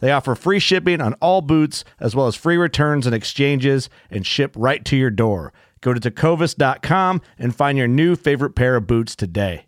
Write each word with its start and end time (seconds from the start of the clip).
They 0.00 0.12
offer 0.12 0.34
free 0.34 0.58
shipping 0.58 1.00
on 1.00 1.14
all 1.14 1.40
boots, 1.40 1.84
as 1.98 2.14
well 2.14 2.26
as 2.26 2.36
free 2.36 2.56
returns 2.56 3.06
and 3.06 3.14
exchanges, 3.14 3.90
and 4.10 4.26
ship 4.26 4.54
right 4.56 4.84
to 4.84 4.96
your 4.96 5.10
door. 5.10 5.52
Go 5.80 5.94
to 5.94 6.00
tecovas.com 6.00 7.20
and 7.38 7.54
find 7.54 7.78
your 7.78 7.88
new 7.88 8.16
favorite 8.16 8.54
pair 8.54 8.76
of 8.76 8.86
boots 8.86 9.14
today. 9.14 9.64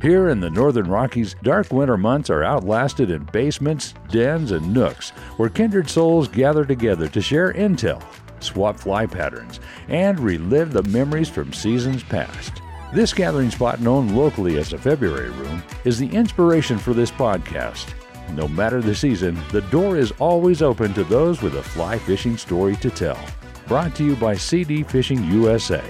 Here 0.00 0.28
in 0.28 0.38
the 0.38 0.50
Northern 0.50 0.88
Rockies, 0.88 1.34
dark 1.42 1.72
winter 1.72 1.96
months 1.96 2.30
are 2.30 2.44
outlasted 2.44 3.10
in 3.10 3.24
basements, 3.32 3.94
dens, 4.10 4.52
and 4.52 4.72
nooks 4.72 5.10
where 5.38 5.48
kindred 5.48 5.90
souls 5.90 6.28
gather 6.28 6.64
together 6.64 7.08
to 7.08 7.20
share 7.20 7.52
intel, 7.52 8.00
swap 8.40 8.78
fly 8.78 9.06
patterns, 9.06 9.58
and 9.88 10.20
relive 10.20 10.72
the 10.72 10.84
memories 10.84 11.28
from 11.28 11.52
seasons 11.52 12.04
past. 12.04 12.62
This 12.90 13.12
gathering 13.12 13.50
spot, 13.50 13.80
known 13.80 14.14
locally 14.14 14.56
as 14.56 14.70
the 14.70 14.78
February 14.78 15.28
Room, 15.28 15.62
is 15.84 15.98
the 15.98 16.08
inspiration 16.08 16.78
for 16.78 16.94
this 16.94 17.10
podcast. 17.10 17.92
No 18.32 18.48
matter 18.48 18.80
the 18.80 18.94
season, 18.94 19.38
the 19.52 19.60
door 19.62 19.98
is 19.98 20.10
always 20.18 20.62
open 20.62 20.94
to 20.94 21.04
those 21.04 21.42
with 21.42 21.56
a 21.56 21.62
fly 21.62 21.98
fishing 21.98 22.38
story 22.38 22.76
to 22.76 22.88
tell. 22.88 23.18
Brought 23.66 23.94
to 23.96 24.06
you 24.06 24.16
by 24.16 24.36
CD 24.36 24.82
Fishing 24.82 25.22
USA, 25.24 25.84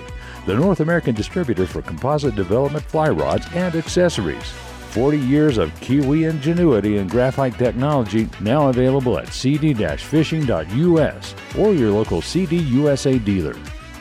the 0.45 0.57
North 0.57 0.81
American 0.81 1.15
distributor 1.15 1.67
for 1.67 1.83
composite 1.83 2.35
development 2.35 2.85
fly 2.85 3.11
rods 3.11 3.47
and 3.55 3.77
accessories. 3.77 4.51
40 4.91 5.21
years 5.21 5.57
of 5.57 5.73
Kiwi 5.81 6.25
ingenuity 6.25 6.97
and 6.97 7.09
graphite 7.09 7.57
technology 7.59 8.29
now 8.41 8.71
available 8.71 9.21
at 9.21 9.33
cd-fishing.us 9.33 11.35
or 11.57 11.75
your 11.75 11.93
local 11.93 12.23
CD 12.23 12.57
USA 12.57 13.21
dealer. 13.21 13.55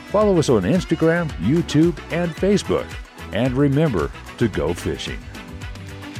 Follow 0.08 0.38
us 0.38 0.48
on 0.48 0.62
Instagram, 0.62 1.28
YouTube, 1.32 1.98
and 2.10 2.30
Facebook. 2.34 2.90
And 3.32 3.52
remember 3.54 4.10
to 4.38 4.48
go 4.48 4.72
fishing. 4.72 5.18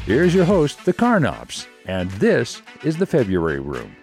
Here's 0.05 0.35
your 0.35 0.45
host, 0.45 0.85
the 0.85 0.93
Carnops, 0.93 1.67
and 1.87 2.11
this 2.13 2.61
is 2.85 2.99
the 2.99 3.07
February 3.07 3.61
Room. 3.61 3.97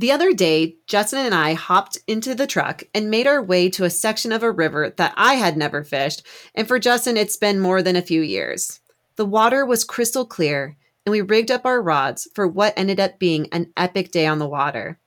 The 0.00 0.12
other 0.12 0.32
day, 0.32 0.76
Justin 0.86 1.26
and 1.26 1.34
I 1.34 1.54
hopped 1.54 1.98
into 2.06 2.34
the 2.34 2.46
truck 2.46 2.82
and 2.94 3.10
made 3.10 3.26
our 3.26 3.42
way 3.42 3.68
to 3.70 3.84
a 3.84 3.90
section 3.90 4.32
of 4.32 4.42
a 4.42 4.50
river 4.50 4.94
that 4.96 5.14
I 5.16 5.34
had 5.34 5.56
never 5.56 5.82
fished, 5.84 6.24
and 6.54 6.66
for 6.66 6.78
Justin, 6.78 7.16
it's 7.16 7.36
been 7.36 7.60
more 7.60 7.82
than 7.82 7.96
a 7.96 8.02
few 8.02 8.20
years. 8.20 8.80
The 9.16 9.26
water 9.26 9.64
was 9.66 9.82
crystal 9.84 10.24
clear, 10.24 10.76
and 11.04 11.12
we 11.12 11.20
rigged 11.20 11.50
up 11.50 11.66
our 11.66 11.82
rods 11.82 12.28
for 12.34 12.46
what 12.46 12.74
ended 12.76 13.00
up 13.00 13.18
being 13.18 13.48
an 13.52 13.72
epic 13.76 14.12
day 14.12 14.26
on 14.26 14.38
the 14.38 14.48
water. 14.48 15.00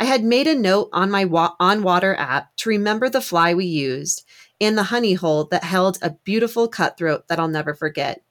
I 0.00 0.04
had 0.04 0.24
made 0.24 0.46
a 0.46 0.54
note 0.54 0.88
on 0.94 1.10
my 1.10 1.26
wa- 1.26 1.54
on 1.60 1.82
water 1.82 2.14
app 2.18 2.56
to 2.56 2.70
remember 2.70 3.10
the 3.10 3.20
fly 3.20 3.52
we 3.52 3.66
used 3.66 4.24
and 4.58 4.76
the 4.76 4.84
honey 4.84 5.12
hole 5.12 5.44
that 5.50 5.62
held 5.62 5.98
a 6.00 6.16
beautiful 6.24 6.68
cutthroat 6.68 7.28
that 7.28 7.38
I'll 7.38 7.48
never 7.48 7.74
forget. 7.74 8.22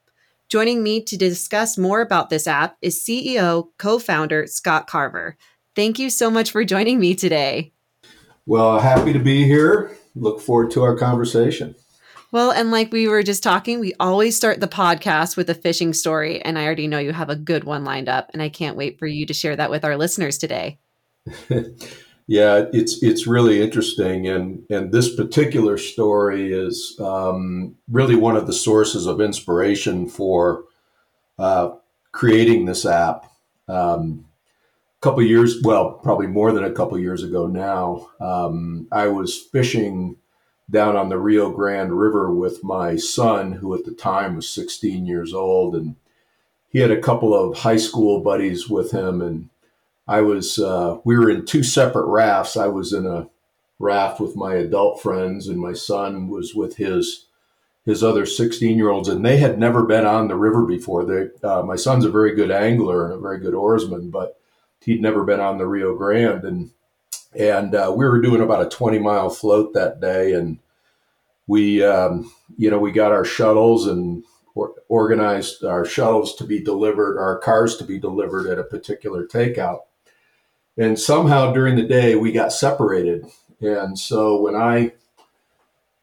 Joining 0.49 0.81
me 0.81 0.99
to 1.03 1.15
discuss 1.15 1.77
more 1.77 2.01
about 2.01 2.31
this 2.31 2.47
app 2.47 2.77
is 2.81 2.97
CEO 2.99 3.67
co 3.77 3.99
founder 3.99 4.47
Scott 4.47 4.87
Carver. 4.87 5.37
Thank 5.75 5.99
you 5.99 6.09
so 6.09 6.31
much 6.31 6.49
for 6.49 6.65
joining 6.65 6.99
me 6.99 7.13
today. 7.13 7.71
Well, 8.47 8.79
happy 8.79 9.13
to 9.13 9.19
be 9.19 9.43
here. 9.43 9.95
Look 10.15 10.41
forward 10.41 10.71
to 10.71 10.81
our 10.81 10.97
conversation. 10.97 11.75
Well, 12.31 12.49
and 12.49 12.71
like 12.71 12.91
we 12.91 13.07
were 13.07 13.21
just 13.21 13.43
talking, 13.43 13.79
we 13.79 13.93
always 13.99 14.35
start 14.35 14.59
the 14.59 14.67
podcast 14.67 15.37
with 15.37 15.51
a 15.51 15.55
fishing 15.55 15.93
story. 15.93 16.41
And 16.41 16.57
I 16.57 16.65
already 16.65 16.87
know 16.87 16.97
you 16.97 17.13
have 17.13 17.29
a 17.29 17.35
good 17.35 17.63
one 17.63 17.83
lined 17.83 18.09
up. 18.09 18.31
And 18.33 18.41
I 18.41 18.49
can't 18.49 18.75
wait 18.75 18.97
for 18.97 19.05
you 19.05 19.27
to 19.27 19.35
share 19.35 19.55
that 19.55 19.69
with 19.69 19.85
our 19.85 19.97
listeners 19.97 20.39
today. 20.39 20.79
yeah, 22.27 22.65
it's 22.73 23.01
it's 23.03 23.27
really 23.27 23.61
interesting, 23.61 24.27
and 24.27 24.63
and 24.69 24.91
this 24.91 25.15
particular 25.15 25.77
story 25.77 26.53
is 26.53 26.95
um, 26.99 27.75
really 27.89 28.15
one 28.15 28.35
of 28.35 28.47
the 28.47 28.53
sources 28.53 29.05
of 29.05 29.21
inspiration 29.21 30.07
for 30.07 30.63
uh, 31.37 31.71
creating 32.11 32.65
this 32.65 32.85
app. 32.85 33.25
Um, 33.67 34.25
couple 35.01 35.23
years, 35.23 35.61
well, 35.63 35.93
probably 35.93 36.27
more 36.27 36.51
than 36.51 36.63
a 36.63 36.71
couple 36.71 36.99
years 36.99 37.23
ago 37.23 37.47
now, 37.47 38.09
um, 38.19 38.87
I 38.91 39.07
was 39.07 39.37
fishing 39.37 40.17
down 40.69 40.95
on 40.95 41.09
the 41.09 41.17
Rio 41.17 41.49
Grande 41.49 41.93
River 41.93 42.33
with 42.33 42.63
my 42.63 42.95
son, 42.95 43.53
who 43.53 43.73
at 43.75 43.85
the 43.85 43.93
time 43.93 44.35
was 44.35 44.49
16 44.49 45.05
years 45.05 45.33
old, 45.33 45.75
and 45.75 45.95
he 46.69 46.79
had 46.79 46.91
a 46.91 47.01
couple 47.01 47.33
of 47.33 47.59
high 47.59 47.77
school 47.77 48.21
buddies 48.21 48.69
with 48.69 48.91
him, 48.91 49.21
and 49.21 49.48
I 50.09 50.21
was 50.21 50.57
uh, 50.57 50.97
we 51.03 51.19
were 51.19 51.29
in 51.29 51.45
two 51.45 51.61
separate 51.61 52.07
rafts. 52.07 52.57
I 52.57 52.65
was 52.65 52.93
in 52.93 53.05
a 53.05 53.29
raft 53.77 54.19
with 54.19 54.35
my 54.35 54.55
adult 54.55 54.99
friends, 54.99 55.47
and 55.47 55.59
my 55.59 55.73
son 55.73 56.29
was 56.29 56.55
with 56.55 56.77
his 56.77 57.27
his 57.85 58.03
other 58.03 58.25
16 58.25 58.75
year 58.75 58.89
olds, 58.89 59.07
and 59.07 59.23
they 59.23 59.37
had 59.37 59.59
never 59.59 59.83
been 59.85 60.07
on 60.07 60.27
the 60.27 60.35
river 60.35 60.65
before. 60.65 61.05
They, 61.05 61.27
uh, 61.47 61.61
my 61.61 61.75
son's 61.75 62.05
a 62.05 62.11
very 62.11 62.33
good 62.33 62.49
angler 62.49 63.05
and 63.05 63.13
a 63.13 63.19
very 63.19 63.39
good 63.39 63.53
oarsman, 63.53 64.09
but 64.09 64.39
he'd 64.81 65.01
never 65.01 65.23
been 65.23 65.39
on 65.39 65.59
the 65.59 65.67
Rio 65.67 65.95
Grande, 65.95 66.43
and 66.43 66.71
and 67.35 67.75
uh, 67.75 67.93
we 67.95 68.03
were 68.03 68.19
doing 68.19 68.41
about 68.41 68.65
a 68.65 68.69
20 68.69 68.97
mile 68.97 69.29
float 69.29 69.75
that 69.75 70.01
day, 70.01 70.33
and 70.33 70.57
we 71.45 71.83
um, 71.83 72.33
you 72.57 72.71
know 72.71 72.79
we 72.79 72.91
got 72.91 73.11
our 73.11 73.25
shuttles 73.25 73.85
and 73.85 74.23
or, 74.55 74.73
organized 74.87 75.63
our 75.63 75.85
shuttles 75.85 76.33
to 76.37 76.45
be 76.45 76.59
delivered, 76.59 77.19
our 77.19 77.37
cars 77.37 77.77
to 77.77 77.83
be 77.83 77.99
delivered 77.99 78.47
at 78.47 78.57
a 78.57 78.63
particular 78.63 79.27
takeout, 79.27 79.81
and 80.79 80.97
somehow 80.97 81.51
during 81.51 81.75
the 81.75 81.83
day 81.83 82.15
we 82.15 82.31
got 82.31 82.51
separated, 82.51 83.25
and 83.61 83.97
so 83.97 84.41
when 84.41 84.55
I 84.55 84.93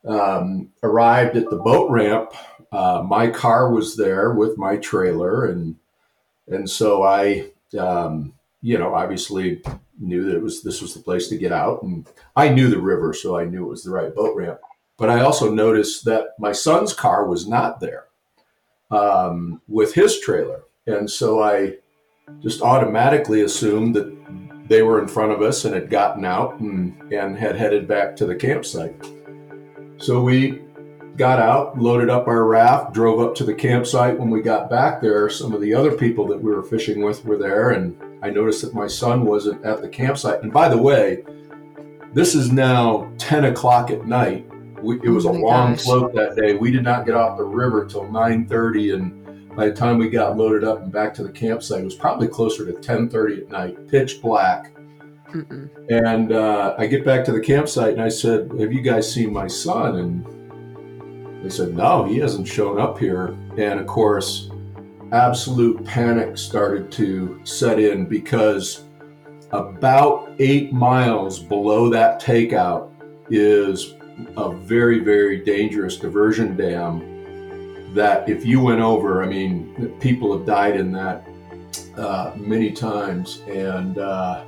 um, 0.07 0.73
arrived 0.85 1.37
at 1.37 1.51
the 1.51 1.57
boat 1.57 1.91
ramp, 1.91 2.33
uh, 2.71 3.03
my 3.05 3.29
car 3.29 3.73
was 3.73 3.97
there 3.97 4.33
with 4.33 4.57
my 4.57 4.77
trailer, 4.77 5.47
and 5.47 5.77
and 6.47 6.71
so 6.71 7.03
I 7.03 7.51
um, 7.77 8.33
you 8.63 8.79
know, 8.79 8.95
obviously 8.95 9.63
knew 9.99 10.25
that 10.25 10.37
it 10.37 10.43
was 10.43 10.63
this 10.63 10.83
was 10.83 10.95
the 10.95 11.01
place 11.01 11.29
to 11.29 11.39
get 11.39 11.53
out, 11.53 11.83
and 11.83 12.07
I 12.35 12.49
knew 12.49 12.69
the 12.69 12.81
river, 12.81 13.13
so 13.13 13.39
I 13.39 13.45
knew 13.45 13.65
it 13.65 13.71
was 13.71 13.85
the 13.85 13.93
right 13.93 14.15
boat 14.15 14.37
ramp. 14.37 14.59
But 14.99 15.11
I 15.11 15.21
also 15.21 15.53
noticed 15.53 16.05
that 16.07 16.31
my 16.39 16.53
son's 16.53 16.93
car 16.93 17.27
was 17.27 17.47
not 17.47 17.81
there 17.81 18.07
um, 18.91 19.61
with 19.69 19.95
his 19.95 20.21
trailer, 20.21 20.63
and 20.87 21.11
so 21.11 21.43
I 21.43 21.75
just 22.41 22.61
automatically 22.61 23.43
assumed 23.43 23.95
that 23.95 24.13
they 24.69 24.83
were 24.83 25.01
in 25.01 25.09
front 25.09 25.33
of 25.33 25.43
us 25.43 25.65
and 25.65 25.75
had 25.75 25.91
gotten 25.91 26.25
out 26.25 26.59
and, 26.61 27.01
and 27.13 27.37
had 27.37 27.57
headed 27.57 27.87
back 27.87 28.17
to 28.17 28.27
the 28.27 28.35
campsite. 28.35 28.95
So 29.99 30.23
we 30.23 30.61
got 31.17 31.39
out, 31.39 31.79
loaded 31.79 32.11
up 32.11 32.27
our 32.29 32.45
raft, 32.45 32.93
drove 32.93 33.21
up 33.21 33.35
to 33.37 33.45
the 33.45 33.55
campsite. 33.55 34.19
When 34.19 34.29
we 34.31 34.43
got 34.43 34.69
back 34.69 35.01
there, 35.01 35.31
some 35.31 35.53
of 35.53 35.61
the 35.61 35.73
other 35.73 35.93
people 35.93 36.27
that 36.29 36.43
we 36.43 36.53
were 36.53 36.63
fishing 36.63 37.03
with 37.03 37.25
were 37.25 37.39
there, 37.39 37.71
and 37.71 37.97
I 38.23 38.31
noticed 38.31 38.63
that 38.63 38.75
my 38.75 38.87
son 38.87 39.25
wasn't 39.25 39.65
at 39.65 39.81
the 39.81 39.89
campsite. 39.89 40.43
And 40.43 40.53
by 40.53 40.69
the 40.69 40.77
way, 40.77 41.25
this 42.13 42.35
is 42.35 42.51
now 42.53 43.11
10 43.19 43.47
o'clock 43.47 43.91
at 43.91 44.07
night. 44.07 44.47
We, 44.83 44.97
it 44.97 45.09
was 45.09 45.25
Oh 45.27 45.31
a 45.31 45.33
long 45.33 45.73
gosh. 45.73 45.85
float 45.85 46.15
that 46.15 46.37
day. 46.37 46.55
We 46.55 46.71
did 46.71 46.83
not 46.85 47.07
get 47.07 47.15
off 47.15 47.39
the 47.39 47.45
river 47.45 47.87
till 47.87 48.05
9:30, 48.05 48.95
and 48.95 49.16
by 49.57 49.69
the 49.69 49.75
time 49.75 49.97
we 49.97 50.11
got 50.11 50.37
loaded 50.37 50.65
up 50.65 50.83
and 50.83 50.93
back 50.93 51.15
to 51.15 51.23
the 51.23 51.33
campsite, 51.33 51.81
it 51.81 51.85
was 51.85 51.95
probably 51.95 52.29
closer 52.29 52.67
to 52.67 52.73
10:30 52.75 53.43
at 53.43 53.49
night, 53.51 53.89
pitch 53.89 54.21
black. 54.21 54.73
Mm-mm. 55.33 55.71
And 55.91 56.31
uh, 56.31 56.75
I 56.79 56.87
get 56.87 57.05
back 57.05 57.25
to 57.25 57.33
the 57.33 57.41
campsite 57.41 57.95
and 57.95 58.03
I 58.03 58.11
said, 58.11 58.53
Have 58.61 58.73
you 58.73 58.83
guys 58.83 59.13
seen 59.13 59.33
my 59.33 59.49
son? 59.49 59.97
And 59.97 61.43
they 61.43 61.51
said, 61.51 61.75
No, 61.75 62.05
he 62.05 62.19
hasn't 62.19 62.47
shown 62.47 62.79
up 62.79 62.99
here. 62.99 63.37
And 63.57 63.81
of 63.81 63.87
course, 63.87 64.51
absolute 65.11 65.85
panic 65.85 66.37
started 66.37 66.93
to 66.93 67.41
set 67.45 67.81
in 67.81 68.07
because 68.07 68.85
about 69.53 70.31
eight 70.39 70.73
miles 70.73 71.39
below 71.39 71.89
that 71.91 72.21
takeout 72.21 72.91
is 73.31 73.95
a 74.37 74.53
very, 74.53 74.99
very 75.01 75.39
dangerous 75.39 75.97
diversion 75.97 76.57
dam 76.57 77.16
that 77.97 78.29
if 78.29 78.45
you 78.45 78.61
went 78.61 78.81
over, 78.81 79.23
I 79.23 79.27
mean, 79.27 79.97
people 80.01 80.37
have 80.37 80.47
died 80.47 80.77
in 80.77 80.93
that 80.93 81.27
uh, 81.97 82.33
many 82.37 82.71
times. 82.71 83.43
And, 83.49 83.99
uh, 83.99 84.45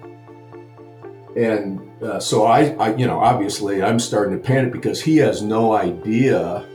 and 1.36 1.80
uh, 2.02 2.20
so 2.20 2.44
I, 2.44 2.74
I, 2.74 2.94
you 2.96 3.06
know, 3.06 3.18
obviously 3.18 3.82
I'm 3.82 3.98
starting 3.98 4.36
to 4.36 4.42
panic 4.42 4.72
because 4.72 5.00
he 5.00 5.16
has 5.18 5.42
no 5.42 5.74
idea 5.74 6.66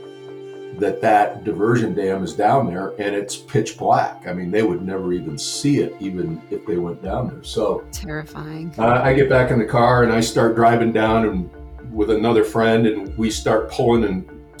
that 0.78 1.00
that 1.00 1.44
diversion 1.44 1.94
dam 1.94 2.24
is 2.24 2.34
down 2.34 2.66
there 2.66 2.94
and 3.00 3.14
it's 3.14 3.36
pitch 3.36 3.78
black. 3.78 4.26
I 4.26 4.32
mean, 4.32 4.50
they 4.50 4.64
would 4.64 4.82
never 4.82 5.12
even 5.12 5.38
see 5.38 5.78
it, 5.78 5.94
even 6.00 6.42
if 6.50 6.66
they 6.66 6.76
went 6.76 7.00
down 7.02 7.28
there. 7.28 7.44
So 7.44 7.84
Terrifying. 7.92 8.74
uh, 8.76 9.00
I 9.02 9.14
get 9.14 9.28
back 9.28 9.52
in 9.52 9.60
the 9.60 9.64
car 9.64 10.02
and 10.02 10.12
I 10.12 10.20
start 10.20 10.56
driving 10.56 10.92
down 10.92 11.28
and 11.28 11.50
with 11.92 12.10
another 12.10 12.42
friend, 12.42 12.86
and 12.88 13.16
we 13.16 13.30
start 13.30 13.70
pulling 13.70 14.02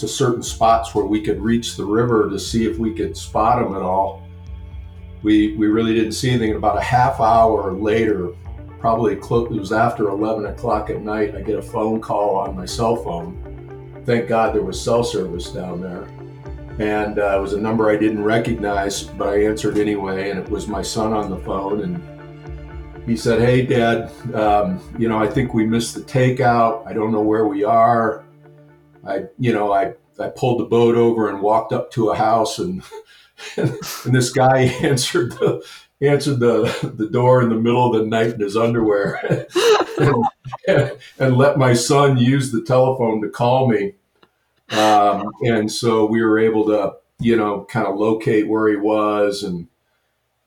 into 0.04 0.14
certain 0.14 0.42
spots 0.42 0.94
where 0.94 1.06
we 1.06 1.20
could 1.20 1.40
reach 1.40 1.76
the 1.76 1.84
river 1.84 2.28
to 2.28 2.38
see 2.38 2.66
if 2.66 2.78
we 2.78 2.92
could 2.92 3.16
spot 3.16 3.62
them 3.62 3.74
at 3.74 3.82
all. 3.82 4.22
We 5.22 5.56
we 5.56 5.66
really 5.66 5.94
didn't 5.94 6.12
see 6.12 6.30
anything. 6.30 6.54
About 6.54 6.76
a 6.76 6.82
half 6.82 7.20
hour 7.20 7.72
later, 7.72 8.28
probably 8.78 9.16
close, 9.16 9.50
it 9.50 9.58
was 9.58 9.72
after 9.72 10.10
11 10.10 10.46
o'clock 10.46 10.90
at 10.90 11.00
night. 11.00 11.34
I 11.34 11.40
get 11.40 11.58
a 11.58 11.62
phone 11.62 12.00
call 12.00 12.36
on 12.36 12.54
my 12.54 12.66
cell 12.66 12.96
phone. 12.96 14.02
Thank 14.04 14.28
God 14.28 14.54
there 14.54 14.62
was 14.62 14.78
cell 14.78 15.02
service 15.02 15.50
down 15.50 15.80
there. 15.80 16.06
And 16.78 17.18
uh, 17.18 17.38
it 17.38 17.40
was 17.40 17.54
a 17.54 17.60
number 17.60 17.88
I 17.88 17.96
didn't 17.96 18.22
recognize, 18.22 19.04
but 19.04 19.28
I 19.28 19.44
answered 19.44 19.78
anyway. 19.78 20.30
And 20.30 20.38
it 20.38 20.50
was 20.50 20.68
my 20.68 20.82
son 20.82 21.14
on 21.14 21.30
the 21.30 21.38
phone. 21.38 21.80
And 21.80 23.06
he 23.06 23.16
said, 23.16 23.40
Hey, 23.40 23.64
Dad, 23.64 24.10
um, 24.34 24.80
you 24.98 25.08
know, 25.08 25.18
I 25.18 25.28
think 25.28 25.54
we 25.54 25.64
missed 25.64 25.94
the 25.94 26.02
takeout. 26.02 26.86
I 26.86 26.92
don't 26.92 27.12
know 27.12 27.22
where 27.22 27.46
we 27.46 27.64
are. 27.64 28.23
I, 29.06 29.24
you 29.38 29.52
know, 29.52 29.72
I, 29.72 29.94
I 30.18 30.28
pulled 30.28 30.60
the 30.60 30.64
boat 30.64 30.94
over 30.94 31.28
and 31.28 31.40
walked 31.40 31.72
up 31.72 31.90
to 31.92 32.10
a 32.10 32.16
house 32.16 32.58
and, 32.58 32.82
and, 33.56 33.78
this 34.06 34.30
guy 34.30 34.58
answered 34.82 35.32
the, 35.32 35.64
answered 36.00 36.40
the, 36.40 36.92
the 36.96 37.08
door 37.08 37.42
in 37.42 37.48
the 37.48 37.54
middle 37.54 37.94
of 37.94 38.00
the 38.00 38.06
night 38.06 38.34
in 38.34 38.40
his 38.40 38.56
underwear 38.56 39.46
and, 40.68 40.96
and 41.18 41.36
let 41.36 41.58
my 41.58 41.72
son 41.72 42.16
use 42.16 42.52
the 42.52 42.62
telephone 42.62 43.22
to 43.22 43.28
call 43.28 43.68
me. 43.68 43.94
Um, 44.70 45.30
and 45.42 45.70
so 45.70 46.04
we 46.06 46.22
were 46.22 46.38
able 46.38 46.66
to, 46.66 46.94
you 47.20 47.36
know, 47.36 47.64
kind 47.64 47.86
of 47.86 47.96
locate 47.96 48.48
where 48.48 48.68
he 48.68 48.76
was. 48.76 49.42
And 49.42 49.68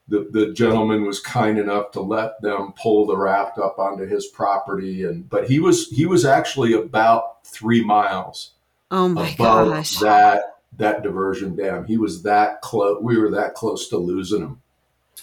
the, 0.07 0.27
the 0.31 0.53
gentleman 0.53 1.05
was 1.05 1.19
kind 1.19 1.59
enough 1.59 1.91
to 1.91 2.01
let 2.01 2.41
them 2.41 2.73
pull 2.81 3.05
the 3.05 3.17
raft 3.17 3.57
up 3.57 3.77
onto 3.77 4.05
his 4.05 4.25
property. 4.27 5.03
And, 5.03 5.29
but 5.29 5.47
he 5.49 5.59
was, 5.59 5.89
he 5.89 6.05
was 6.05 6.23
actually 6.25 6.73
about 6.73 7.45
three 7.45 7.83
miles 7.83 8.51
Oh 8.89 9.09
my 9.09 9.29
above 9.31 9.67
gosh. 9.69 9.97
that, 9.99 10.59
that 10.77 11.03
diversion 11.03 11.55
dam. 11.55 11.85
He 11.85 11.97
was 11.97 12.23
that 12.23 12.61
close. 12.61 12.99
We 13.01 13.17
were 13.17 13.31
that 13.31 13.53
close 13.53 13.89
to 13.89 13.97
losing 13.97 14.41
him. 14.41 14.61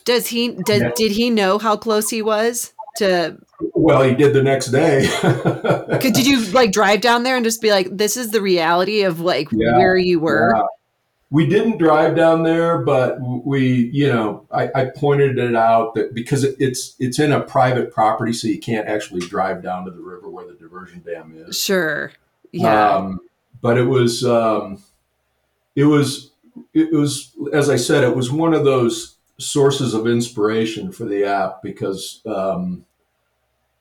Does 0.04 0.26
he 0.26 0.48
did, 0.66 0.82
Yeah. 0.82 0.90
did 0.96 1.12
he 1.12 1.30
know 1.30 1.58
how 1.58 1.76
close 1.76 2.10
he 2.10 2.20
was 2.20 2.74
to 2.98 3.38
Well, 3.72 4.02
he 4.02 4.14
did 4.14 4.34
the 4.34 4.42
next 4.42 4.66
day. 4.66 5.08
could 5.22 6.12
did 6.12 6.26
you 6.26 6.40
like 6.52 6.72
drive 6.72 7.00
down 7.00 7.22
there 7.22 7.36
and 7.36 7.44
just 7.44 7.62
be 7.62 7.70
like 7.70 7.88
this 7.90 8.16
is 8.18 8.30
the 8.32 8.42
reality 8.42 9.02
of 9.02 9.20
like 9.20 9.48
Yeah. 9.50 9.76
where 9.78 9.96
you 9.96 10.20
were? 10.20 10.52
Yeah. 10.54 10.62
We 11.30 11.46
didn't 11.46 11.78
drive 11.78 12.14
down 12.14 12.44
there, 12.44 12.78
but 12.78 13.18
we, 13.20 13.90
you 13.92 14.06
know, 14.06 14.46
I, 14.52 14.70
I 14.74 14.84
pointed 14.84 15.38
it 15.38 15.56
out 15.56 15.94
that 15.94 16.14
because 16.14 16.44
it, 16.44 16.54
it's 16.60 16.94
it's 17.00 17.18
in 17.18 17.32
a 17.32 17.40
private 17.40 17.92
property, 17.92 18.32
so 18.32 18.46
you 18.46 18.60
can't 18.60 18.86
actually 18.86 19.26
drive 19.26 19.62
down 19.62 19.84
to 19.86 19.90
the 19.90 20.00
river 20.00 20.28
where 20.28 20.46
the 20.46 20.54
diversion 20.54 21.02
dam 21.04 21.34
is. 21.36 21.60
Sure. 21.60 22.12
Yeah. 22.52 22.96
Um, 22.96 23.20
but 23.60 23.78
it 23.78 23.84
was, 23.84 24.24
um, 24.24 24.82
it 25.74 25.84
was, 25.84 26.30
it 26.72 26.92
was, 26.92 27.32
as 27.52 27.68
I 27.68 27.76
said, 27.76 28.04
it 28.04 28.14
was 28.14 28.30
one 28.30 28.54
of 28.54 28.64
those 28.64 29.16
sources 29.38 29.94
of 29.94 30.06
inspiration 30.06 30.92
for 30.92 31.04
the 31.04 31.24
app 31.24 31.62
because, 31.62 32.20
um, 32.26 32.84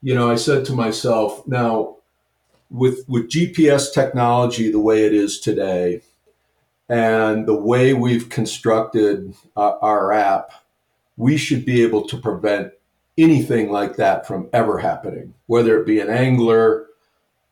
you 0.02 0.14
know, 0.14 0.30
I 0.30 0.34
said 0.36 0.64
to 0.66 0.72
myself, 0.72 1.46
now 1.46 1.98
with 2.70 3.08
with 3.08 3.28
GPS 3.28 3.92
technology 3.92 4.70
the 4.70 4.80
way 4.80 5.04
it 5.04 5.14
is 5.14 5.38
today, 5.38 6.02
and 6.88 7.46
the 7.46 7.54
way 7.54 7.94
we've 7.94 8.28
constructed 8.28 9.34
uh, 9.56 9.78
our 9.80 10.12
app, 10.12 10.50
we 11.16 11.36
should 11.36 11.64
be 11.64 11.82
able 11.82 12.06
to 12.08 12.16
prevent 12.16 12.72
anything 13.16 13.70
like 13.70 13.96
that 13.96 14.26
from 14.26 14.48
ever 14.52 14.78
happening, 14.78 15.34
whether 15.46 15.80
it 15.80 15.86
be 15.86 16.00
an 16.00 16.10
angler, 16.10 16.86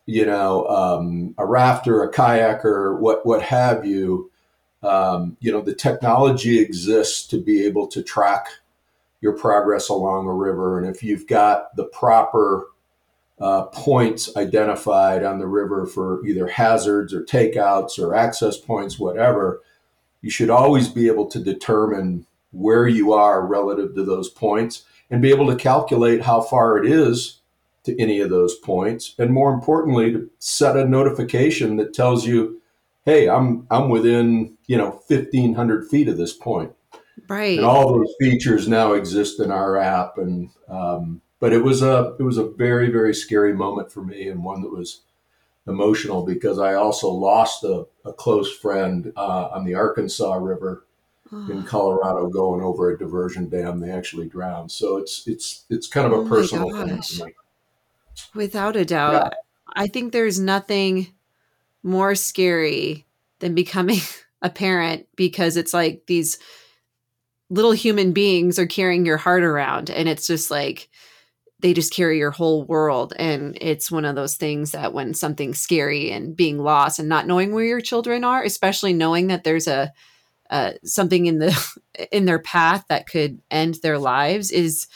you 0.06 0.26
know, 0.26 0.67
um, 0.67 1.34
a 1.38 1.46
rafter, 1.46 2.02
a 2.02 2.11
kayaker, 2.11 2.99
what 2.99 3.25
what 3.25 3.43
have 3.43 3.87
you. 3.87 4.31
Um, 4.82 5.37
you 5.38 5.52
know, 5.52 5.61
the 5.61 5.75
technology 5.75 6.58
exists 6.58 7.25
to 7.28 7.38
be 7.38 7.64
able 7.64 7.87
to 7.87 8.02
track 8.02 8.49
your 9.20 9.32
progress 9.32 9.88
along 9.88 10.26
a 10.26 10.35
river, 10.35 10.78
and 10.78 10.88
if 10.88 11.05
you've 11.05 11.28
got 11.28 11.75
the 11.76 11.85
proper 11.85 12.67
uh, 13.42 13.64
points 13.66 14.34
identified 14.36 15.24
on 15.24 15.38
the 15.38 15.46
river 15.46 15.84
for 15.84 16.24
either 16.24 16.46
hazards 16.46 17.12
or 17.12 17.22
takeouts 17.24 17.98
or 17.98 18.14
access 18.14 18.56
points, 18.56 18.98
whatever, 18.98 19.60
you 20.20 20.30
should 20.30 20.50
always 20.50 20.88
be 20.88 21.08
able 21.08 21.26
to 21.26 21.42
determine 21.42 22.26
where 22.52 22.86
you 22.86 23.12
are 23.12 23.44
relative 23.44 23.94
to 23.94 24.04
those 24.04 24.28
points 24.30 24.84
and 25.11 25.20
be 25.20 25.30
able 25.30 25.49
to 25.49 25.56
calculate 25.56 26.22
how 26.22 26.40
far 26.40 26.78
it 26.78 26.90
is 26.90 27.40
to 27.82 28.00
any 28.00 28.20
of 28.20 28.30
those 28.30 28.54
points. 28.54 29.14
And 29.18 29.32
more 29.32 29.52
importantly, 29.52 30.12
to 30.12 30.30
set 30.38 30.76
a 30.76 30.87
notification 30.87 31.76
that 31.78 31.92
tells 31.92 32.25
you, 32.26 32.62
hey, 33.04 33.28
I'm 33.28 33.66
I'm 33.70 33.88
within, 33.88 34.56
you 34.68 34.76
know, 34.76 35.02
1500 35.08 35.88
feet 35.88 36.06
of 36.06 36.16
this 36.16 36.32
point 36.32 36.72
right. 37.28 37.58
and 37.58 37.66
all 37.66 37.92
those 37.92 38.14
features 38.20 38.68
now 38.68 38.92
exist 38.92 39.40
in 39.40 39.50
our 39.50 39.76
app 39.76 40.18
and 40.18 40.50
um, 40.68 41.20
but 41.42 41.52
it 41.52 41.64
was 41.64 41.82
a 41.82 42.14
it 42.20 42.22
was 42.22 42.38
a 42.38 42.46
very 42.46 42.88
very 42.88 43.12
scary 43.12 43.52
moment 43.52 43.90
for 43.90 44.00
me 44.00 44.28
and 44.28 44.44
one 44.44 44.62
that 44.62 44.70
was 44.70 45.00
emotional 45.66 46.25
because 46.25 46.61
I 46.61 46.75
also 46.75 47.08
lost 47.08 47.64
a, 47.64 47.84
a 48.04 48.12
close 48.12 48.56
friend 48.56 49.12
uh, 49.16 49.49
on 49.49 49.64
the 49.64 49.75
Arkansas 49.75 50.34
River 50.34 50.87
in 51.32 51.64
Colorado 51.64 52.28
going 52.28 52.62
over 52.62 52.90
a 52.90 52.99
diversion 52.99 53.49
dam. 53.49 53.80
They 53.80 53.90
actually 53.90 54.28
drowned, 54.28 54.70
so 54.70 54.99
it's 54.99 55.26
it's 55.26 55.64
it's 55.68 55.88
kind 55.88 56.06
of 56.06 56.12
Oh 56.12 56.20
a 56.20 56.25
my 56.25 56.28
personal 56.28 56.70
thing 56.70 56.96
gosh. 56.96 57.20
me. 57.20 57.34
Without 58.34 58.76
a 58.76 58.84
doubt. 58.84 59.34
I 59.75 59.88
think 59.88 60.12
there's 60.12 60.38
nothing 60.38 61.08
more 61.82 62.14
scary 62.14 63.06
than 63.40 63.54
becoming 63.54 63.99
a 64.42 64.50
parent 64.50 65.08
because 65.16 65.56
it's 65.56 65.75
like 65.75 66.04
these 66.06 66.38
little 67.50 67.72
human 67.72 68.12
beings 68.12 68.58
are 68.58 68.66
carrying 68.66 69.04
your 69.06 69.16
heart 69.16 69.42
around 69.42 69.90
and 69.90 70.08
it's 70.08 70.26
just 70.26 70.50
like 70.50 70.88
they 71.62 71.73
just 71.73 71.95
carry 71.95 72.19
your 72.19 72.31
whole 72.31 72.64
world 72.64 73.12
and 73.16 73.57
it's 73.61 73.90
one 73.90 74.04
of 74.04 74.14
those 74.14 74.35
things 74.35 74.73
that 74.73 74.92
when 74.92 75.14
something's 75.14 75.61
scary 75.61 76.11
and 76.11 76.37
being 76.37 76.59
lost 76.59 76.99
and 76.99 77.09
not 77.09 77.26
knowing 77.26 77.52
where 77.52 77.64
your 77.64 77.81
children 77.81 78.25
are 78.25 78.42
especially 78.42 78.92
knowing 78.92 79.28
that 79.28 79.45
there's 79.45 79.66
a 79.69 79.92
uh, 80.50 80.73
something 80.85 81.25
in 81.26 81.38
the 81.38 81.78
in 82.12 82.26
their 82.26 82.38
path 82.38 82.85
that 82.88 83.09
could 83.09 83.40
end 83.50 83.76
their 83.83 83.99
lives 83.99 84.50
is 84.50 84.87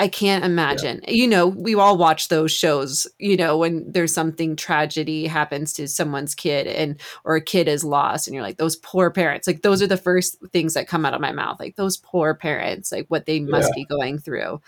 I 0.00 0.06
can't 0.06 0.44
imagine. 0.44 1.00
You 1.08 1.26
know, 1.26 1.48
we 1.48 1.74
all 1.74 1.98
watch 1.98 2.28
those 2.28 2.52
shows, 2.52 3.06
you 3.18 3.36
know, 3.36 3.58
when 3.58 3.90
there's 3.90 4.14
something 4.14 4.54
tragedy 4.54 5.26
happens 5.26 5.72
to 5.72 5.88
someone's 5.88 6.36
kid 6.36 6.68
and 6.68 7.00
or 7.24 7.34
a 7.34 7.40
kid 7.40 7.66
is 7.66 7.82
lost 7.82 8.28
and 8.28 8.34
you're 8.34 8.44
like 8.44 8.58
those 8.58 8.76
poor 8.76 9.10
parents. 9.10 9.48
Like 9.48 9.62
those 9.62 9.82
are 9.82 9.88
the 9.88 9.96
first 9.96 10.36
things 10.52 10.74
that 10.74 10.86
come 10.86 11.04
out 11.04 11.14
of 11.14 11.20
my 11.20 11.32
mouth. 11.32 11.58
Like 11.58 11.74
those 11.74 11.96
poor 11.96 12.32
parents, 12.34 12.92
like 12.92 13.06
what 13.08 13.26
they 13.26 13.40
must 13.40 13.74
be 13.74 13.84
going 13.86 14.18
through. 14.18 14.60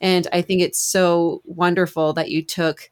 And 0.00 0.28
I 0.32 0.40
think 0.42 0.62
it's 0.62 0.80
so 0.80 1.42
wonderful 1.44 2.12
that 2.12 2.30
you 2.30 2.44
took 2.44 2.90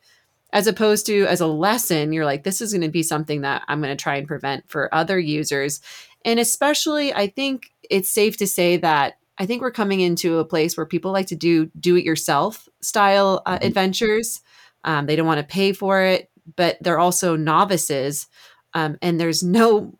as 0.52 0.66
opposed 0.66 1.06
to 1.06 1.26
as 1.26 1.40
a 1.40 1.46
lesson, 1.46 2.12
you're 2.12 2.24
like, 2.24 2.44
this 2.44 2.60
is 2.60 2.72
going 2.72 2.82
to 2.82 2.88
be 2.88 3.02
something 3.02 3.40
that 3.40 3.62
I'm 3.66 3.80
going 3.80 3.96
to 3.96 4.00
try 4.00 4.16
and 4.16 4.26
prevent 4.26 4.68
for 4.68 4.92
other 4.94 5.18
users. 5.18 5.80
And 6.24 6.40
especially, 6.40 7.12
I 7.12 7.26
think 7.26 7.72
it's 7.90 8.08
safe 8.08 8.36
to 8.38 8.46
say 8.46 8.76
that 8.78 9.18
I 9.38 9.46
think 9.46 9.62
we're 9.62 9.70
coming 9.70 10.00
into 10.00 10.38
a 10.38 10.44
place 10.44 10.76
where 10.76 10.86
people 10.86 11.12
like 11.12 11.26
to 11.28 11.36
do 11.36 11.70
do 11.78 11.96
it 11.96 12.04
yourself 12.04 12.68
style 12.80 13.42
uh, 13.46 13.54
mm-hmm. 13.54 13.66
adventures. 13.66 14.40
Um, 14.84 15.06
they 15.06 15.16
don't 15.16 15.26
want 15.26 15.40
to 15.40 15.46
pay 15.46 15.72
for 15.72 16.02
it, 16.02 16.30
but 16.56 16.76
they're 16.80 16.98
also 16.98 17.36
novices. 17.36 18.26
Um, 18.74 18.98
and 19.00 19.18
there's 19.18 19.42
no, 19.42 19.98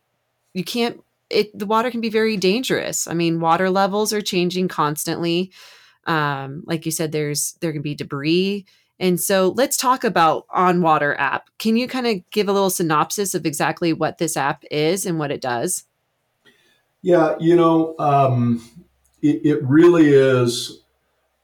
you 0.53 0.64
can't, 0.64 1.03
it, 1.31 1.59
the 1.59 1.67
water 1.67 1.91
can 1.91 2.00
be 2.00 2.11
very 2.11 2.37
dangerous. 2.37 3.07
I 3.07 3.14
mean, 3.14 3.41
water 3.41 3.71
levels 3.71 4.12
are 4.12 4.21
changing 4.21 4.69
constantly. 4.69 5.53
Um, 6.07 6.62
like 6.67 6.85
you 6.85 6.93
said, 6.93 7.12
there's, 7.12 7.57
there 7.61 7.73
can 7.73 7.83
be 7.83 7.95
debris. 7.95 8.67
And 9.00 9.21
so 9.21 9.55
let's 9.57 9.76
talk 9.76 10.05
about 10.05 10.47
On 10.50 10.83
Water 10.83 11.17
app. 11.19 11.49
Can 11.59 11.76
you 11.76 11.88
kind 11.88 12.07
of 12.07 12.31
give 12.31 12.49
a 12.49 12.53
little 12.53 12.71
synopsis 12.71 13.35
of 13.35 13.47
exactly 13.47 13.93
what 13.93 14.19
this 14.19 14.37
app 14.37 14.64
is 14.71 15.07
and 15.07 15.19
what 15.19 15.31
it 15.31 15.41
does? 15.41 15.85
Yeah, 17.00 17.37
you 17.41 17.57
know, 17.57 17.95
um, 17.99 18.62
it, 19.25 19.40
it 19.43 19.62
really 19.64 20.12
is 20.12 20.83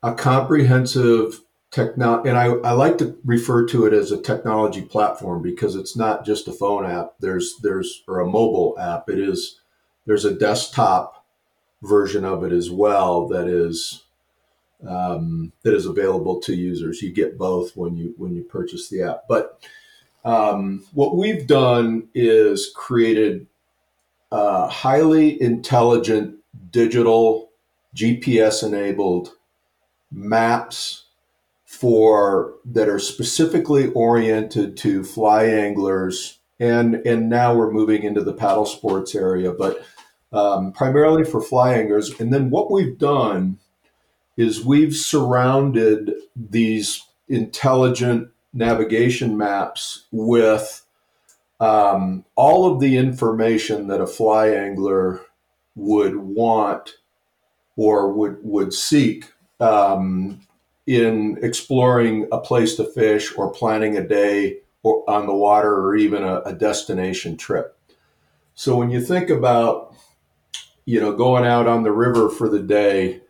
a 0.03 0.15
comprehensive 0.15 1.41
technology, 1.71 2.29
and 2.29 2.39
I, 2.39 2.47
I 2.47 2.73
like 2.73 2.99
to 2.99 3.19
refer 3.25 3.67
to 3.69 3.87
it 3.87 3.95
as 3.95 4.13
a 4.13 4.21
technology 4.21 4.83
platform 4.83 5.43
because 5.43 5.75
it's 5.75 5.97
not 5.97 6.27
just 6.27 6.47
a 6.47 6.53
phone 6.53 6.85
app. 6.85 7.15
There's 7.21 7.57
there's 7.63 8.03
or 8.07 8.21
a 8.21 8.27
mobile 8.27 8.77
app. 8.79 9.09
It 9.09 9.19
is 9.19 9.61
there's 10.07 10.27
a 10.27 10.35
desktop 10.35 11.25
version 11.83 12.25
of 12.27 12.45
it 12.45 12.53
as 12.53 12.71
well 12.71 13.27
that 13.29 13.49
is 13.49 14.05
um, 14.87 15.53
that 15.63 15.75
is 15.75 15.87
available 15.87 16.39
to 16.41 16.55
users. 16.55 17.01
You 17.01 17.13
get 17.13 17.39
both 17.39 17.77
when 17.77 17.97
you 17.97 18.15
when 18.19 18.35
you 18.35 18.43
purchase 18.43 18.89
the 18.91 19.03
app. 19.03 19.25
But 19.27 19.59
um, 20.23 20.85
what 20.93 21.17
we've 21.17 21.47
done 21.47 22.09
is 22.15 22.71
created 22.77 23.47
a 24.31 24.69
highly 24.69 25.41
intelligent 25.41 26.37
digital 26.71 27.50
GPS 27.95 28.63
enabled 28.63 29.31
maps 30.11 31.05
for 31.65 32.55
that 32.65 32.89
are 32.89 32.99
specifically 32.99 33.89
oriented 33.93 34.77
to 34.79 35.05
fly 35.05 35.45
anglers. 35.45 36.39
And 36.59 36.97
and 37.07 37.31
now 37.31 37.55
we're 37.55 37.71
moving 37.71 38.03
into 38.03 38.23
the 38.23 38.35
paddle 38.35 38.67
sports 38.67 39.15
area 39.15 39.53
but 39.53 39.83
um, 40.33 40.73
primarily 40.73 41.25
for 41.25 41.41
fly 41.41 41.75
anglers. 41.75 42.19
And 42.21 42.33
then 42.33 42.51
what 42.51 42.71
we've 42.71 42.99
done 42.99 43.59
is 44.37 44.65
we've 44.65 44.95
surrounded 44.95 46.13
these 46.37 47.05
intelligent 47.29 48.29
navigation 48.53 49.37
maps 49.37 50.07
with 50.11 50.85
um, 51.61 52.25
all 52.37 52.73
of 52.73 52.81
the 52.81 52.97
information 52.97 53.89
that 53.89 54.01
a 54.01 54.07
fly 54.07 54.49
angler 54.49 55.21
would 55.75 56.17
want 56.17 56.95
or 57.81 58.13
would 58.13 58.37
would 58.43 58.75
seek 58.75 59.33
um, 59.59 60.39
in 60.87 61.39
exploring 61.41 62.29
a 62.31 62.39
place 62.39 62.75
to 62.75 62.85
fish 62.85 63.35
or 63.39 63.51
planning 63.51 63.97
a 63.97 64.07
day 64.07 64.59
or 64.83 65.09
on 65.09 65.27
the 65.27 65.35
water 65.35 65.75
or 65.81 65.97
even 65.97 66.23
a, 66.23 66.41
a 66.41 66.53
destination 66.53 67.39
trip. 67.39 67.79
So 68.55 68.77
when 68.77 68.91
you 68.91 69.01
think 69.01 69.31
about 69.31 69.95
you 70.85 71.01
know 71.01 71.15
going 71.17 71.47
out 71.47 71.67
on 71.67 71.83
the 71.83 71.91
river 71.91 72.29
for 72.29 72.51
the 72.51 72.61
day, 72.61 73.23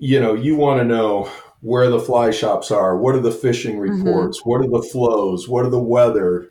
you 0.00 0.18
know 0.18 0.34
you 0.34 0.56
want 0.56 0.80
to 0.80 0.84
know 0.84 1.30
where 1.60 1.90
the 1.90 2.00
fly 2.00 2.32
shops 2.32 2.72
are, 2.72 2.96
what 2.96 3.14
are 3.14 3.20
the 3.20 3.30
fishing 3.30 3.76
mm-hmm. 3.76 4.02
reports, 4.02 4.40
mm-hmm. 4.40 4.50
what 4.50 4.60
are 4.62 4.80
the 4.80 4.88
flows, 4.88 5.48
what 5.48 5.64
are 5.64 5.70
the 5.70 5.78
weather, 5.78 6.50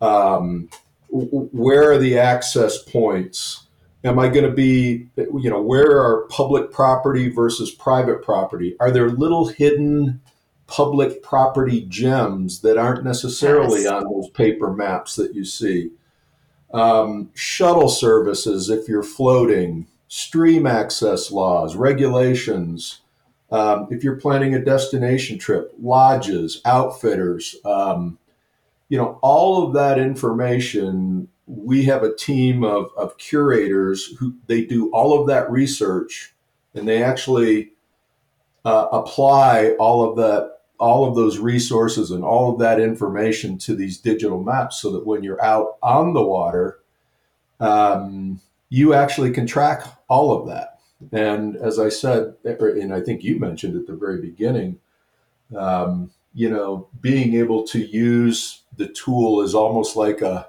um, 0.00 0.70
where 1.10 1.92
are 1.92 1.98
the 1.98 2.18
access 2.18 2.78
points 2.78 3.63
Am 4.04 4.18
I 4.18 4.28
going 4.28 4.44
to 4.44 4.52
be, 4.52 5.08
you 5.16 5.48
know, 5.48 5.62
where 5.62 5.98
are 5.98 6.26
public 6.28 6.70
property 6.70 7.30
versus 7.30 7.70
private 7.70 8.22
property? 8.22 8.76
Are 8.78 8.90
there 8.90 9.08
little 9.08 9.46
hidden 9.46 10.20
public 10.66 11.22
property 11.22 11.86
gems 11.88 12.60
that 12.60 12.76
aren't 12.76 13.04
necessarily 13.04 13.84
yes. 13.84 13.92
on 13.92 14.04
those 14.04 14.28
paper 14.30 14.70
maps 14.70 15.16
that 15.16 15.34
you 15.34 15.44
see? 15.44 15.90
Um, 16.74 17.30
shuttle 17.34 17.88
services, 17.88 18.68
if 18.68 18.88
you're 18.88 19.02
floating, 19.02 19.86
stream 20.08 20.66
access 20.66 21.30
laws, 21.30 21.74
regulations. 21.74 23.00
Um, 23.50 23.86
if 23.90 24.04
you're 24.04 24.16
planning 24.16 24.54
a 24.54 24.62
destination 24.62 25.38
trip, 25.38 25.72
lodges, 25.80 26.60
outfitters, 26.66 27.56
um, 27.64 28.18
you 28.88 28.98
know, 28.98 29.18
all 29.22 29.66
of 29.66 29.74
that 29.74 29.98
information 29.98 31.28
we 31.46 31.84
have 31.84 32.02
a 32.02 32.14
team 32.14 32.64
of, 32.64 32.90
of 32.96 33.18
curators 33.18 34.16
who 34.18 34.34
they 34.46 34.64
do 34.64 34.90
all 34.92 35.18
of 35.20 35.26
that 35.26 35.50
research 35.50 36.34
and 36.74 36.88
they 36.88 37.02
actually 37.02 37.72
uh, 38.64 38.88
apply 38.92 39.74
all 39.78 40.08
of 40.08 40.16
that 40.16 40.52
all 40.78 41.08
of 41.08 41.14
those 41.14 41.38
resources 41.38 42.10
and 42.10 42.24
all 42.24 42.52
of 42.52 42.58
that 42.58 42.80
information 42.80 43.56
to 43.56 43.76
these 43.76 43.98
digital 43.98 44.42
maps 44.42 44.80
so 44.80 44.90
that 44.90 45.06
when 45.06 45.22
you're 45.22 45.42
out 45.42 45.76
on 45.82 46.14
the 46.14 46.22
water 46.22 46.80
um, 47.60 48.40
you 48.70 48.92
actually 48.92 49.30
can 49.30 49.46
track 49.46 49.86
all 50.08 50.32
of 50.32 50.48
that. 50.48 50.80
And 51.12 51.56
as 51.56 51.78
i 51.78 51.90
said 51.90 52.34
and 52.44 52.94
i 52.94 53.00
think 53.00 53.22
you 53.22 53.38
mentioned 53.38 53.76
at 53.76 53.86
the 53.86 53.94
very 53.94 54.20
beginning 54.20 54.78
um, 55.54 56.10
you 56.32 56.48
know 56.48 56.88
being 57.00 57.34
able 57.34 57.66
to 57.66 57.78
use 57.78 58.62
the 58.76 58.88
tool 58.88 59.42
is 59.42 59.54
almost 59.54 59.96
like 59.96 60.22
a 60.22 60.48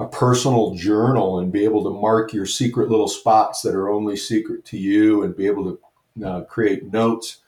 a 0.00 0.08
personal 0.08 0.74
journal 0.74 1.38
and 1.38 1.52
be 1.52 1.62
able 1.62 1.84
to 1.84 1.90
mark 1.90 2.32
your 2.32 2.46
secret 2.46 2.88
little 2.88 3.06
spots 3.06 3.60
that 3.60 3.74
are 3.74 3.90
only 3.90 4.16
secret 4.16 4.64
to 4.64 4.78
you 4.78 5.22
and 5.22 5.36
be 5.36 5.46
able 5.46 5.76
to 6.16 6.26
uh, 6.26 6.40
create 6.44 6.90
notes, 6.90 7.38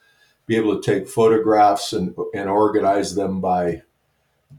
be 0.47 0.55
able 0.55 0.79
to 0.79 0.83
take 0.83 1.09
photographs 1.09 1.95
and, 1.95 2.15
and 2.35 2.51
organize 2.51 3.15
them 3.15 3.41
by, 3.41 3.81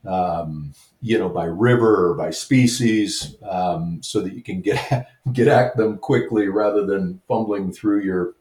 um, 0.08 0.74
you 1.02 1.20
know, 1.20 1.30
by 1.30 1.46
river 1.46 2.10
or 2.10 2.16
by 2.16 2.32
species 2.32 3.36
um, 3.48 4.02
so 4.02 4.22
that 4.22 4.34
you 4.34 4.42
can 4.42 4.60
get, 4.60 5.08
get 5.32 5.48
at 5.48 5.78
them 5.78 6.00
quickly 6.00 6.48
rather 6.48 6.88
than 6.88 7.22
fumbling 7.28 7.72
through 7.72 8.02
your 8.02 8.34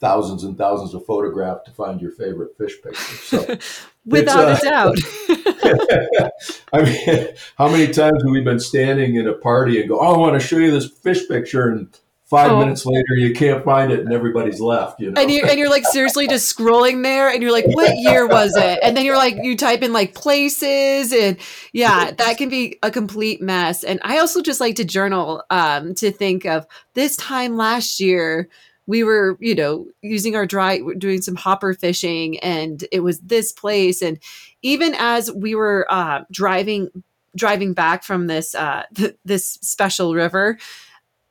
thousands 0.00 0.44
and 0.44 0.56
thousands 0.56 0.94
of 0.94 1.04
photographs 1.04 1.64
to 1.66 1.72
find 1.72 2.00
your 2.00 2.10
favorite 2.12 2.56
fish 2.56 2.80
picture. 2.82 3.16
So, 3.16 3.58
without 4.04 4.48
uh, 4.48 4.56
a 4.56 4.64
doubt. 4.64 4.98
I 6.72 6.82
mean, 6.82 7.28
how 7.56 7.68
many 7.68 7.92
times 7.92 8.22
have 8.22 8.30
we 8.30 8.40
been 8.40 8.60
standing 8.60 9.16
in 9.16 9.26
a 9.26 9.34
party 9.34 9.80
and 9.80 9.88
go, 9.88 10.00
"Oh, 10.00 10.14
I 10.14 10.18
want 10.18 10.40
to 10.40 10.46
show 10.46 10.58
you 10.58 10.70
this 10.70 10.88
fish 10.88 11.26
picture," 11.28 11.68
and 11.68 11.88
five 12.24 12.50
oh. 12.50 12.58
minutes 12.58 12.86
later 12.86 13.14
you 13.16 13.34
can't 13.34 13.62
find 13.64 13.92
it 13.92 14.00
and 14.00 14.12
everybody's 14.12 14.58
left 14.58 14.98
you 14.98 15.10
know 15.10 15.20
and 15.20 15.30
you're, 15.30 15.46
and 15.46 15.58
you're 15.58 15.68
like 15.68 15.84
seriously 15.84 16.26
just 16.26 16.56
scrolling 16.56 17.02
there 17.02 17.28
and 17.28 17.42
you're 17.42 17.52
like 17.52 17.66
what 17.66 17.96
year 17.98 18.26
was 18.26 18.56
it 18.56 18.78
and 18.82 18.96
then 18.96 19.04
you're 19.04 19.16
like 19.16 19.36
you 19.42 19.56
type 19.56 19.82
in 19.82 19.92
like 19.92 20.14
places 20.14 21.12
and 21.12 21.36
yeah 21.72 22.10
that 22.12 22.38
can 22.38 22.48
be 22.48 22.78
a 22.82 22.90
complete 22.90 23.42
mess 23.42 23.84
and 23.84 24.00
i 24.02 24.18
also 24.18 24.40
just 24.40 24.58
like 24.58 24.74
to 24.74 24.84
journal 24.84 25.44
um, 25.50 25.94
to 25.94 26.10
think 26.10 26.46
of 26.46 26.66
this 26.94 27.14
time 27.16 27.56
last 27.56 28.00
year 28.00 28.48
we 28.86 29.02
were, 29.02 29.36
you 29.40 29.54
know, 29.54 29.86
using 30.02 30.36
our 30.36 30.46
dry, 30.46 30.80
doing 30.98 31.22
some 31.22 31.36
hopper 31.36 31.74
fishing, 31.74 32.38
and 32.40 32.84
it 32.92 33.00
was 33.00 33.20
this 33.20 33.52
place. 33.52 34.02
And 34.02 34.18
even 34.62 34.94
as 34.98 35.32
we 35.32 35.54
were 35.54 35.86
uh, 35.88 36.24
driving, 36.30 36.90
driving 37.34 37.72
back 37.72 38.04
from 38.04 38.26
this 38.26 38.54
uh, 38.54 38.84
th- 38.94 39.16
this 39.24 39.58
special 39.62 40.14
river, 40.14 40.58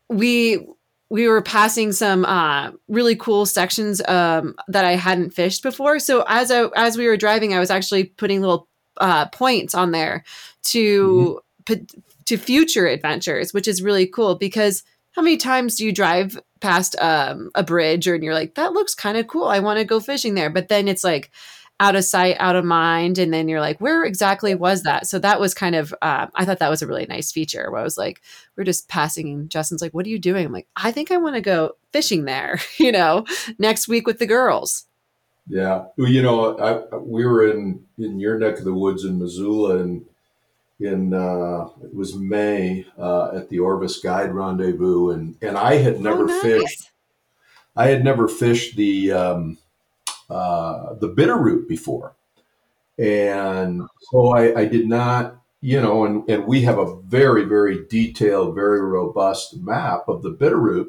we 0.09 0.65
we 1.09 1.27
were 1.27 1.43
passing 1.43 1.91
some 1.91 2.25
uh, 2.25 2.71
really 2.87 3.15
cool 3.15 3.45
sections 3.45 4.01
um, 4.07 4.55
that 4.67 4.83
I 4.83 4.95
hadn't 4.95 5.29
fished 5.29 5.61
before. 5.61 5.99
So 5.99 6.23
as 6.27 6.49
I, 6.49 6.69
as 6.75 6.97
we 6.97 7.05
were 7.05 7.17
driving, 7.17 7.53
I 7.53 7.59
was 7.59 7.69
actually 7.69 8.05
putting 8.05 8.41
little 8.41 8.67
uh, 8.97 9.27
points 9.27 9.75
on 9.75 9.91
there 9.91 10.23
to 10.63 11.39
mm-hmm. 11.65 11.83
to 12.25 12.37
future 12.37 12.87
adventures, 12.87 13.53
which 13.53 13.67
is 13.67 13.83
really 13.83 14.07
cool 14.07 14.33
because 14.35 14.83
how 15.13 15.21
many 15.21 15.37
times 15.37 15.75
do 15.75 15.85
you 15.85 15.91
drive 15.91 16.39
past 16.59 16.95
um, 16.99 17.51
a 17.55 17.63
bridge 17.63 18.07
or 18.07 18.15
and 18.15 18.23
you're 18.23 18.33
like, 18.33 18.55
that 18.55 18.73
looks 18.73 18.95
kind 18.95 19.17
of 19.17 19.27
cool. 19.27 19.45
I 19.45 19.59
want 19.59 19.79
to 19.79 19.85
go 19.85 19.99
fishing 19.99 20.33
there. 20.33 20.49
But 20.49 20.69
then 20.69 20.87
it's 20.87 21.03
like 21.03 21.31
out 21.79 21.95
of 21.95 22.03
sight, 22.03 22.35
out 22.39 22.55
of 22.55 22.65
mind. 22.65 23.17
And 23.17 23.33
then 23.33 23.47
you're 23.47 23.59
like, 23.59 23.79
where 23.81 24.03
exactly 24.03 24.55
was 24.55 24.83
that? 24.83 25.07
So 25.07 25.19
that 25.19 25.39
was 25.39 25.53
kind 25.53 25.75
of, 25.75 25.93
uh, 26.01 26.27
I 26.33 26.45
thought 26.45 26.59
that 26.59 26.69
was 26.69 26.81
a 26.81 26.87
really 26.87 27.05
nice 27.05 27.31
feature 27.31 27.69
where 27.69 27.81
I 27.81 27.83
was 27.83 27.97
like, 27.97 28.21
we're 28.55 28.63
just 28.63 28.87
passing. 28.87 29.27
And 29.27 29.49
Justin's 29.49 29.81
like, 29.81 29.93
what 29.93 30.05
are 30.05 30.09
you 30.09 30.19
doing? 30.19 30.45
I'm 30.45 30.51
like, 30.51 30.67
I 30.75 30.91
think 30.91 31.11
I 31.11 31.17
want 31.17 31.35
to 31.35 31.41
go 31.41 31.73
fishing 31.91 32.25
there, 32.25 32.59
you 32.77 32.91
know, 32.91 33.25
next 33.59 33.87
week 33.87 34.07
with 34.07 34.19
the 34.19 34.27
girls. 34.27 34.85
Yeah. 35.47 35.85
Well, 35.97 36.09
you 36.09 36.21
know, 36.21 36.57
I, 36.57 36.95
we 36.95 37.25
were 37.25 37.49
in, 37.51 37.83
in 37.97 38.19
your 38.19 38.39
neck 38.39 38.59
of 38.59 38.63
the 38.63 38.73
woods 38.73 39.03
in 39.03 39.19
Missoula 39.19 39.79
and 39.79 40.05
in 40.79 41.13
uh, 41.13 41.69
it 41.83 41.93
was 41.93 42.15
May 42.15 42.85
uh, 42.97 43.35
at 43.35 43.49
the 43.49 43.59
Orvis 43.59 43.99
Guide 43.99 44.33
Rendezvous, 44.33 45.11
and 45.11 45.35
and 45.41 45.57
I 45.57 45.75
had 45.75 46.01
never 46.01 46.23
oh, 46.23 46.27
nice. 46.27 46.41
fished. 46.41 46.89
I 47.75 47.87
had 47.87 48.03
never 48.03 48.27
fished 48.27 48.75
the 48.75 49.11
um, 49.11 49.57
uh, 50.29 50.95
the 50.95 51.09
Bitterroot 51.09 51.67
before, 51.67 52.15
And 52.97 53.83
so 54.11 54.29
I, 54.29 54.61
I 54.61 54.65
did 54.65 54.87
not, 54.87 55.37
you 55.61 55.81
know, 55.81 56.05
and, 56.05 56.29
and 56.29 56.45
we 56.45 56.61
have 56.61 56.77
a 56.77 56.95
very, 57.01 57.45
very 57.45 57.85
detailed, 57.87 58.55
very 58.55 58.81
robust 58.81 59.57
map 59.57 60.07
of 60.07 60.21
the 60.21 60.31
Bitterroot. 60.33 60.87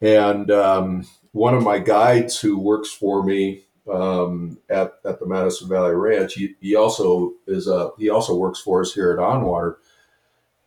And 0.00 0.50
um, 0.50 1.06
one 1.32 1.54
of 1.54 1.62
my 1.62 1.78
guides 1.78 2.40
who 2.40 2.58
works 2.58 2.90
for 2.90 3.22
me 3.22 3.64
um, 3.92 4.58
at, 4.68 4.94
at 5.04 5.20
the 5.20 5.26
Madison 5.26 5.68
Valley 5.68 5.94
Ranch, 5.94 6.34
he, 6.34 6.54
he 6.60 6.74
also 6.74 7.34
is 7.46 7.68
a, 7.68 7.90
he 7.98 8.08
also 8.08 8.34
works 8.36 8.60
for 8.60 8.80
us 8.80 8.92
here 8.92 9.12
at 9.12 9.18
OnWater 9.18 9.76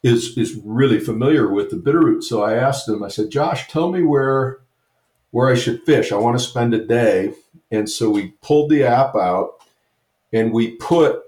is 0.03 0.37
is 0.37 0.59
really 0.63 0.99
familiar 0.99 1.49
with 1.49 1.69
the 1.69 1.77
Bitterroot. 1.77 2.23
So 2.23 2.43
I 2.43 2.55
asked 2.55 2.87
him, 2.87 3.03
I 3.03 3.07
said, 3.07 3.31
Josh, 3.31 3.69
tell 3.69 3.91
me 3.91 4.03
where 4.03 4.59
where 5.31 5.49
I 5.49 5.55
should 5.55 5.83
fish. 5.83 6.11
I 6.11 6.17
want 6.17 6.37
to 6.37 6.43
spend 6.43 6.73
a 6.75 6.85
day. 6.85 7.33
And 7.71 7.89
so 7.89 8.11
we 8.11 8.33
pulled 8.41 8.69
the 8.69 8.83
app 8.83 9.15
out 9.15 9.53
and 10.31 10.53
we 10.53 10.75
put, 10.75 11.21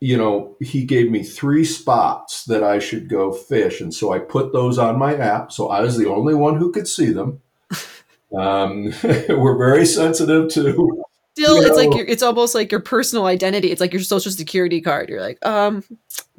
you 0.00 0.16
know, 0.16 0.56
he 0.60 0.84
gave 0.86 1.10
me 1.10 1.22
three 1.22 1.64
spots 1.66 2.46
that 2.46 2.64
I 2.64 2.78
should 2.78 3.10
go 3.10 3.30
fish. 3.30 3.82
And 3.82 3.92
so 3.92 4.10
I 4.10 4.20
put 4.20 4.54
those 4.54 4.78
on 4.78 4.98
my 4.98 5.14
app. 5.14 5.52
So 5.52 5.68
I 5.68 5.82
was 5.82 5.98
the 5.98 6.08
only 6.08 6.34
one 6.34 6.56
who 6.56 6.72
could 6.72 6.88
see 6.88 7.12
them. 7.12 7.42
Um, 8.36 8.92
we're 9.28 9.58
very 9.58 9.86
sensitive 9.86 10.48
to 10.50 11.04
still 11.40 11.56
you 11.56 11.62
know, 11.62 11.66
it's 11.66 11.76
like 11.76 11.94
your, 11.94 12.06
it's 12.06 12.22
almost 12.22 12.54
like 12.54 12.70
your 12.70 12.80
personal 12.80 13.26
identity. 13.26 13.70
It's 13.70 13.80
like 13.80 13.92
your 13.92 14.02
social 14.02 14.32
security 14.32 14.80
card. 14.80 15.08
You're 15.08 15.20
like 15.20 15.44
um 15.46 15.84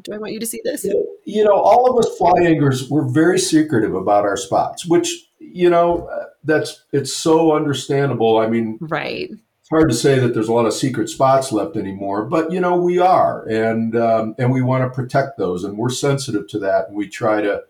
do 0.01 0.13
i 0.13 0.17
want 0.17 0.33
you 0.33 0.39
to 0.39 0.45
see 0.45 0.61
this? 0.63 0.83
You 1.25 1.43
know 1.43 1.53
all 1.53 1.89
of 1.89 2.03
us 2.03 2.17
fly 2.17 2.33
anglers 2.43 2.89
we're 2.89 3.07
very 3.07 3.39
secretive 3.39 3.93
about 3.93 4.25
our 4.25 4.37
spots 4.37 4.85
which 4.85 5.27
you 5.39 5.69
know 5.69 6.09
that's 6.43 6.83
it's 6.91 7.13
so 7.13 7.55
understandable. 7.55 8.37
I 8.37 8.47
mean 8.47 8.77
right. 8.81 9.29
it's 9.29 9.69
hard 9.69 9.89
to 9.89 9.95
say 9.95 10.19
that 10.19 10.33
there's 10.33 10.47
a 10.47 10.53
lot 10.53 10.65
of 10.65 10.73
secret 10.73 11.09
spots 11.09 11.51
left 11.51 11.77
anymore 11.77 12.25
but 12.25 12.51
you 12.51 12.59
know 12.59 12.75
we 12.77 12.99
are. 12.99 13.47
And 13.47 13.95
um, 13.95 14.35
and 14.37 14.51
we 14.51 14.61
want 14.61 14.83
to 14.83 14.95
protect 14.95 15.37
those 15.37 15.63
and 15.63 15.77
we're 15.77 15.89
sensitive 15.89 16.47
to 16.49 16.59
that 16.59 16.87
and 16.87 16.97
we 16.97 17.07
try 17.07 17.41
to 17.41 17.63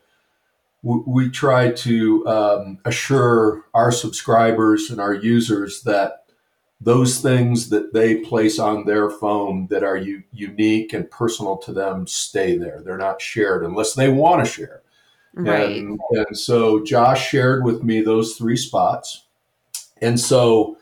we 0.84 1.30
try 1.30 1.72
to 1.72 2.28
um, 2.28 2.80
assure 2.86 3.66
our 3.74 3.92
subscribers 3.92 4.90
and 4.90 5.00
our 5.00 5.14
users 5.14 5.84
that 5.84 6.26
those 6.80 7.20
things 7.20 7.70
that 7.70 7.94
they 7.94 8.16
place 8.16 8.58
on 8.58 8.86
their 8.86 9.10
phone 9.10 9.68
that 9.68 9.84
are 9.84 9.98
u- 9.98 10.24
unique 10.32 10.94
and 10.94 11.10
personal 11.12 11.58
to 11.58 11.72
them 11.72 12.08
stay 12.08 12.58
there. 12.58 12.82
They're 12.82 12.98
not 12.98 13.22
shared 13.22 13.64
unless 13.64 13.94
they 13.94 14.10
want 14.10 14.44
to 14.44 14.52
share. 14.52 14.82
Right. 15.34 15.78
And, 15.78 16.00
and 16.10 16.38
so 16.38 16.84
Josh 16.84 17.30
shared 17.30 17.64
with 17.64 17.84
me 17.84 18.02
those 18.02 18.36
three 18.36 18.58
spots. 18.58 19.26
And 20.02 20.20
so, 20.20 20.78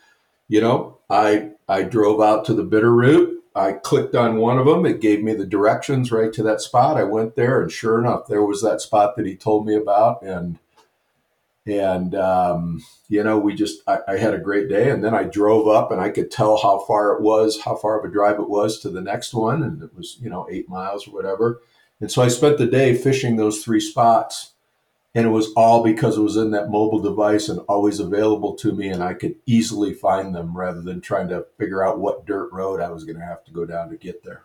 you 0.48 0.62
know, 0.62 0.98
I 1.10 1.52
I 1.68 1.84
drove 1.84 2.22
out 2.22 2.46
to 2.46 2.54
the 2.54 2.64
Bitterroot. 2.64 3.39
I 3.60 3.74
clicked 3.74 4.16
on 4.16 4.38
one 4.38 4.58
of 4.58 4.66
them. 4.66 4.86
It 4.86 5.02
gave 5.02 5.22
me 5.22 5.34
the 5.34 5.46
directions 5.46 6.12
right 6.12 6.32
to 6.34 6.44
that 6.44 6.62
spot. 6.62 6.98
I 6.98 7.04
went 7.04 7.36
there, 7.36 7.62
and 7.62 7.72
sure 7.72 8.00
enough, 8.00 8.28
there 8.28 8.44
was 8.44 8.62
that 8.62 8.82
spot 8.82 9.16
that 9.16 9.26
he 9.26 9.36
told 9.36 9.68
me 9.68 9.76
about. 9.76 10.24
And 10.24 10.60
and 11.66 12.16
um, 12.16 12.84
you 13.10 13.24
know 13.24 13.38
we 13.38 13.54
just 13.54 13.82
I, 13.88 14.00
I, 14.08 14.18
had 14.18 14.34
a 14.34 14.40
great 14.40 14.70
day 14.70 14.90
and 14.90 15.04
then 15.04 15.14
i 15.14 15.24
drove 15.24 15.68
up 15.68 15.92
and 15.92 16.02
i 16.02 16.10
could 16.10 16.32
tell 16.32 16.58
how 16.58 16.80
far 16.80 17.14
it 17.16 17.22
was 17.22 17.62
how 17.62 17.76
far 17.76 18.00
of 18.00 18.06
a 18.06 18.12
drive 18.12 18.40
it 18.40 18.50
was 18.50 18.80
to 18.80 18.90
the 18.90 19.02
next 19.02 19.34
one 19.34 19.64
and 19.64 19.82
it 19.84 19.96
was 19.96 20.18
you 20.22 20.30
know 20.30 20.48
eight 20.50 20.70
miles 20.70 21.08
or 21.08 21.12
whatever 21.12 21.62
and 22.00 22.12
so 22.12 22.22
i 22.22 22.28
spent 22.28 22.58
the 22.58 22.66
day 22.66 22.96
fishing 22.96 23.36
those 23.36 23.64
three 23.64 23.80
spots 23.80 24.54
and 25.16 25.26
it 25.26 25.30
was 25.30 25.52
all 25.54 25.84
because 25.84 26.18
it 26.18 26.22
was 26.22 26.38
in 26.38 26.52
that 26.52 26.70
mobile 26.70 27.00
device 27.00 27.50
and 27.50 27.60
always 27.68 28.00
available 28.00 28.56
to 28.56 28.72
me 28.74 28.90
and 28.90 29.04
i 29.04 29.14
could 29.14 29.36
easily 29.46 29.94
find 29.94 30.34
them 30.34 30.56
rather 30.56 30.82
than 30.82 31.02
trying 31.02 31.28
to 31.28 31.46
figure 31.58 31.84
out 31.84 32.00
what 32.00 32.26
dirt 32.26 32.52
road 32.52 32.80
i 32.80 32.90
was 32.90 33.04
going 33.04 33.18
to 33.18 33.26
have 33.26 33.44
to 33.44 33.52
go 33.52 33.66
down 33.66 33.90
to 33.90 33.98
get 33.98 34.24
there. 34.24 34.44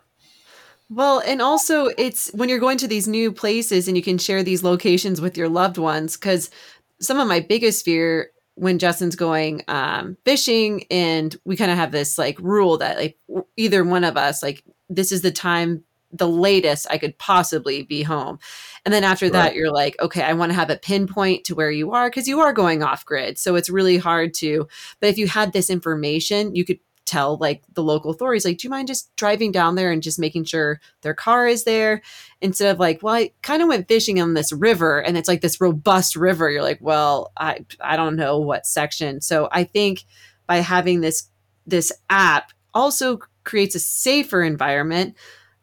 Well, 0.89 1.19
and 1.25 1.41
also 1.41 1.87
it's 1.97 2.31
when 2.33 2.47
you're 2.47 2.59
going 2.59 2.77
to 2.79 2.87
these 2.87 3.07
new 3.07 3.31
places 3.31 3.87
and 3.87 3.97
you 3.97 4.03
can 4.03 4.17
share 4.17 4.43
these 4.43 4.63
locations 4.63 5.19
with 5.19 5.37
your 5.37 5.49
loved 5.49 5.77
ones 5.77 6.15
because 6.15 6.51
some 6.99 7.19
of 7.19 7.27
my 7.27 7.39
biggest 7.39 7.83
fear 7.83 8.31
when 8.53 8.79
Justin's 8.79 9.15
going 9.15 9.63
um, 9.67 10.15
fishing, 10.23 10.85
and 10.89 11.35
we 11.43 11.57
kind 11.57 11.71
of 11.71 11.77
have 11.77 11.91
this 11.91 12.17
like 12.17 12.39
rule 12.39 12.77
that 12.77 12.97
like 12.97 13.17
either 13.57 13.83
one 13.83 14.03
of 14.03 14.15
us 14.15 14.41
like 14.41 14.63
this 14.89 15.11
is 15.11 15.21
the 15.21 15.31
time 15.31 15.83
the 16.17 16.27
latest 16.27 16.87
I 16.89 16.97
could 16.97 17.17
possibly 17.17 17.83
be 17.83 18.03
home. 18.03 18.39
And 18.85 18.93
then 18.93 19.03
after 19.03 19.25
right. 19.25 19.33
that, 19.33 19.55
you're 19.55 19.71
like, 19.71 19.95
okay, 19.99 20.21
I 20.21 20.33
want 20.33 20.51
to 20.51 20.55
have 20.55 20.69
a 20.69 20.77
pinpoint 20.77 21.45
to 21.45 21.55
where 21.55 21.71
you 21.71 21.91
are 21.91 22.09
because 22.09 22.27
you 22.27 22.39
are 22.41 22.53
going 22.53 22.83
off 22.83 23.05
grid. 23.05 23.37
So 23.37 23.55
it's 23.55 23.69
really 23.69 23.97
hard 23.97 24.33
to, 24.35 24.67
but 24.99 25.09
if 25.09 25.17
you 25.17 25.27
had 25.27 25.53
this 25.53 25.69
information, 25.69 26.55
you 26.55 26.65
could 26.65 26.79
tell 27.05 27.37
like 27.37 27.61
the 27.73 27.83
local 27.83 28.09
authorities 28.09 28.45
like 28.45 28.57
do 28.57 28.65
you 28.65 28.69
mind 28.69 28.87
just 28.87 29.15
driving 29.15 29.51
down 29.51 29.75
there 29.75 29.91
and 29.91 30.01
just 30.01 30.17
making 30.17 30.43
sure 30.43 30.81
their 31.01 31.13
car 31.13 31.47
is 31.47 31.63
there 31.63 32.01
instead 32.41 32.73
of 32.73 32.79
like 32.79 33.01
well 33.03 33.13
i 33.13 33.31
kind 33.43 33.61
of 33.61 33.67
went 33.67 33.87
fishing 33.87 34.19
on 34.19 34.33
this 34.33 34.51
river 34.51 35.03
and 35.03 35.15
it's 35.15 35.27
like 35.27 35.41
this 35.41 35.61
robust 35.61 36.15
river 36.15 36.49
you're 36.49 36.63
like 36.63 36.79
well 36.81 37.31
i 37.37 37.63
i 37.79 37.95
don't 37.95 38.15
know 38.15 38.39
what 38.39 38.65
section 38.65 39.21
so 39.21 39.47
i 39.51 39.63
think 39.63 40.03
by 40.47 40.57
having 40.57 41.01
this 41.01 41.29
this 41.67 41.91
app 42.09 42.51
also 42.73 43.19
creates 43.43 43.75
a 43.75 43.79
safer 43.79 44.41
environment 44.41 45.15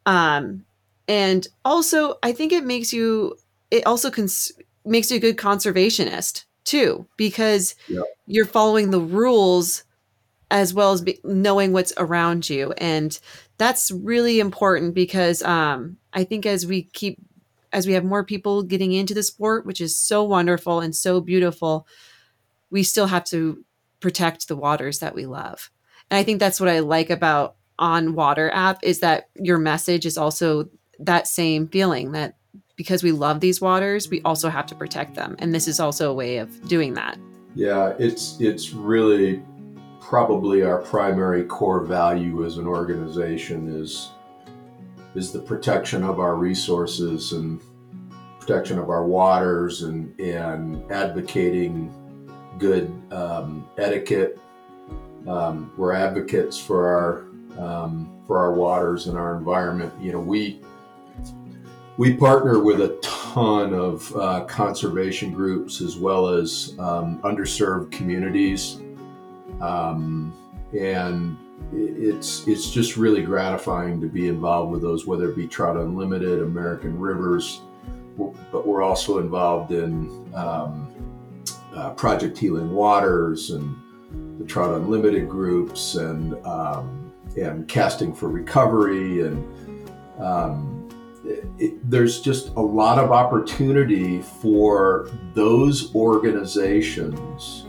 um 0.06 0.64
and 1.08 1.48
also 1.64 2.16
i 2.22 2.32
think 2.32 2.52
it 2.52 2.64
makes 2.64 2.92
you 2.92 3.36
it 3.70 3.86
also 3.86 4.10
cons- 4.10 4.52
makes 4.84 5.10
you 5.10 5.16
a 5.16 5.20
good 5.20 5.36
conservationist 5.36 6.44
too 6.64 7.06
because 7.16 7.74
yep. 7.88 8.04
you're 8.26 8.44
following 8.44 8.90
the 8.90 9.00
rules 9.00 9.84
as 10.50 10.74
well 10.74 10.92
as 10.92 11.00
be, 11.00 11.18
knowing 11.24 11.72
what's 11.72 11.92
around 11.96 12.48
you 12.48 12.72
and 12.78 13.18
that's 13.58 13.90
really 13.90 14.40
important 14.40 14.94
because 14.94 15.42
um, 15.42 15.96
i 16.12 16.24
think 16.24 16.46
as 16.46 16.66
we 16.66 16.82
keep 16.82 17.18
as 17.72 17.86
we 17.86 17.94
have 17.94 18.04
more 18.04 18.24
people 18.24 18.62
getting 18.62 18.92
into 18.92 19.14
the 19.14 19.22
sport 19.22 19.66
which 19.66 19.80
is 19.80 19.98
so 19.98 20.22
wonderful 20.22 20.80
and 20.80 20.94
so 20.94 21.20
beautiful 21.20 21.86
we 22.70 22.82
still 22.82 23.06
have 23.06 23.24
to 23.24 23.64
protect 24.00 24.48
the 24.48 24.56
waters 24.56 24.98
that 24.98 25.14
we 25.14 25.26
love 25.26 25.70
and 26.10 26.18
i 26.18 26.22
think 26.22 26.38
that's 26.38 26.60
what 26.60 26.68
i 26.68 26.80
like 26.80 27.10
about 27.10 27.56
OnWater 27.78 28.50
app 28.52 28.78
is 28.82 29.00
that 29.00 29.28
your 29.36 29.58
message 29.58 30.06
is 30.06 30.16
also 30.16 30.68
that 30.98 31.26
same 31.26 31.68
feeling 31.68 32.12
that 32.12 32.36
because 32.76 33.02
we 33.02 33.12
love 33.12 33.40
these 33.40 33.60
waters 33.60 34.08
we 34.08 34.20
also 34.22 34.48
have 34.48 34.66
to 34.66 34.74
protect 34.74 35.14
them 35.14 35.36
and 35.38 35.54
this 35.54 35.66
is 35.66 35.80
also 35.80 36.10
a 36.10 36.14
way 36.14 36.38
of 36.38 36.68
doing 36.68 36.94
that 36.94 37.18
yeah 37.54 37.92
it's 37.98 38.40
it's 38.40 38.72
really 38.72 39.42
probably 40.00 40.62
our 40.62 40.78
primary 40.78 41.44
core 41.44 41.84
value 41.84 42.44
as 42.44 42.58
an 42.58 42.66
organization 42.66 43.68
is 43.80 44.10
is 45.14 45.32
the 45.32 45.40
protection 45.40 46.02
of 46.02 46.20
our 46.20 46.36
resources 46.36 47.32
and 47.32 47.60
protection 48.38 48.78
of 48.78 48.90
our 48.90 49.06
waters 49.06 49.82
and 49.82 50.18
and 50.18 50.90
advocating 50.90 51.92
good 52.58 52.92
um, 53.12 53.68
etiquette. 53.78 54.38
Um, 55.26 55.72
we're 55.76 55.92
advocates 55.92 56.58
for 56.58 56.88
our 56.88 57.24
um, 57.58 58.10
for 58.26 58.38
our 58.38 58.52
waters 58.52 59.06
and 59.06 59.18
our 59.18 59.36
environment. 59.36 59.92
You 60.00 60.12
know, 60.12 60.20
we 60.20 60.60
we 61.96 62.14
partner 62.14 62.58
with 62.58 62.80
a 62.80 62.98
ton 63.02 63.74
of 63.74 64.14
uh, 64.16 64.44
conservation 64.44 65.32
groups 65.32 65.80
as 65.80 65.96
well 65.96 66.28
as 66.28 66.74
um, 66.78 67.18
underserved 67.20 67.92
communities 67.92 68.80
um, 69.62 70.32
and 70.72 71.36
it's 71.72 72.46
it's 72.46 72.70
just 72.70 72.96
really 72.96 73.22
gratifying 73.22 74.00
to 74.00 74.08
be 74.08 74.28
involved 74.28 74.72
with 74.72 74.82
those, 74.82 75.06
whether 75.06 75.30
it 75.30 75.36
be 75.36 75.46
Trout 75.46 75.76
Unlimited, 75.76 76.42
American 76.42 76.98
Rivers, 76.98 77.62
but 78.16 78.66
we're 78.66 78.82
also 78.82 79.18
involved 79.18 79.72
in 79.72 80.08
um, 80.34 80.92
uh, 81.74 81.90
Project 81.90 82.36
Healing 82.36 82.72
Waters 82.72 83.50
and 83.50 83.76
the 84.38 84.44
Trout 84.44 84.74
Unlimited 84.74 85.28
groups 85.28 85.94
and 85.94 86.34
um, 86.44 87.01
and 87.36 87.66
Casting 87.68 88.14
for 88.14 88.28
Recovery 88.28 89.26
and 89.26 89.90
um, 90.18 90.88
it, 91.24 91.44
it, 91.58 91.90
there's 91.90 92.20
just 92.20 92.48
a 92.56 92.60
lot 92.60 92.98
of 92.98 93.12
opportunity 93.12 94.22
for 94.22 95.08
those 95.34 95.94
organizations 95.94 97.66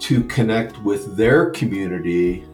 to 0.00 0.22
connect 0.24 0.80
with 0.82 1.16
their 1.16 1.50
community 1.50 2.44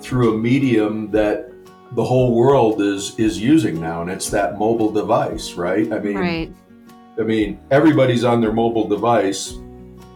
through 0.00 0.34
a 0.34 0.38
medium 0.38 1.10
that 1.10 1.50
the 1.92 2.04
whole 2.04 2.34
world 2.34 2.82
is 2.82 3.18
is 3.18 3.40
using 3.40 3.80
now 3.80 4.02
and 4.02 4.10
it's 4.10 4.28
that 4.28 4.58
mobile 4.58 4.90
device 4.90 5.54
right 5.54 5.92
i 5.92 5.98
mean 5.98 6.16
right. 6.16 6.52
i 7.18 7.22
mean 7.22 7.60
everybody's 7.70 8.24
on 8.24 8.40
their 8.40 8.52
mobile 8.52 8.88
device 8.88 9.58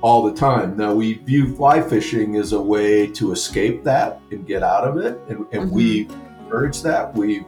all 0.03 0.23
the 0.23 0.35
time 0.35 0.77
now 0.77 0.95
we 0.95 1.15
view 1.15 1.55
fly 1.57 1.81
fishing 1.81 2.37
as 2.37 2.53
a 2.53 2.61
way 2.61 3.07
to 3.07 3.33
escape 3.33 3.85
that 3.85 4.21
and 4.31 4.47
get 4.47 4.63
out 4.63 4.85
of 4.85 4.97
it 4.97 5.19
and, 5.29 5.47
and 5.53 5.65
mm-hmm. 5.65 5.75
we 5.75 6.09
urge 6.51 6.83
that 6.83 7.15
we 7.15 7.45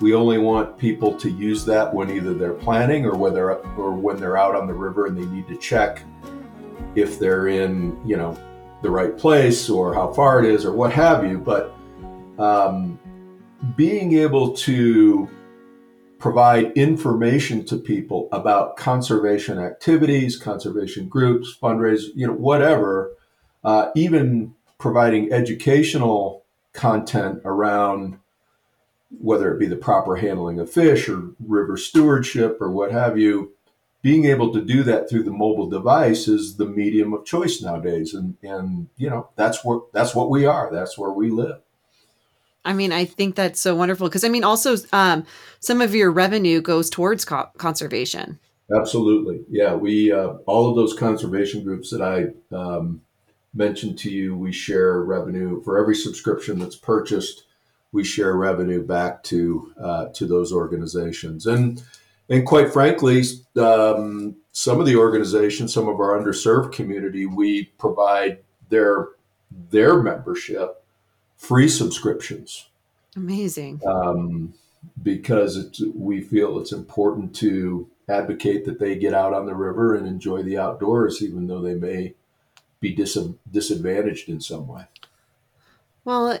we 0.00 0.14
only 0.14 0.38
want 0.38 0.78
people 0.78 1.14
to 1.18 1.30
use 1.30 1.64
that 1.66 1.92
when 1.92 2.10
either 2.10 2.32
they're 2.32 2.54
planning 2.54 3.04
or 3.04 3.14
whether 3.16 3.52
or 3.76 3.92
when 3.92 4.16
they're 4.16 4.38
out 4.38 4.54
on 4.54 4.66
the 4.66 4.72
river 4.72 5.06
and 5.06 5.16
they 5.16 5.26
need 5.26 5.46
to 5.48 5.56
check 5.56 6.02
if 6.94 7.18
they're 7.18 7.48
in, 7.48 8.00
you 8.06 8.16
know, 8.16 8.36
the 8.82 8.90
right 8.90 9.16
place 9.16 9.68
or 9.68 9.92
how 9.94 10.10
far 10.12 10.42
it 10.42 10.50
is 10.50 10.64
or 10.64 10.72
what 10.72 10.90
have 10.90 11.24
you. 11.26 11.36
But 11.36 11.74
um, 12.38 12.98
being 13.76 14.14
able 14.14 14.54
to 14.54 15.28
provide 16.20 16.70
information 16.76 17.64
to 17.64 17.76
people 17.76 18.28
about 18.30 18.76
conservation 18.76 19.58
activities, 19.58 20.36
conservation 20.36 21.08
groups, 21.08 21.56
fundraisers, 21.60 22.08
you 22.14 22.26
know, 22.26 22.34
whatever, 22.34 23.12
uh, 23.64 23.90
even 23.96 24.54
providing 24.78 25.32
educational 25.32 26.44
content 26.72 27.40
around 27.44 28.18
whether 29.18 29.52
it 29.52 29.58
be 29.58 29.66
the 29.66 29.76
proper 29.76 30.16
handling 30.16 30.60
of 30.60 30.70
fish 30.70 31.08
or 31.08 31.30
river 31.40 31.76
stewardship 31.76 32.58
or 32.60 32.70
what 32.70 32.92
have 32.92 33.18
you, 33.18 33.52
being 34.02 34.26
able 34.26 34.52
to 34.52 34.64
do 34.64 34.82
that 34.82 35.08
through 35.08 35.22
the 35.22 35.32
mobile 35.32 35.68
device 35.68 36.28
is 36.28 36.56
the 36.56 36.66
medium 36.66 37.12
of 37.12 37.24
choice 37.24 37.60
nowadays. 37.60 38.14
And, 38.14 38.36
and 38.42 38.88
you 38.96 39.10
know, 39.10 39.28
that's 39.36 39.64
what, 39.64 39.92
that's 39.92 40.14
what 40.14 40.30
we 40.30 40.46
are. 40.46 40.70
That's 40.70 40.96
where 40.96 41.10
we 41.10 41.30
live. 41.30 41.60
I 42.70 42.72
mean, 42.72 42.92
I 42.92 43.04
think 43.04 43.34
that's 43.34 43.60
so 43.60 43.74
wonderful 43.74 44.08
because 44.08 44.22
I 44.22 44.28
mean, 44.28 44.44
also 44.44 44.76
um, 44.92 45.26
some 45.58 45.80
of 45.80 45.92
your 45.92 46.12
revenue 46.12 46.60
goes 46.60 46.88
towards 46.88 47.24
co- 47.24 47.50
conservation. 47.58 48.38
Absolutely, 48.72 49.40
yeah. 49.50 49.74
We 49.74 50.12
uh, 50.12 50.34
all 50.46 50.70
of 50.70 50.76
those 50.76 50.94
conservation 50.94 51.64
groups 51.64 51.90
that 51.90 52.00
I 52.00 52.54
um, 52.54 53.02
mentioned 53.52 53.98
to 53.98 54.10
you, 54.10 54.36
we 54.36 54.52
share 54.52 55.02
revenue 55.02 55.60
for 55.64 55.78
every 55.78 55.96
subscription 55.96 56.60
that's 56.60 56.76
purchased. 56.76 57.42
We 57.90 58.04
share 58.04 58.36
revenue 58.36 58.86
back 58.86 59.24
to 59.24 59.74
uh, 59.82 60.06
to 60.14 60.26
those 60.26 60.52
organizations, 60.52 61.46
and 61.46 61.82
and 62.28 62.46
quite 62.46 62.72
frankly, 62.72 63.24
um, 63.56 64.36
some 64.52 64.78
of 64.78 64.86
the 64.86 64.94
organizations, 64.94 65.74
some 65.74 65.88
of 65.88 65.98
our 65.98 66.16
underserved 66.16 66.70
community, 66.70 67.26
we 67.26 67.64
provide 67.78 68.38
their 68.68 69.08
their 69.70 70.00
membership 70.00 70.79
free 71.40 71.68
subscriptions. 71.68 72.68
Amazing. 73.16 73.80
Um, 73.86 74.52
because 75.02 75.56
it's, 75.56 75.82
we 75.94 76.20
feel 76.20 76.58
it's 76.58 76.72
important 76.72 77.34
to 77.36 77.88
advocate 78.08 78.66
that 78.66 78.78
they 78.78 78.94
get 78.94 79.14
out 79.14 79.32
on 79.32 79.46
the 79.46 79.54
river 79.54 79.94
and 79.94 80.06
enjoy 80.06 80.42
the 80.42 80.58
outdoors, 80.58 81.22
even 81.22 81.46
though 81.46 81.62
they 81.62 81.74
may 81.74 82.14
be 82.80 82.94
dis- 82.94 83.16
disadvantaged 83.50 84.28
in 84.28 84.40
some 84.40 84.68
way. 84.68 84.84
Well, 86.04 86.38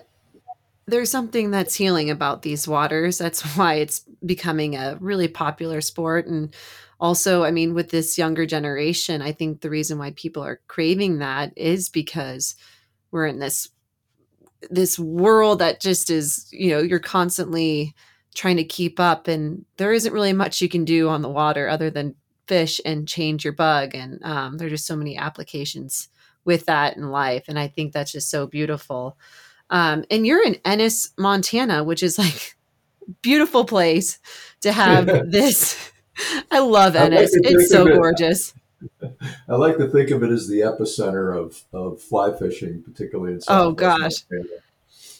there's 0.86 1.10
something 1.10 1.50
that's 1.50 1.74
healing 1.74 2.10
about 2.10 2.42
these 2.42 2.68
waters. 2.68 3.16
That's 3.16 3.42
why 3.56 3.74
it's 3.74 4.00
becoming 4.24 4.76
a 4.76 4.98
really 5.00 5.28
popular 5.28 5.80
sport. 5.80 6.26
And 6.26 6.54
also, 7.00 7.42
I 7.42 7.50
mean, 7.50 7.72
with 7.72 7.90
this 7.90 8.18
younger 8.18 8.44
generation, 8.44 9.22
I 9.22 9.32
think 9.32 9.62
the 9.62 9.70
reason 9.70 9.98
why 9.98 10.10
people 10.10 10.44
are 10.44 10.60
craving 10.68 11.20
that 11.20 11.54
is 11.56 11.88
because 11.88 12.54
we're 13.10 13.26
in 13.26 13.38
this 13.38 13.70
this 14.70 14.98
world 14.98 15.58
that 15.58 15.80
just 15.80 16.10
is 16.10 16.48
you 16.50 16.70
know 16.70 16.78
you're 16.78 16.98
constantly 16.98 17.94
trying 18.34 18.56
to 18.56 18.64
keep 18.64 19.00
up 19.00 19.26
and 19.26 19.64
there 19.76 19.92
isn't 19.92 20.12
really 20.12 20.32
much 20.32 20.60
you 20.60 20.68
can 20.68 20.84
do 20.84 21.08
on 21.08 21.22
the 21.22 21.28
water 21.28 21.68
other 21.68 21.90
than 21.90 22.14
fish 22.46 22.80
and 22.84 23.08
change 23.08 23.44
your 23.44 23.52
bug 23.52 23.94
and 23.94 24.22
um, 24.24 24.56
are 24.60 24.68
just 24.68 24.86
so 24.86 24.96
many 24.96 25.16
applications 25.16 26.08
with 26.44 26.66
that 26.66 26.96
in 26.96 27.10
life 27.10 27.44
and 27.48 27.58
i 27.58 27.68
think 27.68 27.92
that's 27.92 28.12
just 28.12 28.30
so 28.30 28.46
beautiful. 28.46 29.16
Um, 29.72 30.04
and 30.10 30.26
you're 30.26 30.44
in 30.44 30.56
ennis 30.64 31.12
montana 31.16 31.84
which 31.84 32.02
is 32.02 32.18
like 32.18 32.56
beautiful 33.22 33.64
place 33.64 34.18
to 34.60 34.72
have 34.72 35.06
this. 35.30 35.92
I 36.50 36.58
love 36.58 36.96
ennis. 36.96 37.32
like 37.32 37.52
it's 37.52 37.70
so 37.70 37.86
gorgeous 37.86 38.52
I 39.48 39.56
like 39.56 39.76
to 39.78 39.88
think 39.88 40.10
of 40.10 40.22
it 40.22 40.30
as 40.30 40.48
the 40.48 40.60
epicenter 40.60 41.36
of, 41.36 41.62
of 41.72 42.00
fly 42.00 42.32
fishing, 42.36 42.82
particularly 42.82 43.34
in 43.34 43.40
South 43.40 43.66
Oh 43.66 43.72
gosh. 43.72 44.24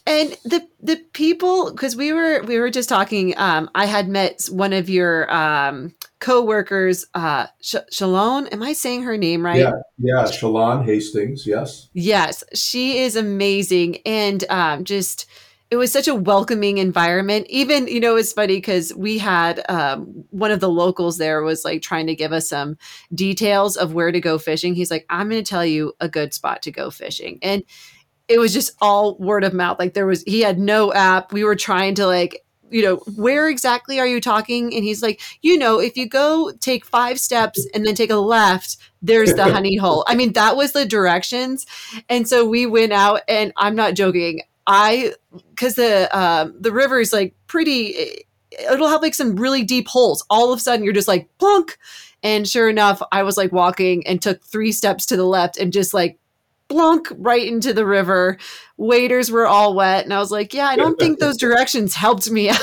And 0.07 0.37
the 0.45 0.67
the 0.83 0.97
people 1.13 1.71
because 1.71 1.95
we 1.95 2.13
were 2.13 2.43
we 2.43 2.59
were 2.59 2.71
just 2.71 2.89
talking 2.89 3.35
um 3.37 3.71
I 3.75 3.85
had 3.85 4.09
met 4.09 4.47
one 4.51 4.73
of 4.73 4.89
your 4.89 5.33
um 5.33 5.95
co-workers 6.21 7.05
uh 7.15 7.47
Sh- 7.61 7.77
Shalon 7.93 8.53
am 8.53 8.63
I 8.63 8.73
saying 8.73 9.03
her 9.03 9.17
name 9.17 9.45
right? 9.45 9.59
Yeah, 9.59 9.73
yeah, 9.99 10.25
Shalon 10.25 10.85
Hastings, 10.85 11.47
yes. 11.47 11.89
Yes, 11.93 12.43
she 12.55 12.99
is 12.99 13.15
amazing 13.15 13.99
and 14.07 14.43
um 14.49 14.85
just 14.85 15.27
it 15.71 15.77
was 15.77 15.93
such 15.93 16.09
a 16.09 16.15
welcoming 16.15 16.79
environment. 16.79 17.47
Even, 17.49 17.87
you 17.87 18.01
know, 18.01 18.17
it's 18.17 18.33
funny 18.33 18.57
because 18.57 18.93
we 18.95 19.19
had 19.19 19.65
um, 19.69 20.25
one 20.31 20.51
of 20.51 20.59
the 20.59 20.69
locals 20.69 21.17
there 21.17 21.43
was 21.43 21.65
like 21.65 21.81
trying 21.81 22.09
to 22.09 22.17
give 22.17 22.33
us 22.33 22.49
some 22.49 22.77
details 23.15 23.77
of 23.77 23.95
where 23.95 24.11
to 24.11 24.21
go 24.21 24.37
fishing. 24.37 24.75
He's 24.75 24.91
like, 24.91 25.07
I'm 25.09 25.29
going 25.29 25.43
to 25.43 25.49
tell 25.49 25.65
you 25.65 25.93
a 26.01 26.09
good 26.09 26.35
spot 26.35 26.63
to 26.63 26.73
go 26.73 26.91
fishing. 26.91 27.39
And 27.41 27.63
it 28.27 28.41
was 28.41 28.53
just 28.53 28.77
all 28.81 29.17
word 29.19 29.45
of 29.45 29.55
mouth. 29.55 29.79
Like 29.79 29.95
there 29.95 30.07
was, 30.07 30.25
he 30.25 30.41
had 30.41 30.59
no 30.59 30.93
app. 30.93 31.33
We 31.33 31.45
were 31.45 31.57
trying 31.57 31.95
to 31.97 32.07
like, 32.07 32.45
you 32.69 32.83
know, 32.83 32.97
where 33.17 33.49
exactly 33.49 34.01
are 34.01 34.07
you 34.07 34.21
talking? 34.21 34.75
And 34.75 34.85
he's 34.85 35.03
like, 35.03 35.21
you 35.41 35.57
know, 35.57 35.81
if 35.81 35.97
you 35.97 36.09
go 36.09 36.53
take 36.61 36.85
five 36.85 37.19
steps 37.21 37.65
and 37.75 37.85
then 37.85 37.95
take 37.95 38.11
a 38.11 38.17
left, 38.17 38.77
there's 39.03 39.35
the 39.35 39.45
honey 39.53 39.77
hole. 39.77 40.05
I 40.09 40.15
mean, 40.17 40.33
that 40.33 40.57
was 40.57 40.73
the 40.73 40.87
directions. 40.87 41.67
And 42.09 42.29
so 42.29 42.45
we 42.45 42.67
went 42.67 42.93
out 42.93 43.23
and 43.29 43.53
I'm 43.57 43.77
not 43.77 43.95
joking. 43.95 44.41
I 44.67 45.15
because 45.51 45.75
the 45.75 46.09
um, 46.17 46.55
the 46.59 46.73
river 46.73 47.01
is 47.01 47.13
like 47.13 47.35
pretty. 47.47 48.25
It'll 48.71 48.89
have 48.89 49.03
like 49.03 49.15
some 49.15 49.37
really 49.37 49.63
deep 49.63 49.87
holes. 49.89 50.25
All 50.29 50.53
of 50.53 50.59
a 50.59 50.63
sudden, 50.63 50.85
you're 50.85 50.93
just 50.93 51.09
like 51.09 51.29
plunk, 51.39 51.79
and 52.23 52.49
sure 52.49 52.69
enough, 52.69 53.03
I 53.13 53.23
was 53.23 53.37
like 53.37 53.53
walking 53.53 54.07
and 54.07 54.21
took 54.21 54.43
three 54.45 54.73
steps 54.73 55.07
to 55.07 55.17
the 55.17 55.25
left 55.25 55.57
and 55.57 55.73
just 55.73 55.95
like 55.95 56.19
blunk 56.69 57.09
right 57.17 57.47
into 57.47 57.73
the 57.73 57.87
river. 57.87 58.39
Waders 58.77 59.31
were 59.31 59.47
all 59.47 59.75
wet, 59.75 60.05
and 60.05 60.15
I 60.15 60.19
was 60.19 60.31
like, 60.31 60.55
yeah, 60.55 60.67
I 60.67 60.77
don't 60.77 60.99
think 60.99 61.19
those 61.19 61.37
directions 61.37 61.95
helped 61.95 62.31
me 62.31 62.49
out. 62.51 62.59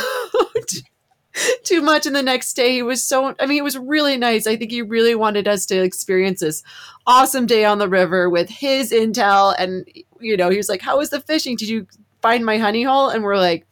too 1.63 1.81
much 1.81 2.05
and 2.05 2.15
the 2.15 2.23
next 2.23 2.53
day 2.53 2.73
he 2.73 2.81
was 2.81 3.03
so 3.03 3.35
i 3.39 3.45
mean 3.45 3.57
it 3.57 3.63
was 3.63 3.77
really 3.77 4.17
nice. 4.17 4.47
I 4.47 4.55
think 4.55 4.71
he 4.71 4.81
really 4.81 5.15
wanted 5.15 5.47
us 5.47 5.65
to 5.67 5.81
experience 5.81 6.39
this 6.39 6.63
awesome 7.05 7.45
day 7.45 7.65
on 7.65 7.77
the 7.77 7.89
river 7.89 8.29
with 8.29 8.49
his 8.49 8.91
intel 8.91 9.55
and 9.57 9.87
you 10.19 10.37
know 10.37 10.49
he 10.49 10.57
was 10.57 10.69
like 10.69 10.81
how 10.81 10.97
was 10.97 11.09
the 11.09 11.21
fishing? 11.21 11.55
Did 11.55 11.69
you 11.69 11.87
find 12.21 12.45
my 12.45 12.57
honey 12.57 12.83
hole? 12.83 13.09
And 13.09 13.23
we're 13.23 13.37
like 13.37 13.65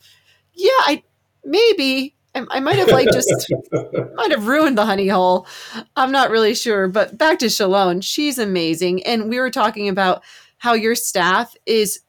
yeah 0.53 0.69
i 0.81 1.03
maybe. 1.43 2.13
I, 2.33 2.45
I 2.49 2.59
might 2.59 2.75
have 2.77 2.89
like 2.89 3.07
just 3.13 3.53
might 4.15 4.31
have 4.31 4.47
ruined 4.47 4.77
the 4.77 4.85
honey 4.85 5.07
hole. 5.07 5.47
I'm 5.95 6.11
not 6.11 6.31
really 6.31 6.53
sure. 6.53 6.89
But 6.89 7.17
back 7.17 7.39
to 7.39 7.45
shalon 7.45 8.03
she's 8.03 8.37
amazing. 8.37 9.03
And 9.03 9.29
we 9.29 9.39
were 9.39 9.51
talking 9.51 9.87
about 9.87 10.23
how 10.57 10.73
your 10.73 10.95
staff 10.95 11.55
is 11.65 12.01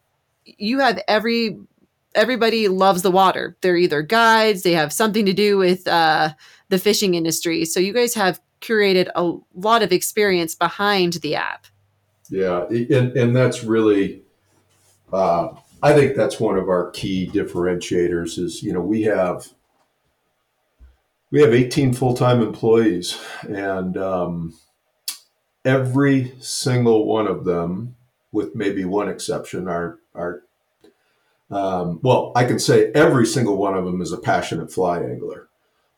you 0.45 0.81
have 0.81 1.01
every 1.07 1.59
everybody 2.17 2.69
loves 2.69 3.03
the 3.03 3.11
water. 3.11 3.57
They're 3.61 3.77
either 3.77 4.03
guides, 4.03 4.63
they 4.63 4.73
have 4.73 4.93
something 4.93 5.27
to 5.27 5.33
do 5.33 5.59
with 5.59 5.87
uh, 5.87 6.31
the 6.69 6.79
fishing 6.79 7.15
industry. 7.15 7.65
So 7.65 7.79
you 7.79 7.93
guys 7.93 8.15
have 8.15 8.41
curated 8.61 9.09
a 9.15 9.33
lot 9.55 9.83
of 9.83 9.93
experience 9.93 10.55
behind 10.55 11.15
the 11.15 11.37
app. 11.37 11.67
Yeah, 12.29 12.67
and, 12.69 13.17
and 13.17 13.37
that's 13.37 13.63
really, 13.63 14.23
uh, 15.13 15.49
I 15.83 15.95
think 15.95 16.17
that's 16.17 16.41
one 16.41 16.57
of 16.57 16.69
our 16.69 16.91
key 16.91 17.31
differentiators. 17.33 18.39
Is 18.39 18.63
you 18.63 18.73
know 18.73 18.81
we 18.81 19.03
have 19.03 19.47
we 21.31 21.41
have 21.41 21.55
18 21.55 21.93
full-time 21.93 22.41
employees, 22.43 23.21
and 23.43 23.97
um, 23.97 24.59
every 25.65 26.35
single 26.41 27.07
one 27.07 27.27
of 27.27 27.45
them, 27.45 27.95
with 28.33 28.57
maybe 28.57 28.85
one 28.85 29.09
exception, 29.09 29.69
are 29.69 30.01
are 30.15 30.43
um, 31.51 32.01
well, 32.03 32.33
I 32.35 32.45
can 32.45 32.59
say 32.59 32.91
every 32.93 33.27
single 33.27 33.57
one 33.57 33.75
of 33.75 33.85
them 33.85 34.01
is 34.01 34.13
a 34.13 34.19
passionate 34.19 34.73
fly 34.73 35.01
angler, 35.01 35.49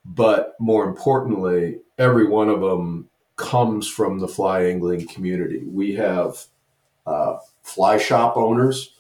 but 0.05 0.55
more 0.59 0.87
importantly, 0.87 1.79
every 1.97 2.27
one 2.27 2.49
of 2.49 2.61
them 2.61 3.09
comes 3.37 3.89
from 3.89 4.19
the 4.19 4.29
fly 4.29 4.65
angling 4.65 5.07
community. 5.07 5.63
We 5.65 5.95
have 5.95 6.45
uh, 7.07 7.39
fly 7.63 7.99
shop 7.99 8.37
owners. 8.37 8.95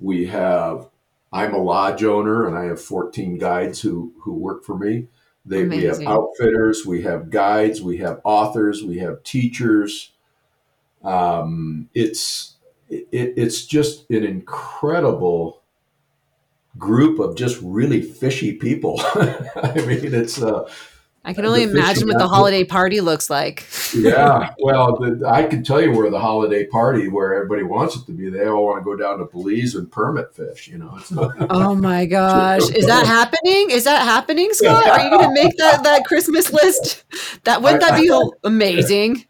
We 0.00 0.26
have 0.26 0.88
I'm 1.32 1.54
a 1.54 1.58
lodge 1.58 2.04
owner, 2.04 2.46
and 2.46 2.56
I 2.56 2.64
have 2.64 2.80
14 2.80 3.38
guides 3.38 3.80
who 3.80 4.12
who 4.20 4.32
work 4.34 4.64
for 4.64 4.76
me. 4.76 5.08
They, 5.44 5.64
we 5.64 5.82
have 5.84 6.00
outfitters, 6.02 6.86
we 6.86 7.02
have 7.02 7.28
guides, 7.28 7.82
we 7.82 7.96
have 7.98 8.20
authors, 8.22 8.84
we 8.84 8.98
have 8.98 9.24
teachers. 9.24 10.12
Um, 11.02 11.88
it's 11.94 12.54
it, 12.88 13.08
it's 13.10 13.66
just 13.66 14.08
an 14.10 14.24
incredible 14.24 15.61
group 16.78 17.18
of 17.18 17.36
just 17.36 17.60
really 17.62 18.02
fishy 18.02 18.54
people. 18.54 19.00
I 19.14 19.84
mean, 19.86 20.14
it's. 20.14 20.40
Uh, 20.42 20.68
I 21.24 21.32
can 21.34 21.46
only 21.46 21.62
imagine 21.62 22.08
what 22.08 22.18
the 22.18 22.26
holiday 22.26 22.64
party 22.64 23.00
looks 23.00 23.30
like. 23.30 23.64
yeah, 23.94 24.54
well, 24.58 24.96
the, 24.96 25.24
I 25.24 25.44
can 25.44 25.62
tell 25.62 25.80
you 25.80 25.92
where 25.92 26.10
the 26.10 26.18
holiday 26.18 26.66
party, 26.66 27.06
where 27.06 27.32
everybody 27.34 27.62
wants 27.62 27.94
it 27.94 28.04
to 28.06 28.12
be. 28.12 28.28
They 28.28 28.48
all 28.48 28.66
want 28.66 28.80
to 28.80 28.84
go 28.84 28.96
down 28.96 29.18
to 29.18 29.26
Belize 29.26 29.76
and 29.76 29.90
permit 29.90 30.34
fish. 30.34 30.66
You 30.66 30.78
know. 30.78 30.98
oh 31.50 31.76
my 31.76 32.06
gosh, 32.06 32.68
is 32.70 32.86
that 32.86 33.06
happening? 33.06 33.70
Is 33.70 33.84
that 33.84 34.02
happening, 34.02 34.52
Scott? 34.52 34.88
Are 34.88 35.04
you 35.04 35.10
going 35.10 35.28
to 35.28 35.34
make 35.34 35.56
that 35.58 35.84
that 35.84 36.04
Christmas 36.06 36.52
list? 36.52 37.04
That 37.44 37.62
wouldn't 37.62 37.82
that 37.82 38.00
be 38.00 38.10
amazing? 38.42 39.24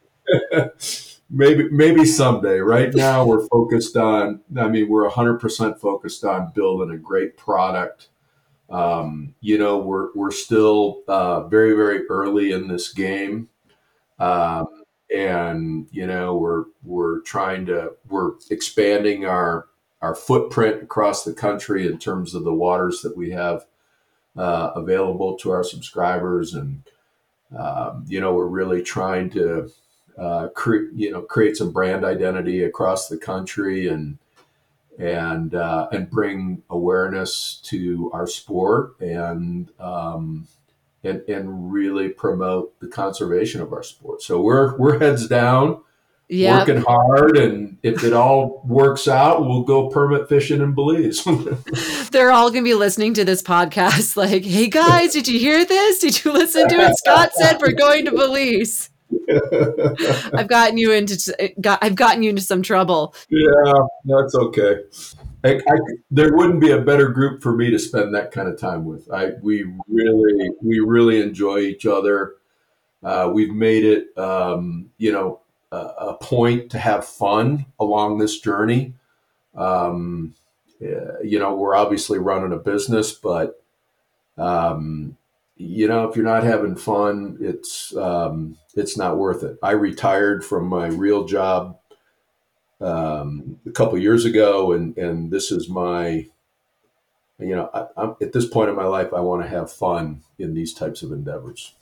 Maybe 1.33 1.69
maybe 1.71 2.05
someday. 2.07 2.61
Right 2.61 2.95
now, 2.95 3.25
we're 3.27 3.49
focused 3.49 3.97
on. 3.97 4.43
I 4.57 4.69
mean, 4.69 4.89
we're 4.89 5.09
hundred 5.11 5.41
percent 5.41 5.81
focused 5.81 6.25
on 6.25 6.53
building 6.55 6.95
a 6.95 6.99
great 6.99 7.37
product 7.37 8.09
Um, 8.71 9.35
you 9.41 9.59
know, 9.59 9.79
we're 9.79 10.09
we're 10.15 10.33
still 10.33 11.03
uh, 11.09 11.47
very 11.49 11.75
very 11.75 12.07
early 12.09 12.53
in 12.53 12.69
this 12.69 12.93
game, 12.93 13.49
um, 14.19 14.85
and 15.15 15.89
you 15.93 16.07
know 16.07 16.37
we're 16.37 16.65
we're 16.83 17.21
trying 17.21 17.67
to 17.67 17.93
we're 18.09 18.33
expanding 18.51 19.27
our 19.27 19.69
our 20.01 20.15
footprint 20.15 20.83
across 20.83 21.25
the 21.25 21.35
country 21.35 21.87
in 21.87 21.99
terms 21.99 22.35
of 22.35 22.45
the 22.45 22.55
waters 22.55 23.03
that 23.03 23.17
we 23.17 23.31
have 23.31 23.67
uh, 24.37 24.73
available 24.77 25.37
to 25.39 25.51
our 25.51 25.65
subscribers, 25.65 26.55
and 26.55 26.83
um, 27.57 28.05
you 28.09 28.21
know 28.21 28.35
we're 28.35 28.47
really 28.47 28.83
trying 28.83 29.31
to 29.31 29.71
uh, 30.19 30.49
cre- 30.49 30.91
you 30.95 31.11
know 31.11 31.23
create 31.23 31.57
some 31.57 31.71
brand 31.73 32.05
identity 32.05 32.63
across 32.65 33.09
the 33.09 33.17
country 33.17 33.89
and 33.89 34.19
and 34.99 35.55
uh, 35.55 35.89
and 35.93 36.11
bring 36.11 36.63
awareness 36.71 37.61
to 37.65 38.11
our 38.13 38.27
sport 38.27 39.01
and 39.01 39.71
um, 39.81 40.47
and 41.03 41.23
and 41.29 41.73
really 41.73 42.09
promote 42.11 42.79
the 42.81 42.89
conservation 42.89 43.61
of 43.61 43.73
our 43.73 43.83
sport. 43.83 44.23
So 44.23 44.41
we're 44.41 44.77
we're 44.77 44.99
heads 44.99 45.27
down, 45.29 45.81
Yep. 46.29 46.69
working 46.69 46.83
hard, 46.87 47.37
and 47.37 47.79
if 47.83 48.05
it 48.05 48.13
all 48.13 48.63
works 48.67 49.09
out, 49.09 49.45
we'll 49.45 49.63
go 49.65 49.89
permit 49.89 50.29
fishing 50.29 50.61
in 50.61 50.73
Belize. 50.75 51.25
They're 52.11 52.31
all 52.31 52.51
going 52.51 52.63
to 52.63 52.69
be 52.71 52.75
listening 52.75 53.15
to 53.15 53.25
this 53.25 53.43
podcast 53.43 54.17
like, 54.17 54.45
hey 54.45 54.69
guys, 54.69 55.13
did 55.15 55.27
you 55.27 55.39
hear 55.41 55.65
this? 55.65 55.99
Did 55.99 56.23
you 56.25 56.33
listen 56.33 56.69
to 56.69 56.77
what 56.77 56.97
Scott 56.99 57.33
said? 57.35 57.61
We're 57.61 57.73
going 57.73 58.05
to 58.05 58.13
Belize. 58.13 58.91
I've 60.35 60.49
gotten 60.49 60.79
you 60.79 60.93
into 60.93 61.53
got, 61.61 61.79
I've 61.83 61.95
gotten 61.95 62.23
you 62.23 62.31
into 62.31 62.43
some 62.43 62.63
trouble. 62.63 63.15
yeah, 63.29 63.73
that's 64.05 64.35
okay. 64.35 64.83
I, 65.45 65.57
I, 65.57 65.79
there 66.11 66.37
wouldn't 66.37 66.61
be 66.61 66.71
a 66.71 66.81
better 66.81 67.09
group 67.09 67.43
for 67.43 67.55
me 67.55 67.71
to 67.71 67.79
spend 67.79 68.15
that 68.15 68.31
kind 68.31 68.49
of 68.49 68.59
time 68.59 68.85
with. 68.85 69.11
I 69.11 69.33
we 69.43 69.65
really 69.89 70.51
we 70.63 70.81
really 70.81 71.21
enjoy 71.21 71.59
each 71.59 71.87
other. 71.87 72.35
Uh, 73.03 73.31
we've 73.33 73.53
made 73.53 73.85
it, 73.85 74.17
um, 74.17 74.91
you 74.97 75.11
know, 75.11 75.41
a, 75.73 75.77
a 75.77 76.15
point 76.15 76.71
to 76.71 76.79
have 76.79 77.05
fun 77.05 77.67
along 77.81 78.19
this 78.19 78.39
journey. 78.39 78.95
Um, 79.57 80.35
you 80.81 81.39
know, 81.39 81.55
we're 81.55 81.77
obviously 81.77 82.19
running 82.19 82.53
a 82.53 82.57
business, 82.57 83.13
but 83.13 83.63
um, 84.37 85.17
you 85.57 85.89
know, 85.89 86.09
if 86.09 86.17
you're 86.17 86.25
not 86.25 86.45
having 86.45 86.77
fun, 86.77 87.39
it's 87.41 87.95
um, 87.97 88.57
it's 88.75 88.97
not 88.97 89.19
worth 89.19 89.43
it. 89.43 89.59
I 89.63 89.73
retired 89.73 90.45
from 90.45 90.67
my 90.67 90.87
real 90.87 91.25
job 91.25 91.79
um, 92.81 93.61
a 93.67 93.71
couple 93.71 93.99
years 93.99 94.25
ago, 94.25 94.73
and 94.73 94.97
and 94.97 95.31
this 95.31 95.51
is 95.51 95.69
my, 95.69 96.27
you 97.39 97.55
know, 97.55 97.71
I, 97.73 97.87
I'm 97.97 98.17
at 98.21 98.33
this 98.33 98.47
point 98.47 98.71
in 98.71 98.77
my 98.77 98.85
life, 98.85 99.13
I 99.13 99.21
want 99.21 99.43
to 99.43 99.49
have 99.49 99.71
fun 99.71 100.23
in 100.39 100.55
these 100.55 100.75
types 100.75 101.03
of 101.03 101.13
endeavors. 101.13 101.75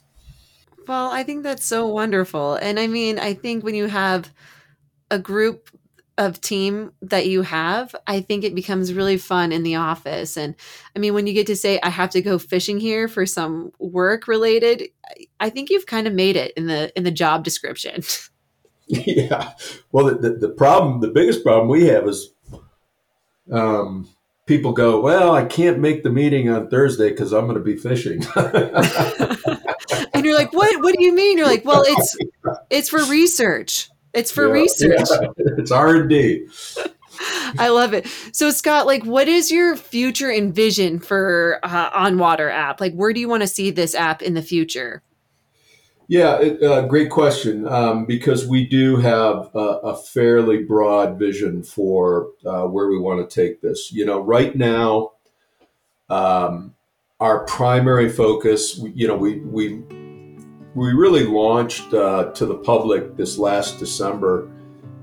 Well, 0.86 1.10
I 1.10 1.22
think 1.22 1.42
that's 1.42 1.64
so 1.64 1.86
wonderful. 1.86 2.54
And 2.54 2.80
I 2.80 2.86
mean, 2.86 3.18
I 3.18 3.34
think 3.34 3.62
when 3.62 3.74
you 3.74 3.86
have 3.86 4.30
a 5.10 5.18
group 5.18 5.70
of 6.20 6.38
team 6.42 6.92
that 7.00 7.26
you 7.26 7.40
have, 7.40 7.96
I 8.06 8.20
think 8.20 8.44
it 8.44 8.54
becomes 8.54 8.92
really 8.92 9.16
fun 9.16 9.52
in 9.52 9.62
the 9.62 9.76
office. 9.76 10.36
And 10.36 10.54
I 10.94 10.98
mean, 10.98 11.14
when 11.14 11.26
you 11.26 11.32
get 11.32 11.46
to 11.46 11.56
say, 11.56 11.80
I 11.82 11.88
have 11.88 12.10
to 12.10 12.20
go 12.20 12.38
fishing 12.38 12.78
here 12.78 13.08
for 13.08 13.24
some 13.24 13.72
work 13.78 14.28
related, 14.28 14.90
I- 15.40 15.48
think 15.48 15.70
you've 15.70 15.86
kind 15.86 16.06
of 16.06 16.12
made 16.12 16.36
it 16.36 16.52
in 16.56 16.66
the 16.66 16.92
in 16.96 17.04
the 17.04 17.10
job 17.10 17.42
description. 17.42 18.02
yeah. 18.86 19.54
Well, 19.90 20.06
the, 20.06 20.14
the, 20.14 20.30
the 20.46 20.48
problem, 20.50 21.00
the 21.00 21.08
biggest 21.08 21.42
problem 21.42 21.68
we 21.68 21.86
have 21.86 22.06
is 22.06 22.32
um, 23.50 24.08
people 24.46 24.72
go, 24.72 25.00
well, 25.00 25.32
I 25.32 25.44
can't 25.44 25.80
make 25.80 26.02
the 26.02 26.10
meeting 26.10 26.50
on 26.50 26.68
Thursday 26.68 27.08
because 27.08 27.32
I'm 27.32 27.46
going 27.46 27.56
to 27.56 27.64
be 27.64 27.76
fishing. 27.76 28.22
and 28.36 30.24
you're 30.24 30.36
like, 30.36 30.52
what 30.52 30.82
what 30.82 30.94
do 30.94 31.02
you 31.02 31.14
mean? 31.14 31.38
You're 31.38 31.46
like, 31.46 31.64
well, 31.64 31.82
it's 31.86 32.16
it's 32.68 32.88
for 32.90 33.02
research. 33.04 33.90
It's 34.12 34.32
for 34.32 34.46
Yeah, 34.46 34.52
research. 34.52 35.00
yeah. 35.10 35.28
It's 35.58 35.70
R 35.70 35.96
and 35.96 36.08
D. 36.08 36.46
I 37.58 37.68
love 37.68 37.92
it. 37.92 38.06
So 38.32 38.50
Scott, 38.50 38.86
like 38.86 39.04
what 39.04 39.28
is 39.28 39.50
your 39.50 39.76
future 39.76 40.30
and 40.30 40.54
vision 40.54 40.98
for 40.98 41.60
uh, 41.62 41.90
On 41.94 42.18
Water 42.18 42.48
app? 42.48 42.80
Like 42.80 42.94
where 42.94 43.12
do 43.12 43.20
you 43.20 43.28
want 43.28 43.42
to 43.42 43.46
see 43.46 43.70
this 43.70 43.94
app 43.94 44.22
in 44.22 44.34
the 44.34 44.42
future? 44.42 45.02
Yeah, 46.08 46.40
it, 46.40 46.62
uh, 46.62 46.82
great 46.86 47.08
question. 47.08 47.68
Um, 47.68 48.04
because 48.04 48.46
we 48.46 48.66
do 48.66 48.96
have 48.96 49.48
a, 49.54 49.58
a 49.58 49.96
fairly 49.96 50.64
broad 50.64 51.18
vision 51.18 51.62
for 51.62 52.30
uh, 52.44 52.64
where 52.64 52.88
we 52.88 52.98
want 52.98 53.28
to 53.28 53.32
take 53.32 53.60
this. 53.60 53.92
You 53.92 54.06
know, 54.06 54.20
right 54.20 54.56
now, 54.56 55.12
um, 56.08 56.74
our 57.20 57.44
primary 57.44 58.08
focus, 58.08 58.80
you 58.94 59.06
know, 59.06 59.16
we 59.16 59.38
we 59.40 59.84
we 60.80 60.94
really 60.94 61.26
launched 61.26 61.92
uh, 61.92 62.30
to 62.32 62.46
the 62.46 62.54
public 62.54 63.14
this 63.14 63.36
last 63.36 63.78
December, 63.78 64.50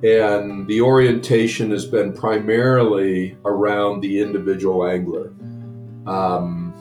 and 0.01 0.65
the 0.67 0.81
orientation 0.81 1.69
has 1.69 1.85
been 1.85 2.11
primarily 2.11 3.37
around 3.45 4.01
the 4.01 4.19
individual 4.19 4.87
angler. 4.87 5.31
Um, 6.07 6.73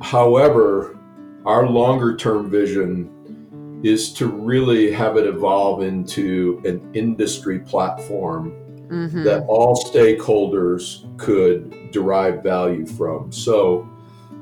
however, 0.00 0.98
our 1.44 1.68
longer 1.68 2.16
term 2.16 2.48
vision 2.48 3.10
is 3.84 4.10
to 4.14 4.26
really 4.26 4.90
have 4.90 5.18
it 5.18 5.26
evolve 5.26 5.82
into 5.82 6.62
an 6.64 6.80
industry 6.94 7.58
platform 7.58 8.54
Mhm. 8.88 9.22
that 9.24 9.44
all 9.48 9.76
stakeholders 9.76 11.04
could 11.18 11.74
derive 11.90 12.42
value 12.42 12.86
from. 12.86 13.30
So, 13.30 13.86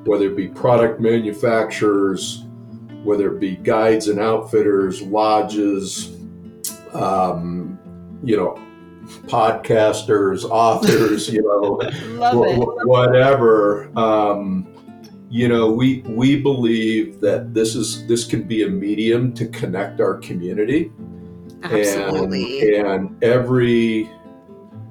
whether 0.05 0.27
it 0.27 0.37
be 0.37 0.47
product 0.47 1.01
manufacturers, 1.01 2.45
whether 3.05 3.35
it 3.35 3.41
be 3.41 3.57
guides 3.57 4.09
and 4.09 4.19
outfitters, 4.19 5.03
lodges, 5.03 6.17
um, 6.93 7.79
you 8.23 8.37
know, 8.37 8.59
podcasters, 9.27 10.45
authors, 10.45 11.29
you 11.29 11.43
know, 11.43 11.81
wh- 11.91 12.57
wh- 12.57 12.87
whatever. 12.87 13.91
Um, 13.99 14.69
you 15.31 15.49
know, 15.49 15.71
we 15.71 16.03
we 16.09 16.41
believe 16.41 17.21
that 17.21 17.55
this 17.55 17.75
is 17.75 18.07
this 18.07 18.25
can 18.25 18.43
be 18.43 18.65
a 18.65 18.69
medium 18.69 19.33
to 19.35 19.47
connect 19.49 20.01
our 20.01 20.19
community 20.19 20.93
Absolutely. 21.63 22.77
and, 22.77 22.87
and 22.87 23.25
every 23.25 24.11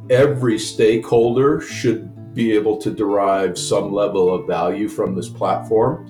every 0.10 0.58
stakeholder 0.58 1.62
should 1.62 2.34
be 2.34 2.54
able 2.54 2.78
to 2.78 2.91
derive 2.91 3.58
some 3.58 3.93
level 3.93 4.34
of 4.34 4.47
value 4.47 4.88
from 4.88 5.15
this 5.15 5.30
platform. 5.30 6.08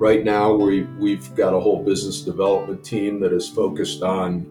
Right 0.00 0.24
now, 0.24 0.54
we 0.54 0.84
we've 0.98 1.34
got 1.34 1.52
a 1.52 1.60
whole 1.60 1.84
business 1.84 2.22
development 2.22 2.82
team 2.82 3.20
that 3.20 3.34
is 3.34 3.46
focused 3.46 4.02
on, 4.02 4.46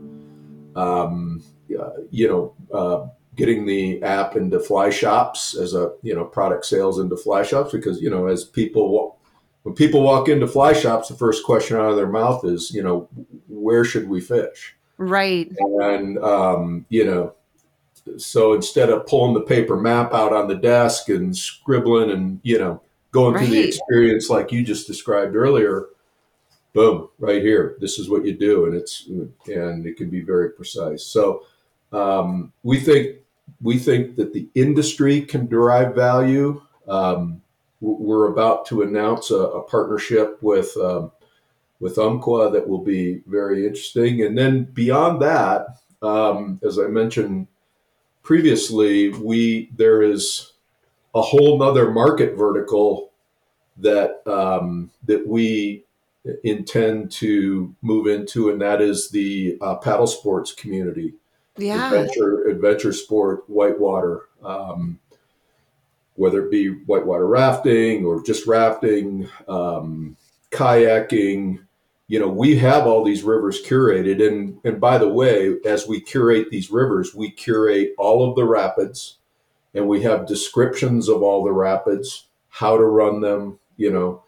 um, 0.75 1.43
uh, 1.75 1.89
you 2.11 2.27
know, 2.27 2.53
uh, 2.71 3.07
getting 3.35 3.65
the 3.65 3.99
app 4.03 4.35
into 4.35 4.59
fly 4.59 4.91
shops 4.91 5.57
as 5.57 5.73
a 5.73 5.93
you 6.03 6.13
know 6.13 6.23
product 6.23 6.67
sales 6.67 6.99
into 6.99 7.17
fly 7.17 7.41
shops 7.41 7.71
because 7.71 7.99
you 7.99 8.11
know 8.11 8.27
as 8.27 8.43
people 8.43 9.17
when 9.63 9.73
people 9.73 10.03
walk 10.03 10.29
into 10.29 10.45
fly 10.45 10.71
shops, 10.71 11.09
the 11.09 11.15
first 11.15 11.43
question 11.43 11.77
out 11.77 11.89
of 11.89 11.95
their 11.95 12.05
mouth 12.05 12.45
is 12.45 12.69
you 12.71 12.83
know 12.83 13.09
where 13.47 13.83
should 13.83 14.07
we 14.07 14.21
fish 14.21 14.75
right. 14.99 15.51
and 15.81 16.19
um, 16.19 16.85
you 16.89 17.03
know 17.03 17.33
so 18.17 18.53
instead 18.53 18.91
of 18.91 19.07
pulling 19.07 19.33
the 19.33 19.41
paper 19.41 19.75
map 19.75 20.13
out 20.13 20.31
on 20.31 20.47
the 20.47 20.55
desk 20.55 21.09
and 21.09 21.35
scribbling 21.35 22.11
and 22.11 22.39
you 22.43 22.59
know 22.59 22.79
going 23.11 23.37
through 23.37 23.47
the 23.47 23.67
experience 23.67 24.29
like 24.29 24.51
you 24.51 24.63
just 24.63 24.87
described 24.87 25.35
earlier 25.35 25.87
boom 26.73 27.09
right 27.17 27.41
here 27.41 27.75
this 27.79 27.97
is 27.97 28.09
what 28.09 28.23
you 28.23 28.37
do 28.37 28.65
and 28.65 28.75
it's 28.75 29.09
and 29.47 29.85
it 29.85 29.97
can 29.97 30.09
be 30.09 30.21
very 30.21 30.51
precise. 30.51 31.03
So 31.03 31.43
um, 31.91 32.53
we 32.63 32.79
think 32.79 33.17
we 33.61 33.77
think 33.77 34.15
that 34.15 34.33
the 34.33 34.47
industry 34.55 35.21
can 35.21 35.47
derive 35.47 35.95
value. 35.95 36.61
Um, 36.87 37.41
we're 37.81 38.27
about 38.27 38.65
to 38.67 38.81
announce 38.81 39.31
a, 39.31 39.35
a 39.35 39.63
partnership 39.63 40.41
with 40.41 40.75
um, 40.77 41.11
with 41.79 41.97
Umpqua 41.97 42.51
that 42.51 42.67
will 42.67 42.83
be 42.83 43.21
very 43.25 43.65
interesting. 43.65 44.23
And 44.23 44.37
then 44.37 44.65
beyond 44.65 45.21
that, 45.21 45.79
um, 46.01 46.59
as 46.63 46.77
I 46.77 46.87
mentioned 46.87 47.47
previously, 48.21 49.09
we 49.09 49.69
there 49.75 50.01
is 50.01 50.48
a 51.15 51.21
whole 51.21 51.57
nother 51.57 51.91
market 51.91 52.35
vertical 52.35 53.11
that 53.77 54.21
um, 54.27 54.91
that 55.05 55.25
we 55.25 55.83
intend 56.43 57.11
to 57.11 57.73
move 57.81 58.07
into, 58.07 58.49
and 58.49 58.61
that 58.61 58.81
is 58.81 59.09
the 59.09 59.57
uh, 59.61 59.75
paddle 59.75 60.07
sports 60.07 60.51
community 60.51 61.13
Yeah. 61.57 61.85
adventure 61.85 62.47
adventure 62.47 62.93
sport 62.93 63.43
whitewater 63.47 64.23
um, 64.43 64.99
whether 66.15 66.45
it 66.45 66.51
be 66.51 66.67
whitewater 66.67 67.25
rafting 67.25 68.05
or 68.05 68.21
just 68.21 68.45
rafting 68.45 69.29
um, 69.47 70.17
kayaking 70.51 71.59
you 72.07 72.19
know 72.19 72.27
we 72.27 72.57
have 72.57 72.85
all 72.85 73.03
these 73.03 73.23
rivers 73.23 73.61
curated 73.65 74.25
and 74.25 74.59
and 74.65 74.81
by 74.81 74.97
the 74.97 75.07
way 75.07 75.55
as 75.65 75.87
we 75.87 76.01
curate 76.01 76.49
these 76.49 76.69
rivers 76.71 77.15
we 77.15 77.31
curate 77.31 77.93
all 77.97 78.27
of 78.27 78.35
the 78.35 78.43
rapids 78.43 79.18
and 79.73 79.87
we 79.87 80.01
have 80.03 80.27
descriptions 80.27 81.09
of 81.09 81.21
all 81.21 81.43
the 81.43 81.51
rapids 81.51 82.25
how 82.49 82.77
to 82.77 82.85
run 82.85 83.21
them 83.21 83.59
you 83.79 83.91
know, 83.91 84.21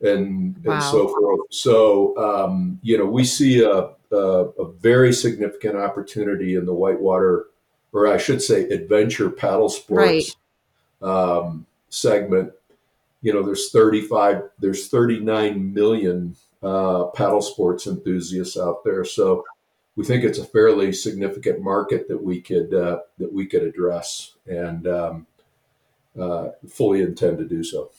and 0.00 0.56
Wow. 0.64 0.74
and 0.74 0.82
so 0.84 1.08
forth. 1.08 1.40
So 1.50 2.16
um, 2.16 2.78
you 2.82 2.96
know, 2.96 3.04
we 3.04 3.24
see 3.24 3.62
a, 3.62 3.90
a 4.12 4.16
a 4.16 4.72
very 4.80 5.12
significant 5.12 5.76
opportunity 5.76 6.54
in 6.54 6.64
the 6.64 6.72
whitewater, 6.72 7.46
or 7.92 8.06
I 8.06 8.16
should 8.16 8.40
say, 8.40 8.62
adventure 8.68 9.28
paddle 9.28 9.68
sports 9.68 10.36
um, 11.02 11.66
segment. 11.90 12.52
You 13.22 13.32
know, 13.32 13.42
there's 13.42 13.70
35, 13.70 14.42
there's 14.58 14.88
39 14.88 15.72
million 15.72 16.34
uh, 16.60 17.04
paddle 17.14 17.42
sports 17.42 17.86
enthusiasts 17.86 18.56
out 18.56 18.82
there. 18.84 19.04
So 19.04 19.44
we 19.96 20.04
think 20.04 20.24
it's 20.24 20.38
a 20.38 20.44
fairly 20.44 20.92
significant 20.92 21.60
market 21.60 22.08
that 22.08 22.22
we 22.22 22.40
could 22.40 22.72
uh, 22.72 23.00
that 23.18 23.32
we 23.32 23.46
could 23.46 23.62
address, 23.62 24.34
and 24.46 24.86
um, 24.86 25.26
uh, 26.18 26.48
fully 26.68 27.02
intend 27.02 27.38
to 27.38 27.44
do 27.44 27.62
so. 27.62 27.90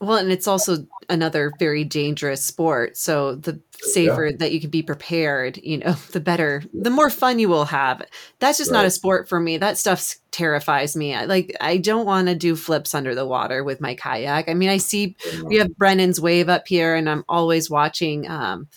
Well, 0.00 0.18
and 0.18 0.30
it's 0.30 0.46
also 0.46 0.86
another 1.08 1.52
very 1.58 1.82
dangerous 1.82 2.44
sport. 2.44 2.98
So 2.98 3.36
the 3.36 3.60
safer 3.80 4.30
that 4.38 4.52
you 4.52 4.60
can 4.60 4.68
be 4.68 4.82
prepared, 4.82 5.58
you 5.62 5.78
know, 5.78 5.92
the 6.12 6.20
better, 6.20 6.62
the 6.74 6.90
more 6.90 7.08
fun 7.08 7.38
you 7.38 7.48
will 7.48 7.64
have. 7.64 8.02
That's 8.38 8.58
just 8.58 8.70
not 8.70 8.84
a 8.84 8.90
sport 8.90 9.28
for 9.28 9.40
me. 9.40 9.56
That 9.56 9.78
stuff 9.78 10.16
terrifies 10.30 10.96
me. 10.96 11.14
I, 11.14 11.24
like, 11.24 11.56
I 11.60 11.78
don't 11.78 12.04
want 12.04 12.28
to 12.28 12.34
do 12.34 12.56
flips 12.56 12.94
under 12.94 13.14
the 13.14 13.26
water 13.26 13.64
with 13.64 13.80
my 13.80 13.94
kayak. 13.94 14.48
I 14.50 14.54
mean, 14.54 14.68
I 14.68 14.76
see 14.76 15.16
we 15.44 15.56
have 15.56 15.76
Brennan's 15.76 16.20
wave 16.20 16.50
up 16.50 16.68
here, 16.68 16.94
and 16.94 17.08
I'm 17.08 17.24
always 17.28 17.70
watching. 17.70 18.28
Um, 18.28 18.68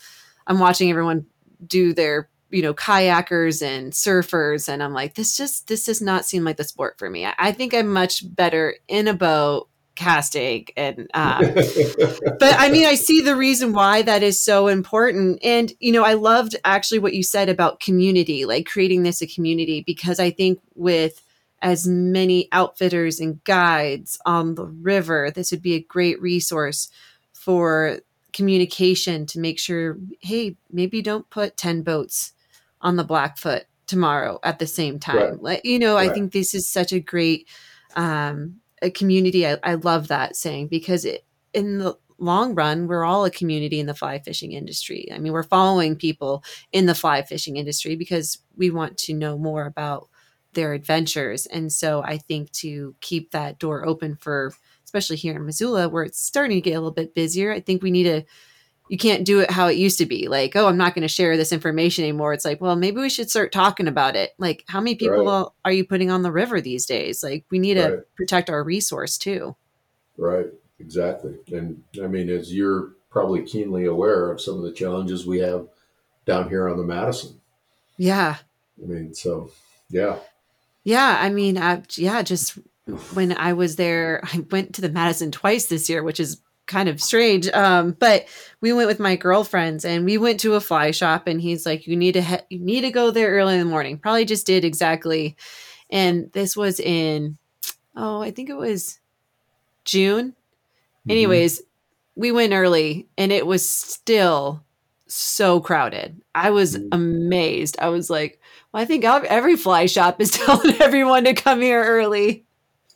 I'm 0.47 0.59
watching 0.59 0.89
everyone 0.89 1.25
do 1.65 1.93
their, 1.93 2.29
you 2.49 2.61
know, 2.61 2.73
kayakers 2.73 3.61
and 3.61 3.93
surfers, 3.93 4.67
and 4.67 4.81
I'm 4.81 4.93
like, 4.93 5.15
this 5.15 5.37
just 5.37 5.67
this 5.67 5.85
does 5.85 6.01
not 6.01 6.25
seem 6.25 6.43
like 6.43 6.57
the 6.57 6.63
sport 6.63 6.97
for 6.97 7.09
me. 7.09 7.25
I, 7.25 7.33
I 7.37 7.51
think 7.51 7.73
I'm 7.73 7.87
much 7.87 8.23
better 8.35 8.75
in 8.87 9.07
a 9.07 9.13
boat 9.13 9.69
casting 9.99 10.65
and 10.77 11.09
um, 11.13 11.41
but 12.39 12.55
I 12.57 12.69
mean, 12.71 12.85
I 12.85 12.95
see 13.07 13.21
the 13.21 13.35
reason 13.35 13.73
why 13.73 14.01
that 14.03 14.23
is 14.23 14.39
so 14.39 14.67
important. 14.67 15.39
And, 15.43 15.73
you 15.79 15.91
know, 15.91 16.05
I 16.05 16.13
loved 16.13 16.55
actually 16.63 16.99
what 16.99 17.13
you 17.13 17.21
said 17.21 17.49
about 17.49 17.81
community, 17.81 18.45
like 18.45 18.65
creating 18.65 19.03
this 19.03 19.21
a 19.21 19.27
community, 19.27 19.83
because 19.85 20.19
I 20.19 20.31
think 20.31 20.61
with 20.73 21.21
as 21.61 21.85
many 21.85 22.47
outfitters 22.53 23.19
and 23.19 23.43
guides 23.43 24.17
on 24.25 24.55
the 24.55 24.65
river, 24.65 25.31
this 25.35 25.51
would 25.51 25.61
be 25.61 25.73
a 25.73 25.81
great 25.81 26.21
resource 26.21 26.89
for 27.33 27.99
communication 28.31 29.25
to 29.25 29.39
make 29.39 29.59
sure, 29.59 29.97
hey, 30.21 30.55
maybe 30.71 31.01
don't 31.01 31.29
put 31.29 31.57
10 31.57 31.81
boats 31.81 32.31
on 32.81 32.95
the 32.95 33.03
Blackfoot 33.03 33.63
tomorrow 33.87 34.39
at 34.43 34.59
the 34.59 34.67
same 34.67 34.99
time. 34.99 35.17
Right. 35.17 35.41
Like, 35.41 35.61
you 35.65 35.79
know, 35.79 35.97
I 35.97 36.09
think 36.09 36.31
this 36.31 36.53
is 36.53 36.69
such 36.69 36.93
a 36.93 36.99
great 36.99 37.47
um 37.95 38.59
a 38.81 38.89
community. 38.89 39.45
I, 39.45 39.57
I 39.63 39.73
love 39.75 40.07
that 40.07 40.35
saying 40.35 40.67
because 40.67 41.05
it 41.05 41.25
in 41.53 41.79
the 41.79 41.97
long 42.17 42.53
run, 42.53 42.87
we're 42.87 43.03
all 43.03 43.25
a 43.25 43.31
community 43.31 43.79
in 43.79 43.87
the 43.87 43.93
fly 43.93 44.19
fishing 44.19 44.51
industry. 44.51 45.07
I 45.13 45.17
mean, 45.17 45.33
we're 45.33 45.43
following 45.43 45.95
people 45.95 46.43
in 46.71 46.85
the 46.85 46.95
fly 46.95 47.23
fishing 47.23 47.57
industry 47.57 47.95
because 47.95 48.37
we 48.55 48.69
want 48.69 48.97
to 48.99 49.13
know 49.13 49.37
more 49.37 49.65
about 49.65 50.09
their 50.53 50.73
adventures. 50.73 51.45
And 51.47 51.71
so 51.71 52.03
I 52.03 52.17
think 52.17 52.51
to 52.53 52.95
keep 53.01 53.31
that 53.31 53.59
door 53.59 53.85
open 53.85 54.15
for, 54.15 54.53
especially 54.83 55.15
here 55.15 55.35
in 55.35 55.45
Missoula, 55.45 55.89
where 55.89 56.03
it's 56.03 56.21
starting 56.21 56.57
to 56.57 56.61
get 56.61 56.73
a 56.73 56.79
little 56.79 56.91
bit 56.91 57.15
busier, 57.15 57.51
I 57.51 57.59
think 57.59 57.81
we 57.81 57.91
need 57.91 58.03
to. 58.03 58.23
You 58.89 58.97
can't 58.97 59.23
do 59.23 59.39
it 59.39 59.51
how 59.51 59.67
it 59.67 59.77
used 59.77 59.99
to 59.99 60.05
be. 60.05 60.27
Like, 60.27 60.55
oh, 60.55 60.67
I'm 60.67 60.77
not 60.77 60.95
going 60.95 61.03
to 61.03 61.07
share 61.07 61.37
this 61.37 61.51
information 61.51 62.03
anymore. 62.03 62.33
It's 62.33 62.43
like, 62.43 62.59
well, 62.59 62.75
maybe 62.75 62.99
we 62.99 63.09
should 63.09 63.29
start 63.29 63.51
talking 63.51 63.87
about 63.87 64.15
it. 64.15 64.31
Like, 64.39 64.65
how 64.67 64.81
many 64.81 64.95
people 64.95 65.23
Right. 65.23 65.47
are 65.63 65.71
you 65.71 65.85
putting 65.85 66.09
on 66.09 66.23
the 66.23 66.31
river 66.31 66.59
these 66.59 66.85
days? 66.87 67.23
Like, 67.23 67.45
we 67.51 67.59
need 67.59 67.75
to 67.75 68.03
protect 68.17 68.49
our 68.49 68.63
resource 68.63 69.17
too. 69.17 69.55
Right, 70.17 70.47
exactly. 70.79 71.35
And 71.53 71.83
I 72.03 72.07
mean, 72.07 72.29
as 72.29 72.53
you're 72.53 72.93
probably 73.09 73.43
keenly 73.43 73.85
aware 73.85 74.31
of 74.31 74.41
some 74.41 74.55
of 74.57 74.63
the 74.63 74.71
challenges 74.71 75.25
we 75.25 75.39
have 75.39 75.67
down 76.25 76.49
here 76.49 76.67
on 76.67 76.77
the 76.77 76.83
Madison. 76.83 77.39
Yeah. 77.97 78.37
I 78.81 78.85
mean, 78.85 79.13
so 79.13 79.51
yeah, 79.89 80.17
Yeah, 80.83 81.17
I 81.19 81.29
mean, 81.29 81.57
I, 81.57 81.83
yeah, 81.95 82.21
just 82.23 82.57
when 83.13 83.33
I 83.37 83.53
was 83.53 83.75
there, 83.75 84.21
I 84.33 84.45
went 84.51 84.73
to 84.75 84.81
the 84.81 84.89
Madison 84.89 85.31
twice 85.31 85.67
this 85.67 85.89
year, 85.89 86.01
which 86.03 86.19
is 86.19 86.41
kind 86.69 86.87
of 86.87 87.01
strange. 87.01 87.49
Um, 87.49 87.91
but 87.99 88.25
we 88.61 88.71
went 88.71 88.87
with 88.87 88.99
my 89.01 89.17
girlfriends 89.17 89.83
and 89.83 90.05
we 90.05 90.17
went 90.17 90.39
to 90.41 90.53
a 90.53 90.61
fly 90.61 90.91
shop, 90.91 91.27
and 91.27 91.41
he's 91.41 91.65
like, 91.65 91.85
"You 91.87 91.97
need 91.97 92.13
to 92.13 92.21
he- 92.21 92.37
you 92.49 92.59
need 92.59 92.81
to 92.81 92.91
go 92.91 93.11
there 93.11 93.31
early 93.31 93.55
in 93.55 93.59
the 93.59 93.65
morning." 93.65 93.97
Probably 93.97 94.23
just 94.23 94.47
did 94.47 94.63
exactly. 94.63 95.35
And 95.89 96.31
this 96.31 96.55
was 96.55 96.79
in, 96.79 97.37
oh, 97.95 98.21
I 98.21 98.31
think 98.31 98.49
it 98.49 98.55
was 98.57 98.99
June. 99.83 100.29
Mm-hmm. 100.29 101.11
Anyways, 101.11 101.61
we 102.15 102.31
went 102.31 102.53
early, 102.53 103.07
and 103.17 103.31
it 103.31 103.45
was 103.47 103.67
still 103.69 104.63
so 105.07 105.59
crowded. 105.59 106.21
I 106.35 106.51
was 106.51 106.77
Mhm. 106.77 106.87
amazed. 106.91 107.77
I 107.79 107.89
was 107.89 108.09
like, 108.09 108.39
well, 108.71 108.83
I 108.83 108.85
think 108.85 109.03
every 109.03 109.55
fly 109.55 109.87
shop 109.87 110.21
is 110.21 110.29
telling 110.45 110.79
everyone 110.79 111.23
to 111.23 111.33
come 111.33 111.61
here 111.61 111.83
early. 111.83 112.45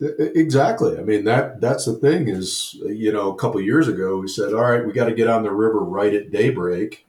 Exactly. 0.01 0.97
I 0.97 1.01
mean 1.01 1.23
that 1.25 1.62
that's 1.62 1.86
the 1.86 1.93
thing 1.95 2.27
is 2.27 2.75
you 2.86 3.12
know 3.12 3.32
a 3.32 3.36
couple 3.36 3.62
years 3.62 3.88
ago 3.88 4.17
we 4.17 4.27
said 4.27 4.53
all 4.53 4.63
right 4.63 4.86
we 4.86 4.91
got 4.93 5.06
to 5.06 5.13
get 5.13 5.27
on 5.29 5.43
the 5.43 5.51
river 5.51 5.79
right 5.79 6.13
at 6.13 6.32
daybreak 6.32 7.06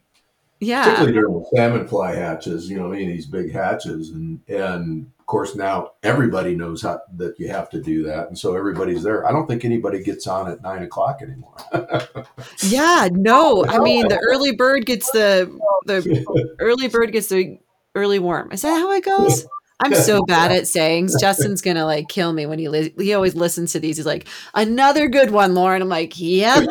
Yeah. 0.61 0.85
particularly 0.85 1.13
during 1.13 1.39
the 1.39 1.47
salmon 1.57 1.89
fly 1.89 2.15
hatches 2.15 2.69
you 2.69 2.79
know 2.79 2.93
I 2.93 2.97
mean 2.97 3.09
these 3.09 3.27
big 3.27 3.53
hatches 3.53 4.11
and 4.11 4.39
and 4.49 5.11
of 5.19 5.27
course 5.27 5.55
now 5.57 5.93
everybody 6.03 6.55
knows 6.55 6.83
how 6.83 7.01
that 7.17 7.41
you 7.41 7.49
have 7.49 7.71
to 7.71 7.81
do 7.81 8.03
that 8.05 8.29
and 8.29 8.39
so 8.39 8.55
everybody's 8.55 9.03
there 9.03 9.27
I 9.27 9.33
don't 9.33 9.47
think 9.47 9.65
anybody 9.65 10.03
gets 10.03 10.27
on 10.27 10.51
at 10.51 10.63
nine 10.63 10.83
o'clock 10.83 11.21
anymore 11.23 11.57
Yeah. 12.61 13.09
No, 13.13 13.65
I 13.67 13.79
mean, 13.79 14.09
the 14.09 14.19
early 14.19 14.53
bird 14.53 14.87
gets 14.87 15.11
the, 15.11 15.51
the 15.87 16.55
early 16.61 16.89
bird 16.89 17.13
gets 17.13 17.29
the 17.29 17.59
early 17.95 18.19
worm. 18.19 18.53
Is 18.53 18.63
that 18.63 18.79
how 18.79 18.91
it 18.93 19.05
goes? 19.05 19.47
I'm 19.85 19.95
so 19.95 20.25
bad 20.25 20.51
at 20.53 20.67
sayings. 20.67 21.15
Justin's 21.21 21.63
gonna 21.63 21.85
like 21.85 22.09
kill 22.09 22.33
me 22.33 22.47
when 22.47 22.59
he 22.59 22.69
li- 22.69 22.95
he 22.99 23.15
always 23.15 23.35
listens 23.35 23.73
to 23.73 23.81
these. 23.81 23.97
He's 23.97 24.07
like, 24.07 24.27
another 24.55 25.09
good 25.09 25.31
one, 25.31 25.55
Lauren. 25.55 25.83
I'm 25.83 25.89
like, 25.89 26.15
yep. 26.17 26.67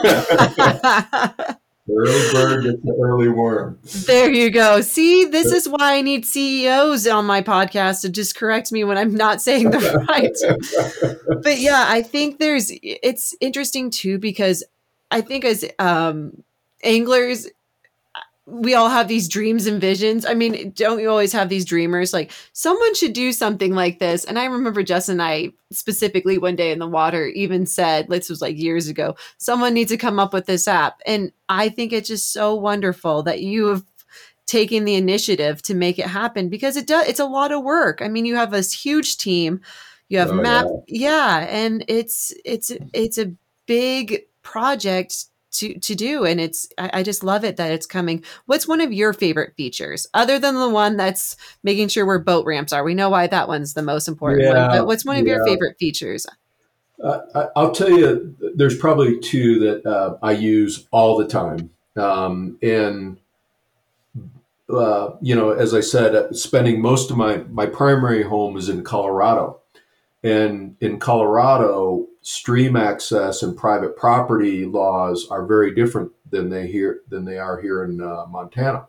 early 1.90 2.32
bird 2.32 2.64
gets 2.64 2.82
the 2.82 2.98
early 3.02 3.28
worm 3.28 3.78
There 4.06 4.32
you 4.32 4.50
go. 4.50 4.82
See, 4.82 5.26
this 5.26 5.52
is 5.52 5.68
why 5.68 5.98
I 5.98 6.02
need 6.02 6.26
CEOs 6.26 7.06
on 7.08 7.26
my 7.26 7.42
podcast 7.42 8.02
to 8.02 8.10
just 8.10 8.36
correct 8.36 8.72
me 8.72 8.84
when 8.84 8.98
I'm 8.98 9.14
not 9.14 9.42
saying 9.42 9.72
the 9.72 10.06
right. 10.10 11.40
But 11.44 11.60
yeah, 11.60 11.86
I 11.88 12.02
think 12.02 12.40
there's 12.40 12.72
it's 12.82 13.36
interesting 13.42 13.92
too 13.92 14.18
because 14.18 14.64
I 15.12 15.22
think 15.22 15.46
as 15.46 15.66
um 15.78 16.44
anglers 16.84 17.48
we 18.46 18.74
all 18.74 18.90
have 18.90 19.08
these 19.08 19.30
dreams 19.30 19.68
and 19.68 19.80
visions. 19.80 20.26
I 20.26 20.34
mean, 20.34 20.72
don't 20.72 21.00
you 21.00 21.10
always 21.10 21.32
have 21.32 21.48
these 21.48 21.64
dreamers 21.64 22.12
like 22.12 22.32
someone 22.52 22.94
should 22.94 23.14
do 23.14 23.32
something 23.32 23.74
like 23.74 24.00
this? 24.00 24.26
And 24.26 24.38
I 24.38 24.46
remember 24.46 24.84
Justin 24.84 25.14
and 25.14 25.22
I 25.22 25.52
specifically 25.72 26.38
one 26.38 26.58
day 26.58 26.72
in 26.72 26.80
the 26.80 26.88
water 26.88 27.28
even 27.28 27.66
said, 27.66 28.08
this 28.10 28.30
was 28.30 28.42
like 28.42 28.58
years 28.58 28.90
ago, 28.90 29.16
someone 29.38 29.74
needs 29.74 29.92
to 29.92 29.98
come 29.98 30.20
up 30.20 30.34
with 30.34 30.46
this 30.46 30.68
app. 30.68 31.00
And 31.06 31.32
I 31.48 31.70
think 31.70 31.94
it's 31.94 32.10
just 32.10 32.34
so 32.34 32.54
wonderful 32.54 33.24
that 33.24 33.42
you 33.42 33.68
have 33.68 33.84
taken 34.46 34.84
the 34.84 34.96
initiative 34.96 35.62
to 35.64 35.74
make 35.74 35.98
it 35.98 36.08
happen 36.08 36.50
because 36.50 36.76
it 36.76 36.86
does 36.86 37.08
it's 37.08 37.22
a 37.22 37.26
lot 37.26 37.54
of 37.54 37.64
work. 37.64 38.02
I 38.02 38.10
mean, 38.10 38.26
you 38.26 38.36
have 38.36 38.52
this 38.52 38.74
huge 38.74 39.18
team, 39.18 39.62
you 40.10 40.20
have 40.20 40.32
Oh, 40.32 40.36
map 40.42 40.66
yeah, 40.88 41.48
and 41.50 41.86
it's 41.88 42.34
it's 42.44 42.72
it's 42.94 43.18
a 43.18 43.34
big 43.68 44.24
project 44.42 45.26
to 45.54 45.78
to 45.80 45.96
do 45.96 46.26
and 46.26 46.40
it's 46.42 46.68
I, 46.78 46.90
I 46.96 47.04
just 47.04 47.24
love 47.24 47.44
it 47.44 47.58
that 47.58 47.72
it's 47.72 47.86
coming 47.86 48.24
what's 48.46 48.68
one 48.68 48.82
of 48.82 48.92
your 48.92 49.14
favorite 49.14 49.54
features 49.56 50.08
other 50.14 50.40
than 50.40 50.56
the 50.56 50.70
one 50.70 50.98
that's 50.98 51.36
making 51.64 51.88
sure 51.88 52.06
where 52.06 52.20
boat 52.20 52.46
ramps 52.46 52.74
are 52.74 52.84
we 52.84 52.94
know 52.94 53.10
why 53.10 53.28
that 53.28 53.48
one's 53.48 53.74
the 53.74 53.82
most 53.82 54.08
important 54.08 54.48
one 54.48 54.58
but 54.72 54.86
what's 54.88 55.06
one 55.06 55.18
of 55.18 55.26
your 55.28 55.40
favorite 55.46 55.78
features 55.80 56.26
Uh, 57.04 57.20
I- 57.36 57.48
I'll 57.56 57.72
tell 57.72 57.90
you, 57.90 58.36
there's 58.56 58.78
probably 58.78 59.20
two 59.20 59.60
that 59.60 59.86
uh, 59.86 60.18
I 60.22 60.32
use 60.34 60.88
all 60.92 61.18
the 61.18 61.28
time. 61.28 61.72
Um, 61.98 62.58
and, 62.62 63.18
uh, 64.70 65.12
you 65.22 65.36
know, 65.36 65.52
as 65.52 65.74
I 65.74 65.82
said, 65.82 66.16
uh, 66.16 66.32
spending 66.32 66.82
most 66.82 67.12
of 67.12 67.18
my, 67.18 67.38
my 67.50 67.66
primary 67.66 68.24
home 68.24 68.56
is 68.58 68.70
in 68.70 68.84
Colorado. 68.84 69.60
And 70.24 70.78
in 70.80 71.00
Colorado, 71.00 72.08
stream 72.24 72.76
access 72.76 73.44
and 73.44 73.56
private 73.56 73.96
property 73.96 74.66
laws 74.66 75.28
are 75.30 75.46
very 75.46 75.76
different 75.76 76.12
than 76.32 76.50
they 76.50 76.68
here 76.68 77.02
than 77.10 77.26
they 77.26 77.38
are 77.38 77.62
here 77.62 77.84
in 77.84 78.02
uh, 78.02 78.26
Montana. 78.28 78.88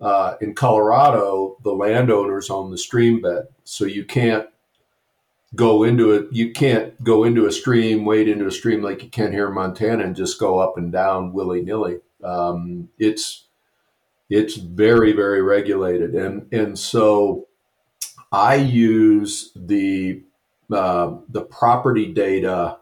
Uh, 0.00 0.34
in 0.40 0.54
Colorado, 0.54 1.56
the 1.62 1.72
landowners 1.72 2.50
own 2.50 2.70
the 2.70 2.76
stream 2.76 3.20
bed, 3.20 3.46
so 3.64 3.84
you 3.84 4.04
can't 4.04 4.48
go 5.54 5.84
into 5.84 6.12
it. 6.12 6.28
You 6.32 6.52
can't 6.52 7.02
go 7.02 7.24
into 7.24 7.46
a 7.46 7.52
stream, 7.52 8.04
wade 8.04 8.28
into 8.28 8.46
a 8.46 8.50
stream 8.50 8.82
like 8.82 9.02
you 9.02 9.08
can 9.08 9.32
here 9.32 9.48
in 9.48 9.54
Montana, 9.54 10.04
and 10.04 10.16
just 10.16 10.40
go 10.40 10.58
up 10.58 10.76
and 10.76 10.90
down 10.90 11.32
willy 11.32 11.62
nilly. 11.62 12.00
Um, 12.24 12.88
it's 12.98 13.44
it's 14.28 14.56
very 14.56 15.12
very 15.12 15.42
regulated, 15.42 16.14
and 16.14 16.52
and 16.52 16.78
so 16.78 17.46
I 18.32 18.56
use 18.56 19.52
the 19.54 20.22
uh, 20.72 21.16
the 21.28 21.42
property 21.42 22.12
data 22.12 22.78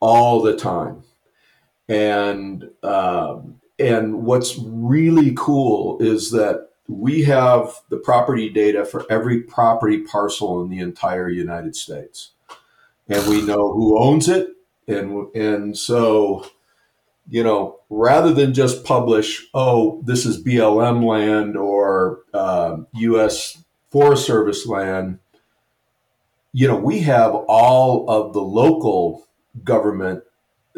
all 0.00 0.42
the 0.42 0.56
time. 0.56 1.04
and 1.88 2.70
um, 2.82 3.60
and 3.78 4.24
what's 4.24 4.58
really 4.58 5.32
cool 5.36 5.98
is 6.00 6.30
that 6.32 6.70
we 6.88 7.24
have 7.24 7.80
the 7.88 7.96
property 7.98 8.48
data 8.50 8.84
for 8.84 9.06
every 9.10 9.40
property 9.42 10.00
parcel 10.00 10.62
in 10.62 10.70
the 10.70 10.80
entire 10.80 11.28
United 11.28 11.76
States, 11.76 12.32
and 13.08 13.26
we 13.28 13.42
know 13.42 13.72
who 13.72 13.98
owns 13.98 14.28
it, 14.28 14.50
and 14.88 15.34
and 15.34 15.76
so 15.78 16.46
you 17.28 17.42
know, 17.42 17.80
rather 17.90 18.32
than 18.34 18.54
just 18.54 18.84
publish, 18.84 19.46
oh, 19.54 20.02
this 20.04 20.26
is 20.26 20.42
BLM 20.42 21.04
land 21.04 21.56
or 21.56 22.20
uh, 22.34 22.78
U.S. 22.94 23.62
Forest 23.90 24.26
Service 24.26 24.66
land, 24.66 25.18
you 26.52 26.68
know, 26.68 26.76
we 26.76 27.00
have 27.00 27.34
all 27.34 28.08
of 28.10 28.32
the 28.32 28.42
local 28.42 29.26
government 29.64 30.22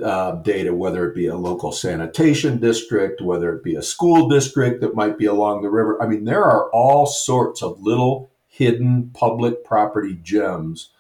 uh, 0.03 0.33
data, 0.43 0.75
whether 0.75 1.09
it 1.09 1.15
be 1.15 1.27
a 1.27 1.37
local 1.37 1.73
sanitation 1.73 2.59
district, 2.59 3.21
whether 3.21 3.55
it 3.55 3.63
be 3.63 3.77
a 3.77 3.83
school 3.83 4.29
district 4.29 4.81
that 4.81 4.95
might 4.95 5.19
be 5.19 5.27
along 5.27 5.63
the 5.63 5.71
river. 5.71 6.01
I 6.03 6.07
mean, 6.07 6.25
there 6.25 6.45
are 6.45 6.69
all 6.71 7.07
sorts 7.07 7.63
of 7.63 7.81
little 7.81 8.31
hidden 8.49 9.11
public 9.15 9.65
property 9.65 10.19
gems 10.23 10.91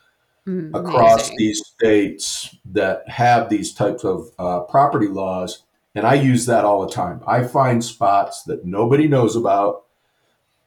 mm, 0.47 0.75
across 0.75 1.31
these 1.37 1.65
states 1.65 2.57
that 2.65 3.09
have 3.09 3.49
these 3.49 3.73
types 3.73 4.05
of 4.05 4.31
uh, 4.39 4.61
property 4.61 5.09
laws. 5.09 5.63
And 5.95 6.07
I 6.07 6.15
use 6.15 6.47
that 6.47 6.65
all 6.65 6.85
the 6.85 6.93
time. 6.93 7.21
I 7.27 7.45
find 7.45 7.85
spots 7.85 8.43
that 8.45 8.65
nobody 8.65 9.07
knows 9.07 9.37
about 9.37 9.85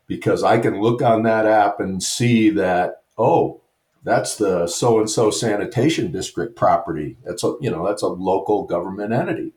because 0.08 0.44
I 0.44 0.60
can 0.60 0.82
look 0.82 1.02
on 1.02 1.24
that 1.24 1.46
app 1.46 1.82
and 1.82 2.02
see 2.02 2.50
that, 2.52 3.02
oh, 3.18 3.62
that's 4.08 4.38
the 4.38 4.68
so 4.68 5.00
and 5.00 5.10
so 5.10 5.30
sanitation 5.30 6.12
district 6.12 6.56
property. 6.56 7.18
That's 7.26 7.44
a 7.44 7.56
you 7.60 7.70
know 7.70 7.86
that's 7.86 8.02
a 8.02 8.08
local 8.08 8.64
government 8.64 9.12
entity. 9.12 9.52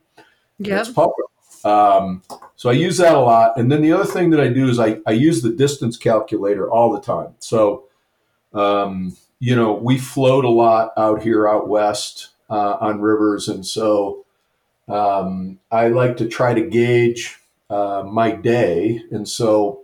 Yeah, 0.59 0.81
it's 0.81 0.91
public. 0.91 1.27
Um, 1.65 2.23
so 2.57 2.69
I 2.69 2.73
use 2.73 2.97
that 2.97 3.15
a 3.15 3.21
lot. 3.21 3.57
And 3.57 3.71
then 3.71 3.83
the 3.83 3.93
other 3.93 4.07
thing 4.07 4.31
that 4.31 4.41
I 4.41 4.49
do 4.49 4.69
is 4.69 4.81
I, 4.81 4.99
I 5.07 5.13
use 5.13 5.43
the 5.43 5.51
distance 5.51 5.97
calculator 5.97 6.71
all 6.71 6.91
the 6.91 7.01
time. 7.01 7.35
So 7.39 7.85
um, 8.53 9.17
you 9.39 9.55
know 9.55 9.73
we 9.73 9.99
float 9.99 10.45
a 10.45 10.51
lot 10.51 10.93
out 10.97 11.23
here 11.23 11.49
out 11.49 11.69
west 11.69 12.31
uh, 12.51 12.77
on 12.81 13.01
rivers, 13.01 13.47
and 13.49 13.65
so 13.65 14.25
um, 14.89 15.61
I 15.71 15.89
like 15.89 16.17
to 16.17 16.27
try 16.27 16.55
to 16.55 16.69
gauge 16.69 17.39
uh, 17.69 18.03
my 18.05 18.33
day, 18.33 19.01
and 19.13 19.29
so 19.29 19.80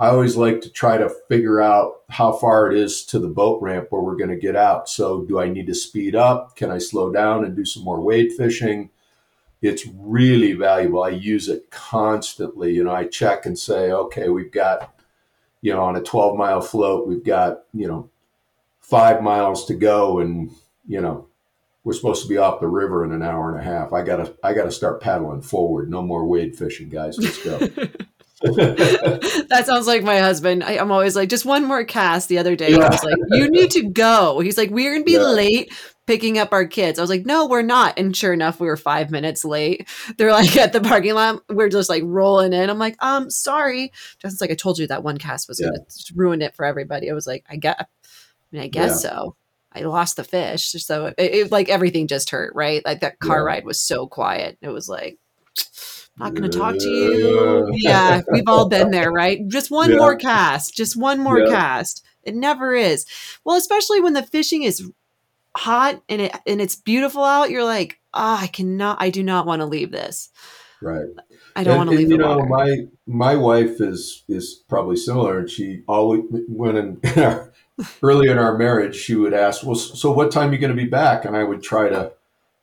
I 0.00 0.08
always 0.08 0.34
like 0.34 0.62
to 0.62 0.70
try 0.70 0.96
to 0.96 1.10
figure 1.28 1.60
out 1.60 2.00
how 2.08 2.32
far 2.32 2.72
it 2.72 2.78
is 2.78 3.04
to 3.04 3.18
the 3.18 3.28
boat 3.28 3.60
ramp 3.60 3.88
where 3.90 4.00
we're 4.00 4.16
going 4.16 4.30
to 4.30 4.36
get 4.36 4.56
out. 4.56 4.88
So, 4.88 5.26
do 5.26 5.38
I 5.38 5.50
need 5.50 5.66
to 5.66 5.74
speed 5.74 6.16
up? 6.16 6.56
Can 6.56 6.70
I 6.70 6.78
slow 6.78 7.12
down 7.12 7.44
and 7.44 7.54
do 7.54 7.66
some 7.66 7.84
more 7.84 8.00
wade 8.00 8.32
fishing? 8.32 8.88
It's 9.60 9.86
really 9.94 10.54
valuable. 10.54 11.02
I 11.02 11.10
use 11.10 11.50
it 11.50 11.70
constantly. 11.70 12.72
You 12.72 12.84
know, 12.84 12.94
I 12.94 13.04
check 13.04 13.44
and 13.44 13.58
say, 13.58 13.92
okay, 13.92 14.30
we've 14.30 14.50
got, 14.50 14.94
you 15.60 15.74
know, 15.74 15.82
on 15.82 15.96
a 15.96 16.02
12 16.02 16.34
mile 16.34 16.62
float, 16.62 17.06
we've 17.06 17.24
got, 17.24 17.64
you 17.74 17.86
know, 17.86 18.08
five 18.80 19.22
miles 19.22 19.66
to 19.66 19.74
go. 19.74 20.18
And, 20.18 20.50
you 20.88 21.02
know, 21.02 21.26
we're 21.84 21.92
supposed 21.92 22.22
to 22.22 22.28
be 22.28 22.38
off 22.38 22.60
the 22.60 22.68
river 22.68 23.04
in 23.04 23.12
an 23.12 23.22
hour 23.22 23.50
and 23.50 23.60
a 23.60 23.70
half. 23.70 23.92
I 23.92 24.02
gotta, 24.02 24.34
I 24.42 24.54
gotta 24.54 24.72
start 24.72 25.02
paddling 25.02 25.42
forward. 25.42 25.90
No 25.90 26.00
more 26.00 26.24
wade 26.24 26.56
fishing, 26.56 26.88
guys. 26.88 27.18
Let's 27.18 27.44
go. 27.44 27.68
that 29.48 29.64
sounds 29.66 29.86
like 29.86 30.02
my 30.02 30.18
husband. 30.18 30.64
I, 30.64 30.72
am 30.72 30.90
always 30.90 31.14
like, 31.14 31.28
just 31.28 31.44
one 31.44 31.66
more 31.66 31.84
cast. 31.84 32.28
The 32.28 32.38
other 32.38 32.56
day, 32.56 32.70
yeah. 32.70 32.78
I 32.78 32.88
was 32.88 33.04
like, 33.04 33.16
you 33.32 33.50
need 33.50 33.70
to 33.72 33.82
go. 33.82 34.40
He's 34.40 34.56
like, 34.56 34.70
we're 34.70 34.92
gonna 34.94 35.04
be 35.04 35.12
yeah. 35.12 35.20
late 35.20 35.72
picking 36.06 36.38
up 36.38 36.52
our 36.52 36.66
kids. 36.66 36.98
I 36.98 37.02
was 37.02 37.10
like, 37.10 37.26
no, 37.26 37.46
we're 37.46 37.60
not. 37.60 37.98
And 37.98 38.16
sure 38.16 38.32
enough, 38.32 38.58
we 38.58 38.66
were 38.66 38.78
five 38.78 39.10
minutes 39.10 39.44
late. 39.44 39.86
They're 40.16 40.32
like 40.32 40.56
at 40.56 40.72
the 40.72 40.80
parking 40.80 41.14
lot. 41.14 41.42
We're 41.50 41.68
just 41.68 41.90
like 41.90 42.02
rolling 42.06 42.54
in. 42.54 42.70
I'm 42.70 42.78
like, 42.78 42.96
um, 43.04 43.28
sorry. 43.28 43.92
Justin's 44.18 44.40
like, 44.40 44.50
I 44.50 44.54
told 44.54 44.78
you 44.78 44.86
that 44.86 45.04
one 45.04 45.18
cast 45.18 45.46
was 45.46 45.60
yeah. 45.60 45.66
gonna 45.66 45.84
ruin 46.14 46.40
it 46.40 46.56
for 46.56 46.64
everybody. 46.64 47.10
I 47.10 47.14
was 47.14 47.26
like, 47.26 47.44
I 47.50 47.56
get. 47.56 47.78
I 47.78 47.86
mean, 48.52 48.62
I 48.62 48.68
guess 48.68 49.02
so. 49.02 49.36
I 49.72 49.82
lost 49.82 50.16
the 50.16 50.24
fish, 50.24 50.72
so 50.72 51.06
it, 51.06 51.14
it, 51.18 51.52
like 51.52 51.68
everything 51.68 52.08
just 52.08 52.30
hurt, 52.30 52.54
right? 52.56 52.84
Like 52.84 53.00
that 53.00 53.20
car 53.20 53.44
ride 53.44 53.64
was 53.64 53.80
so 53.80 54.08
quiet. 54.08 54.58
It 54.60 54.70
was 54.70 54.88
like 54.88 55.18
not 56.20 56.34
going 56.34 56.50
to 56.50 56.58
talk 56.58 56.76
to 56.76 56.88
you. 56.88 57.70
Yeah, 57.74 58.20
we've 58.30 58.44
all 58.46 58.68
been 58.68 58.90
there, 58.90 59.10
right? 59.10 59.46
Just 59.48 59.70
one 59.70 59.90
yeah. 59.90 59.96
more 59.96 60.16
cast, 60.16 60.76
just 60.76 60.96
one 60.96 61.20
more 61.20 61.40
yeah. 61.40 61.50
cast. 61.50 62.04
It 62.22 62.34
never 62.34 62.74
is. 62.74 63.06
Well, 63.44 63.56
especially 63.56 64.00
when 64.00 64.12
the 64.12 64.22
fishing 64.22 64.62
is 64.62 64.92
hot 65.56 66.02
and 66.08 66.20
it 66.22 66.36
and 66.46 66.60
it's 66.60 66.76
beautiful 66.76 67.24
out, 67.24 67.50
you're 67.50 67.64
like, 67.64 67.98
oh, 68.14 68.38
I 68.40 68.46
cannot, 68.46 68.98
I 69.00 69.10
do 69.10 69.22
not 69.22 69.46
want 69.46 69.60
to 69.60 69.66
leave 69.66 69.90
this. 69.90 70.30
Right. 70.82 71.06
I 71.56 71.64
don't 71.64 71.76
want 71.76 71.90
to 71.90 71.96
leave. 71.96 72.10
You 72.10 72.18
know, 72.18 72.38
water. 72.38 72.48
my 72.48 72.76
my 73.06 73.36
wife 73.36 73.80
is 73.80 74.24
is 74.28 74.62
probably 74.68 74.96
similar, 74.96 75.40
and 75.40 75.50
she 75.50 75.82
always 75.86 76.22
when 76.48 76.76
in, 76.76 77.00
in 77.16 77.22
our, 77.22 77.52
early 78.02 78.28
in 78.28 78.38
our 78.38 78.56
marriage, 78.56 78.96
she 78.96 79.14
would 79.14 79.34
ask, 79.34 79.64
"Well, 79.64 79.74
so 79.74 80.12
what 80.12 80.30
time 80.30 80.50
are 80.50 80.52
you 80.52 80.58
going 80.58 80.74
to 80.74 80.82
be 80.82 80.88
back?" 80.88 81.24
And 81.24 81.36
I 81.36 81.44
would 81.44 81.62
try 81.62 81.88
to 81.88 82.12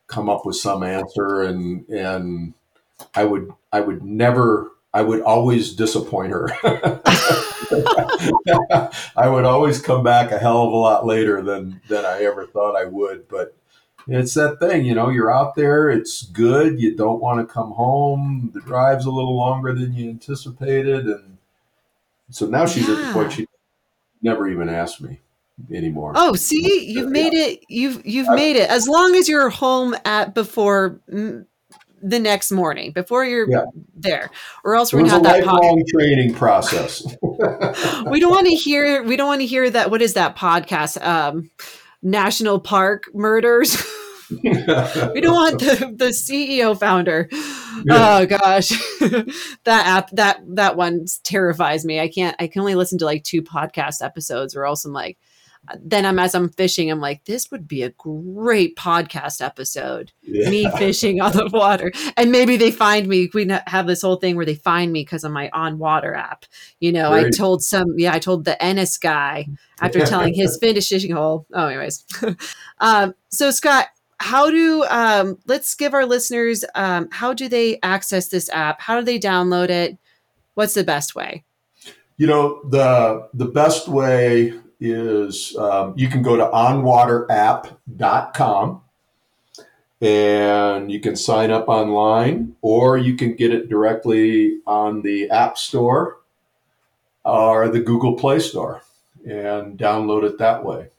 come 0.08 0.28
up 0.28 0.44
with 0.46 0.56
some 0.56 0.82
answer, 0.82 1.42
and 1.42 1.88
and 1.88 2.54
I 3.14 3.24
would 3.24 3.52
I 3.72 3.80
would 3.80 4.04
never 4.04 4.72
I 4.92 5.02
would 5.02 5.22
always 5.22 5.74
disappoint 5.74 6.32
her. 6.32 6.48
I 9.16 9.28
would 9.28 9.44
always 9.44 9.80
come 9.82 10.02
back 10.02 10.32
a 10.32 10.38
hell 10.38 10.64
of 10.64 10.72
a 10.72 10.76
lot 10.76 11.06
later 11.06 11.42
than 11.42 11.80
than 11.88 12.04
I 12.04 12.22
ever 12.22 12.46
thought 12.46 12.76
I 12.76 12.84
would, 12.84 13.28
but 13.28 13.54
it's 14.10 14.32
that 14.34 14.58
thing, 14.58 14.86
you 14.86 14.94
know, 14.94 15.10
you're 15.10 15.30
out 15.30 15.54
there, 15.54 15.90
it's 15.90 16.22
good, 16.22 16.80
you 16.80 16.96
don't 16.96 17.20
want 17.20 17.46
to 17.46 17.52
come 17.52 17.72
home, 17.72 18.50
the 18.54 18.60
drive's 18.62 19.04
a 19.04 19.10
little 19.10 19.36
longer 19.36 19.74
than 19.74 19.92
you 19.92 20.08
anticipated 20.08 21.04
and 21.06 21.36
so 22.30 22.46
now 22.46 22.66
she's 22.66 22.88
yeah. 22.88 22.94
at 22.94 23.06
the 23.06 23.12
point 23.12 23.32
she 23.32 23.46
never 24.22 24.48
even 24.48 24.68
asked 24.68 25.00
me 25.00 25.20
anymore. 25.72 26.12
Oh, 26.14 26.34
see, 26.34 26.86
you've 26.90 27.10
made 27.10 27.34
it. 27.34 27.64
You've 27.68 28.06
you've 28.06 28.30
made 28.30 28.56
it. 28.56 28.68
As 28.70 28.88
long 28.88 29.14
as 29.14 29.28
you're 29.28 29.50
home 29.50 29.96
at 30.04 30.34
before 30.34 31.00
the 32.02 32.18
next 32.18 32.50
morning 32.50 32.92
before 32.92 33.24
you're 33.24 33.50
yeah. 33.50 33.64
there, 33.94 34.30
or 34.64 34.74
else 34.74 34.92
we're 34.92 35.06
have 35.06 35.22
that 35.22 35.44
lifelong 35.44 35.82
training 35.88 36.34
process. 36.34 37.02
we 37.22 38.20
don't 38.20 38.30
want 38.30 38.46
to 38.46 38.54
hear. 38.54 39.02
We 39.02 39.16
don't 39.16 39.28
want 39.28 39.40
to 39.40 39.46
hear 39.46 39.68
that. 39.70 39.90
What 39.90 40.02
is 40.02 40.14
that 40.14 40.36
podcast? 40.36 41.04
Um, 41.04 41.50
National 42.02 42.60
Park 42.60 43.04
Murders. 43.14 43.76
we 44.42 44.52
don't 45.20 45.34
want 45.34 45.60
the, 45.60 45.92
the 45.96 46.08
CEO 46.08 46.78
founder. 46.78 47.28
Yeah. 47.30 48.18
Oh 48.20 48.26
gosh, 48.26 48.68
that 49.64 49.86
app 49.86 50.10
that 50.12 50.40
that 50.54 50.76
one 50.76 51.06
terrifies 51.24 51.84
me. 51.84 52.00
I 52.00 52.08
can't. 52.08 52.36
I 52.38 52.46
can 52.46 52.60
only 52.60 52.74
listen 52.74 52.98
to 52.98 53.04
like 53.04 53.24
two 53.24 53.42
podcast 53.42 54.04
episodes, 54.04 54.54
or 54.54 54.66
else 54.66 54.84
I'm 54.84 54.92
like, 54.92 55.18
then 55.80 56.06
I'm 56.06 56.18
as 56.18 56.34
I'm 56.34 56.48
fishing, 56.50 56.90
I'm 56.90 57.00
like, 57.00 57.24
this 57.24 57.50
would 57.50 57.68
be 57.68 57.82
a 57.82 57.90
great 57.90 58.76
podcast 58.76 59.44
episode. 59.44 60.12
Yeah. 60.22 60.50
Me 60.50 60.70
fishing 60.78 61.20
on 61.20 61.32
the 61.32 61.48
water, 61.52 61.92
and 62.16 62.32
maybe 62.32 62.56
they 62.56 62.70
find 62.70 63.08
me. 63.08 63.28
We 63.32 63.48
have 63.66 63.86
this 63.86 64.02
whole 64.02 64.16
thing 64.16 64.36
where 64.36 64.46
they 64.46 64.54
find 64.54 64.92
me 64.92 65.02
because 65.02 65.24
of 65.24 65.32
my 65.32 65.50
on 65.52 65.78
water 65.78 66.14
app. 66.14 66.44
You 66.80 66.92
know, 66.92 67.12
I 67.12 67.30
told 67.30 67.62
some, 67.62 67.98
yeah, 67.98 68.14
I 68.14 68.18
told 68.18 68.44
the 68.44 68.62
Ennis 68.62 68.98
guy 68.98 69.48
after 69.80 70.04
telling 70.04 70.34
his 70.34 70.58
fishing 70.60 71.12
hole. 71.12 71.46
Oh, 71.52 71.66
anyways, 71.66 72.04
um, 72.78 73.14
so 73.28 73.50
Scott, 73.50 73.86
how 74.20 74.50
do 74.50 74.84
um, 74.90 75.38
let's 75.46 75.74
give 75.74 75.94
our 75.94 76.04
listeners 76.04 76.64
um, 76.74 77.08
how 77.10 77.32
do 77.32 77.48
they 77.48 77.78
access 77.82 78.28
this 78.28 78.50
app? 78.50 78.80
How 78.80 78.98
do 78.98 79.04
they 79.04 79.18
download 79.18 79.70
it? 79.70 79.96
What's 80.54 80.74
the 80.74 80.84
best 80.84 81.14
way? 81.14 81.44
You 82.16 82.26
know 82.26 82.60
the 82.68 83.28
the 83.32 83.46
best 83.46 83.86
way 83.86 84.54
is 84.80 85.56
um, 85.56 85.94
you 85.96 86.08
can 86.08 86.22
go 86.22 86.36
to 86.36 86.44
onwaterapp.com 86.44 88.82
and 90.00 90.92
you 90.92 91.00
can 91.00 91.16
sign 91.16 91.50
up 91.50 91.68
online 91.68 92.54
or 92.62 92.96
you 92.96 93.16
can 93.16 93.34
get 93.34 93.52
it 93.52 93.68
directly 93.68 94.60
on 94.66 95.02
the 95.02 95.28
App 95.30 95.58
Store 95.58 96.20
or 97.24 97.68
the 97.68 97.80
Google 97.80 98.14
Play 98.14 98.38
Store 98.38 98.82
and 99.26 99.76
download 99.78 100.22
it 100.22 100.38
that 100.38 100.64
way. 100.64 100.90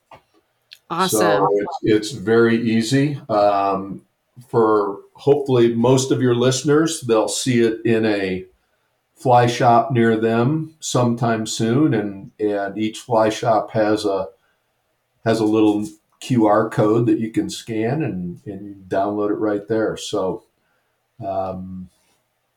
Awesome. 0.90 1.20
So 1.20 1.48
it's, 1.54 1.78
it's 1.84 2.12
very 2.12 2.58
easy. 2.58 3.22
Um, 3.30 4.02
for 4.48 5.00
hopefully 5.14 5.74
most 5.74 6.12
of 6.12 6.22
your 6.22 6.36
listeners, 6.36 7.02
they'll 7.02 7.28
see 7.28 7.62
it 7.62 7.86
in 7.86 8.06
a 8.06 8.46
fly 9.20 9.48
shop 9.48 9.92
near 9.92 10.18
them 10.18 10.76
sometime 10.80 11.46
soon, 11.46 11.94
and 11.94 12.32
and 12.40 12.78
each 12.78 13.00
fly 13.00 13.30
shop 13.30 13.72
has 13.72 14.06
a 14.06 14.28
has 15.26 15.40
a 15.40 15.46
little 15.46 15.88
QR 16.22 16.72
code 16.72 17.08
that 17.08 17.20
you 17.20 17.32
can 17.32 17.50
scan 17.50 18.04
and 18.04 18.40
and 18.46 18.88
download 18.90 19.32
it 19.32 19.36
right 19.36 19.68
there. 19.68 19.98
So, 19.98 20.44
um, 21.26 21.90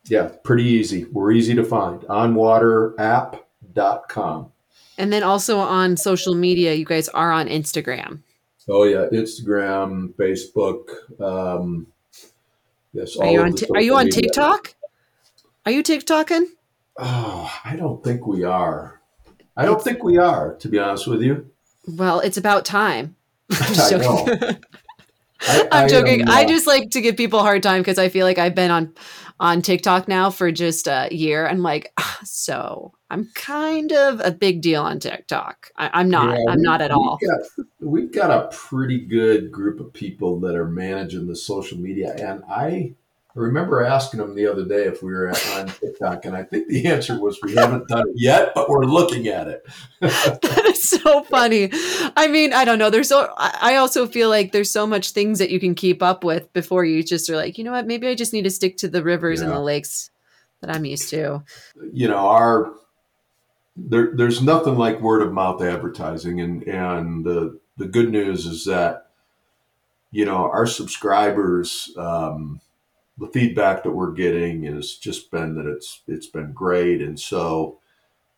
yeah, 0.05 0.31
pretty 0.45 0.65
easy. 0.65 1.05
We're 1.05 1.33
easy 1.33 1.55
to 1.55 1.65
find. 1.65 2.03
Onwaterapp.com. 2.03 4.53
And 4.99 5.11
then 5.13 5.23
also 5.23 5.59
on 5.59 5.97
social 5.97 6.35
media, 6.35 6.75
you 6.75 6.85
guys 6.85 7.09
are 7.09 7.33
on 7.33 7.49
Instagram. 7.49 8.21
Oh 8.69 8.85
yeah, 8.85 9.07
Instagram, 9.13 10.13
Facebook. 10.15 10.91
Um, 11.21 11.87
Yes. 12.93 13.17
Are 13.17 13.27
you 13.27 13.41
on? 13.41 13.55
T- 13.55 13.67
are 13.75 13.81
you 13.81 13.97
on 13.97 14.09
TikTok? 14.09 14.75
Are 15.65 15.73
you 15.73 15.83
TikToking? 15.83 16.45
Oh, 16.99 17.51
I 17.65 17.77
don't 17.77 18.03
think 18.03 18.27
we 18.27 18.45
are. 18.45 19.01
I 19.57 19.65
don't 19.65 19.83
think 19.83 20.03
we 20.03 20.19
are, 20.19 20.55
to 20.57 20.69
be 20.69 20.79
honest 20.79 21.07
with 21.07 21.23
you. 21.23 21.51
Well, 21.87 22.21
it's 22.21 22.37
about 22.37 22.65
time. 22.65 23.17
I'm 23.53 23.81
I 23.81 23.91
know. 23.99 24.27
I, 25.41 25.69
I'm 25.73 25.89
joking. 25.89 26.23
am, 26.23 26.29
I 26.29 26.45
uh, 26.45 26.49
just 26.49 26.67
like 26.67 26.91
to 26.91 27.01
give 27.01 27.17
people 27.17 27.39
a 27.41 27.43
hard 27.43 27.63
time 27.63 27.81
because 27.81 27.99
I 27.99 28.09
feel 28.09 28.27
like 28.27 28.39
I've 28.39 28.55
been 28.55 28.71
on 28.71 28.95
on 29.41 29.61
TikTok 29.61 30.07
now 30.07 30.31
for 30.31 30.53
just 30.53 30.87
a 30.87 31.09
year. 31.11 31.45
And 31.47 31.63
like, 31.65 31.93
so 32.23 32.93
I'm 33.11 33.29
kind 33.35 33.93
of 33.93 34.21
a 34.21 34.31
big 34.31 34.63
deal 34.63 34.83
on 34.83 35.01
TikTok. 35.01 35.71
I, 35.77 35.91
I'm 35.93 36.09
not. 36.11 36.37
yeah, 36.39 36.45
I'm 36.49 36.59
we- 36.59 36.63
not 36.63 36.81
at 36.81 36.91
we've 36.91 36.97
all. 36.99 37.19
got- 37.19 37.67
we've 37.81 38.13
got 38.13 38.31
a 38.31 38.49
pretty 38.57 38.99
good 38.99 39.51
group 39.53 39.81
of 39.81 39.93
people 39.93 40.39
that 40.41 40.55
are 40.55 40.69
managing 40.69 41.27
the 41.27 41.37
social 41.37 41.79
media, 41.79 42.15
and 42.19 42.43
I 42.49 42.95
remember 43.35 43.83
asking 43.83 44.21
them 44.21 44.35
the 44.35 44.47
other 44.47 44.65
day 44.65 44.85
if 44.85 45.03
we 45.03 45.13
were 45.13 45.29
on 45.29 45.67
TikTok, 45.69 46.25
and 46.25 46.37
I 46.37 46.43
think 46.43 46.69
the 46.69 46.87
answer 46.87 47.19
was 47.21 47.39
we 47.43 47.55
haven't 47.55 47.89
done 47.89 48.09
it 48.09 48.15
yet, 48.17 48.53
but 48.55 48.69
we're 48.69 48.85
looking 48.85 49.29
at 49.29 49.49
it. 49.49 49.67
that 50.01 50.63
is 50.67 50.83
so 50.83 51.23
funny. 51.25 51.71
I 52.17 52.29
mean, 52.29 52.53
I 52.53 52.65
don't 52.65 52.79
know. 52.79 52.91
There's 52.91 53.09
so 53.09 53.33
I 53.37 53.59
I 53.61 53.77
also 53.77 54.07
feel 54.07 54.29
like 54.29 54.53
there's 54.53 54.71
so 54.71 54.87
much 54.87 55.11
things 55.11 55.39
that 55.39 55.51
you 55.51 55.61
can 55.61 55.75
keep 55.75 56.03
up 56.03 56.25
with 56.25 56.53
before 56.53 56.85
you 56.85 57.03
just 57.03 57.29
are 57.31 57.37
like, 57.37 57.59
you 57.59 57.65
know 57.65 57.73
what? 57.73 57.87
Maybe 57.87 58.09
I 58.09 58.15
just 58.15 58.33
need 58.33 58.43
to 58.43 58.51
stick 58.51 58.77
to 58.79 58.89
the 58.89 59.03
rivers 59.03 59.41
and 59.41 59.51
the 59.51 59.61
lakes 59.61 60.11
that 60.61 60.75
I'm 60.75 60.85
used 60.85 61.11
to. 61.11 61.43
you 61.93 62.09
know 62.09 62.29
our 62.29 62.73
there 63.77 64.15
there's 64.15 64.43
nothing 64.43 64.77
like 64.77 65.01
word 65.01 65.23
of 65.23 65.33
mouth 65.33 65.63
advertising 65.63 66.41
and 66.41 66.63
and 66.65 67.25
the 67.25 67.59
the 67.79 67.87
good 67.87 68.11
news 68.11 68.47
is 68.47 68.65
that 68.67 69.09
you 70.11 70.25
know 70.25 70.51
our 70.51 70.67
subscribers 70.67 71.91
um 71.97 72.61
the 73.23 73.29
feedback 73.29 73.83
that 73.83 73.93
we're 73.93 74.13
getting 74.13 74.65
has 74.65 74.95
just 74.97 75.31
been 75.31 75.55
that 75.55 75.67
it's 75.67 76.03
it's 76.07 76.27
been 76.27 76.53
great 76.53 77.01
and 77.01 77.19
so 77.19 77.79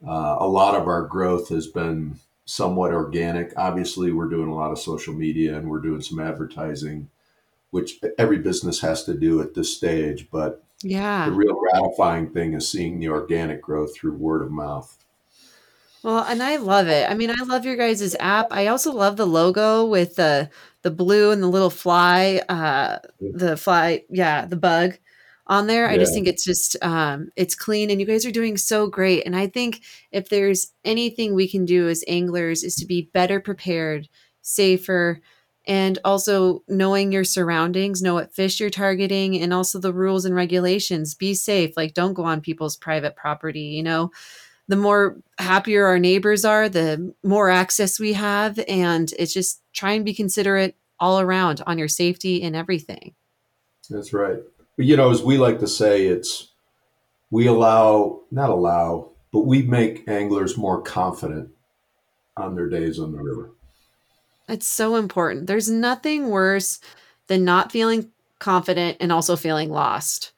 uh, 0.06 0.36
a 0.38 0.46
lot 0.46 0.74
of 0.74 0.86
our 0.86 1.02
growth 1.02 1.48
has 1.48 1.66
been 1.66 2.18
somewhat 2.44 2.92
organic 2.92 3.52
obviously 3.56 4.12
we're 4.12 4.28
doing 4.28 4.48
a 4.50 4.54
lot 4.54 4.70
of 4.70 4.78
social 4.78 5.14
media 5.14 5.56
and 5.56 5.68
we're 5.70 5.80
doing 5.80 6.02
some 6.02 6.20
advertising 6.20 7.08
which 7.70 7.98
every 8.18 8.38
business 8.38 8.80
has 8.80 9.04
to 9.04 9.14
do 9.14 9.40
at 9.40 9.54
this 9.54 9.74
stage 9.76 10.28
but 10.30 10.62
Yeah. 10.82 11.26
the 11.26 11.32
real 11.32 11.54
gratifying 11.54 12.28
thing 12.30 12.52
is 12.54 12.68
seeing 12.70 13.00
the 13.00 13.08
organic 13.08 13.62
growth 13.62 13.96
through 13.96 14.14
word 14.14 14.42
of 14.42 14.50
mouth. 14.50 14.98
Well, 16.04 16.22
and 16.22 16.42
I 16.42 16.56
love 16.56 16.86
it. 16.86 17.10
I 17.10 17.14
mean, 17.14 17.30
I 17.30 17.42
love 17.44 17.64
your 17.64 17.76
guys' 17.76 18.14
app. 18.20 18.48
I 18.50 18.66
also 18.66 18.92
love 18.92 19.16
the 19.16 19.26
logo 19.26 19.86
with 19.86 20.16
the 20.16 20.50
the 20.82 20.90
blue 20.90 21.30
and 21.30 21.42
the 21.42 21.48
little 21.48 21.70
fly, 21.70 22.42
uh, 22.46 22.98
the 23.18 23.56
fly, 23.56 24.04
yeah, 24.10 24.44
the 24.44 24.56
bug 24.56 24.98
on 25.46 25.66
there. 25.66 25.88
I 25.88 25.96
just 25.96 26.12
think 26.12 26.26
it's 26.26 26.44
just 26.44 26.76
um, 26.82 27.30
it's 27.36 27.54
clean, 27.54 27.90
and 27.90 28.02
you 28.02 28.06
guys 28.06 28.26
are 28.26 28.30
doing 28.30 28.58
so 28.58 28.86
great. 28.86 29.24
And 29.24 29.34
I 29.34 29.46
think 29.46 29.80
if 30.12 30.28
there's 30.28 30.72
anything 30.84 31.34
we 31.34 31.48
can 31.48 31.64
do 31.64 31.88
as 31.88 32.04
anglers 32.06 32.64
is 32.64 32.74
to 32.76 32.86
be 32.86 33.08
better 33.14 33.40
prepared, 33.40 34.06
safer, 34.42 35.22
and 35.66 35.98
also 36.04 36.64
knowing 36.68 37.12
your 37.12 37.24
surroundings, 37.24 38.02
know 38.02 38.12
what 38.12 38.34
fish 38.34 38.60
you're 38.60 38.68
targeting, 38.68 39.40
and 39.40 39.54
also 39.54 39.78
the 39.78 39.94
rules 39.94 40.26
and 40.26 40.34
regulations. 40.34 41.14
Be 41.14 41.32
safe. 41.32 41.78
Like, 41.78 41.94
don't 41.94 42.12
go 42.12 42.24
on 42.24 42.42
people's 42.42 42.76
private 42.76 43.16
property. 43.16 43.68
You 43.68 43.84
know 43.84 44.10
the 44.68 44.76
more 44.76 45.16
happier 45.38 45.86
our 45.86 45.98
neighbors 45.98 46.44
are, 46.44 46.68
the 46.68 47.14
more 47.22 47.50
access 47.50 48.00
we 48.00 48.14
have. 48.14 48.58
And 48.68 49.12
it's 49.18 49.32
just 49.32 49.60
try 49.72 49.92
and 49.92 50.04
be 50.04 50.14
considerate 50.14 50.76
all 50.98 51.20
around 51.20 51.62
on 51.66 51.78
your 51.78 51.88
safety 51.88 52.42
and 52.42 52.56
everything. 52.56 53.14
That's 53.90 54.12
right. 54.12 54.38
But 54.76 54.86
you 54.86 54.96
know, 54.96 55.10
as 55.10 55.22
we 55.22 55.38
like 55.38 55.60
to 55.60 55.68
say, 55.68 56.06
it's 56.06 56.48
we 57.30 57.46
allow, 57.46 58.20
not 58.30 58.50
allow, 58.50 59.10
but 59.32 59.40
we 59.40 59.62
make 59.62 60.08
anglers 60.08 60.56
more 60.56 60.80
confident 60.80 61.50
on 62.36 62.54
their 62.54 62.68
days 62.68 62.98
on 62.98 63.12
the 63.12 63.22
river. 63.22 63.50
It's 64.48 64.66
so 64.66 64.96
important. 64.96 65.46
There's 65.46 65.70
nothing 65.70 66.28
worse 66.28 66.80
than 67.26 67.44
not 67.44 67.72
feeling 67.72 68.10
confident 68.38 68.98
and 69.00 69.10
also 69.10 69.36
feeling 69.36 69.70
lost. 69.70 70.32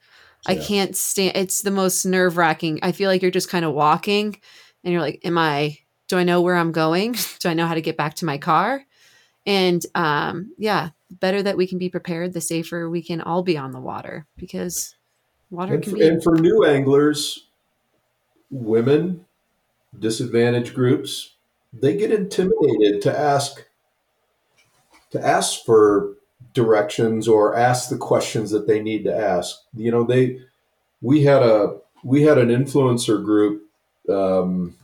I 0.47 0.55
Yeah. 0.55 0.63
can't 0.63 0.95
stand 0.95 1.35
it's 1.35 1.61
the 1.61 1.71
most 1.71 2.05
nerve 2.05 2.37
wracking. 2.37 2.79
I 2.81 2.91
feel 2.91 3.09
like 3.09 3.21
you're 3.21 3.31
just 3.31 3.49
kind 3.49 3.65
of 3.65 3.73
walking 3.73 4.39
and 4.83 4.93
you're 4.93 5.01
like, 5.01 5.21
Am 5.25 5.37
I 5.37 5.77
do 6.07 6.17
I 6.17 6.23
know 6.23 6.41
where 6.41 6.55
I'm 6.55 6.71
going? 6.71 7.13
do 7.39 7.49
I 7.49 7.53
know 7.53 7.67
how 7.67 7.73
to 7.73 7.81
get 7.81 7.97
back 7.97 8.15
to 8.15 8.25
my 8.25 8.37
car? 8.37 8.83
And 9.45 9.85
um 9.95 10.53
yeah, 10.57 10.89
better 11.09 11.41
that 11.43 11.57
we 11.57 11.67
can 11.67 11.77
be 11.77 11.89
prepared, 11.89 12.33
the 12.33 12.41
safer 12.41 12.89
we 12.89 13.01
can 13.01 13.21
all 13.21 13.43
be 13.43 13.57
on 13.57 13.71
the 13.71 13.79
water 13.79 14.25
because 14.37 14.95
water 15.49 15.75
And 15.75 15.83
can 15.83 15.91
for, 15.91 15.97
be 15.97 16.07
and 16.07 16.23
for 16.23 16.35
new 16.37 16.65
anglers, 16.65 17.47
women, 18.49 19.25
disadvantaged 19.97 20.73
groups, 20.73 21.35
they 21.73 21.97
get 21.97 22.11
intimidated 22.11 23.01
to 23.03 23.17
ask 23.17 23.65
to 25.11 25.25
ask 25.25 25.63
for 25.65 26.16
directions 26.57 27.27
or 27.27 27.55
ask 27.55 27.89
the 27.89 27.97
questions 27.97 28.51
that 28.51 28.67
they 28.67 28.81
need 28.81 29.03
to 29.05 29.15
ask. 29.15 29.59
You 29.75 29.91
know, 29.91 30.03
they 30.03 30.41
we 31.01 31.23
had 31.23 31.43
a 31.43 31.77
we 32.03 32.23
had 32.23 32.37
an 32.37 32.49
influencer 32.49 33.23
group 33.23 33.63
um, 34.09 34.75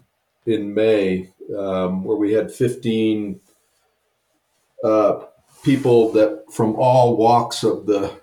in 0.46 0.74
May 0.74 1.30
um, 1.58 2.04
where 2.04 2.18
we 2.18 2.34
had 2.34 2.52
15 2.52 3.40
uh, 4.84 5.24
people 5.64 6.12
that 6.12 6.44
from 6.52 6.76
all 6.76 7.18
walks 7.18 7.64
of 7.64 7.88
the 7.88 8.14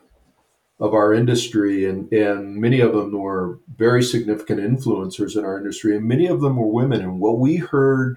of 0.78 0.94
our 0.94 1.12
industry 1.12 1.84
and 1.84 2.10
and 2.12 2.56
many 2.56 2.80
of 2.80 2.92
them 2.92 3.12
were 3.12 3.58
very 3.76 4.02
significant 4.02 4.60
influencers 4.60 5.36
in 5.36 5.44
our 5.44 5.58
industry 5.58 5.96
and 5.96 6.06
many 6.06 6.26
of 6.26 6.40
them 6.40 6.56
were 6.56 6.66
women 6.66 7.02
and 7.02 7.20
what 7.20 7.38
we 7.38 7.56
heard 7.56 8.16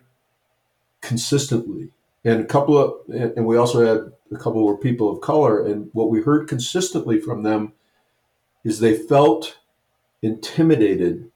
consistently 1.02 1.90
and 2.26 2.42
a 2.42 2.46
couple 2.46 2.78
of 2.78 2.94
and 3.10 3.46
we 3.46 3.58
also 3.58 3.86
had 3.86 4.12
a 4.32 4.38
couple 4.42 4.64
were 4.66 4.78
people 4.78 5.10
of 5.12 5.22
color 5.22 5.66
and 5.66 5.90
what 5.94 6.10
we 6.10 6.22
heard 6.22 6.48
consistently 6.48 7.20
from 7.20 7.44
them 7.44 7.74
is 8.64 8.80
they 8.80 8.98
felt 8.98 9.58
intimidated 10.22 11.30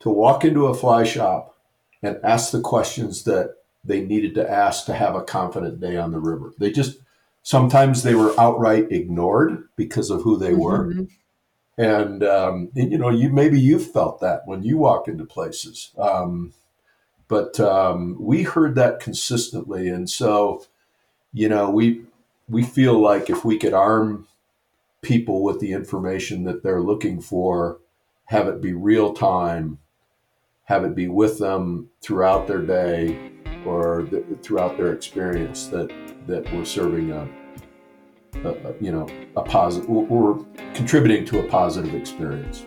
to 0.00 0.08
walk 0.08 0.44
into 0.44 0.66
a 0.66 0.74
fly 0.74 1.04
shop 1.04 1.56
and 2.02 2.18
ask 2.24 2.50
the 2.50 2.60
questions 2.60 3.24
that 3.24 3.54
they 3.84 4.00
needed 4.00 4.34
to 4.34 4.50
ask 4.50 4.86
to 4.86 4.94
have 4.94 5.14
a 5.14 5.22
confident 5.22 5.80
day 5.80 5.96
on 5.96 6.10
the 6.12 6.18
river. 6.18 6.52
They 6.58 6.70
just 6.72 6.98
sometimes 7.42 8.02
they 8.02 8.14
were 8.14 8.38
outright 8.40 8.90
ignored 8.90 9.68
because 9.76 10.10
of 10.10 10.22
who 10.22 10.36
they 10.38 10.54
were. 10.54 10.94
Mhm. 10.94 11.08
and, 11.78 12.22
um, 12.22 12.70
and, 12.76 12.92
you 12.92 12.98
know 12.98 13.08
you 13.08 13.30
maybe 13.30 13.58
you 13.60 13.78
felt 13.78 14.20
that 14.20 14.42
when 14.46 14.62
you 14.62 14.76
walk 14.78 15.08
into 15.08 15.24
places. 15.24 15.90
Um, 15.98 16.52
but 17.32 17.58
um, 17.60 18.14
we 18.20 18.42
heard 18.42 18.74
that 18.74 19.00
consistently. 19.00 19.88
And 19.88 20.10
so 20.10 20.66
you 21.32 21.48
know 21.48 21.70
we 21.70 22.02
we 22.46 22.62
feel 22.62 23.00
like 23.00 23.30
if 23.30 23.42
we 23.42 23.56
could 23.56 23.72
arm 23.72 24.26
people 25.00 25.42
with 25.42 25.58
the 25.58 25.72
information 25.72 26.44
that 26.44 26.62
they're 26.62 26.82
looking 26.82 27.22
for 27.22 27.78
have 28.26 28.48
it 28.48 28.60
be 28.60 28.74
real 28.74 29.14
time 29.14 29.78
have 30.64 30.84
it 30.84 30.94
be 30.94 31.08
with 31.08 31.38
them 31.38 31.88
throughout 32.02 32.46
their 32.46 32.60
day 32.60 33.32
or 33.64 34.02
th- 34.02 34.24
throughout 34.42 34.76
their 34.76 34.92
experience 34.92 35.68
that 35.68 35.90
that 36.26 36.44
we're 36.52 36.66
serving 36.66 37.10
a, 37.12 37.26
a, 38.44 38.50
a 38.50 38.74
you 38.78 38.92
know 38.92 39.08
a 39.36 39.42
positive 39.42 39.88
we're 39.88 40.38
contributing 40.74 41.24
to 41.24 41.40
a 41.40 41.48
positive 41.48 41.94
experience 41.94 42.66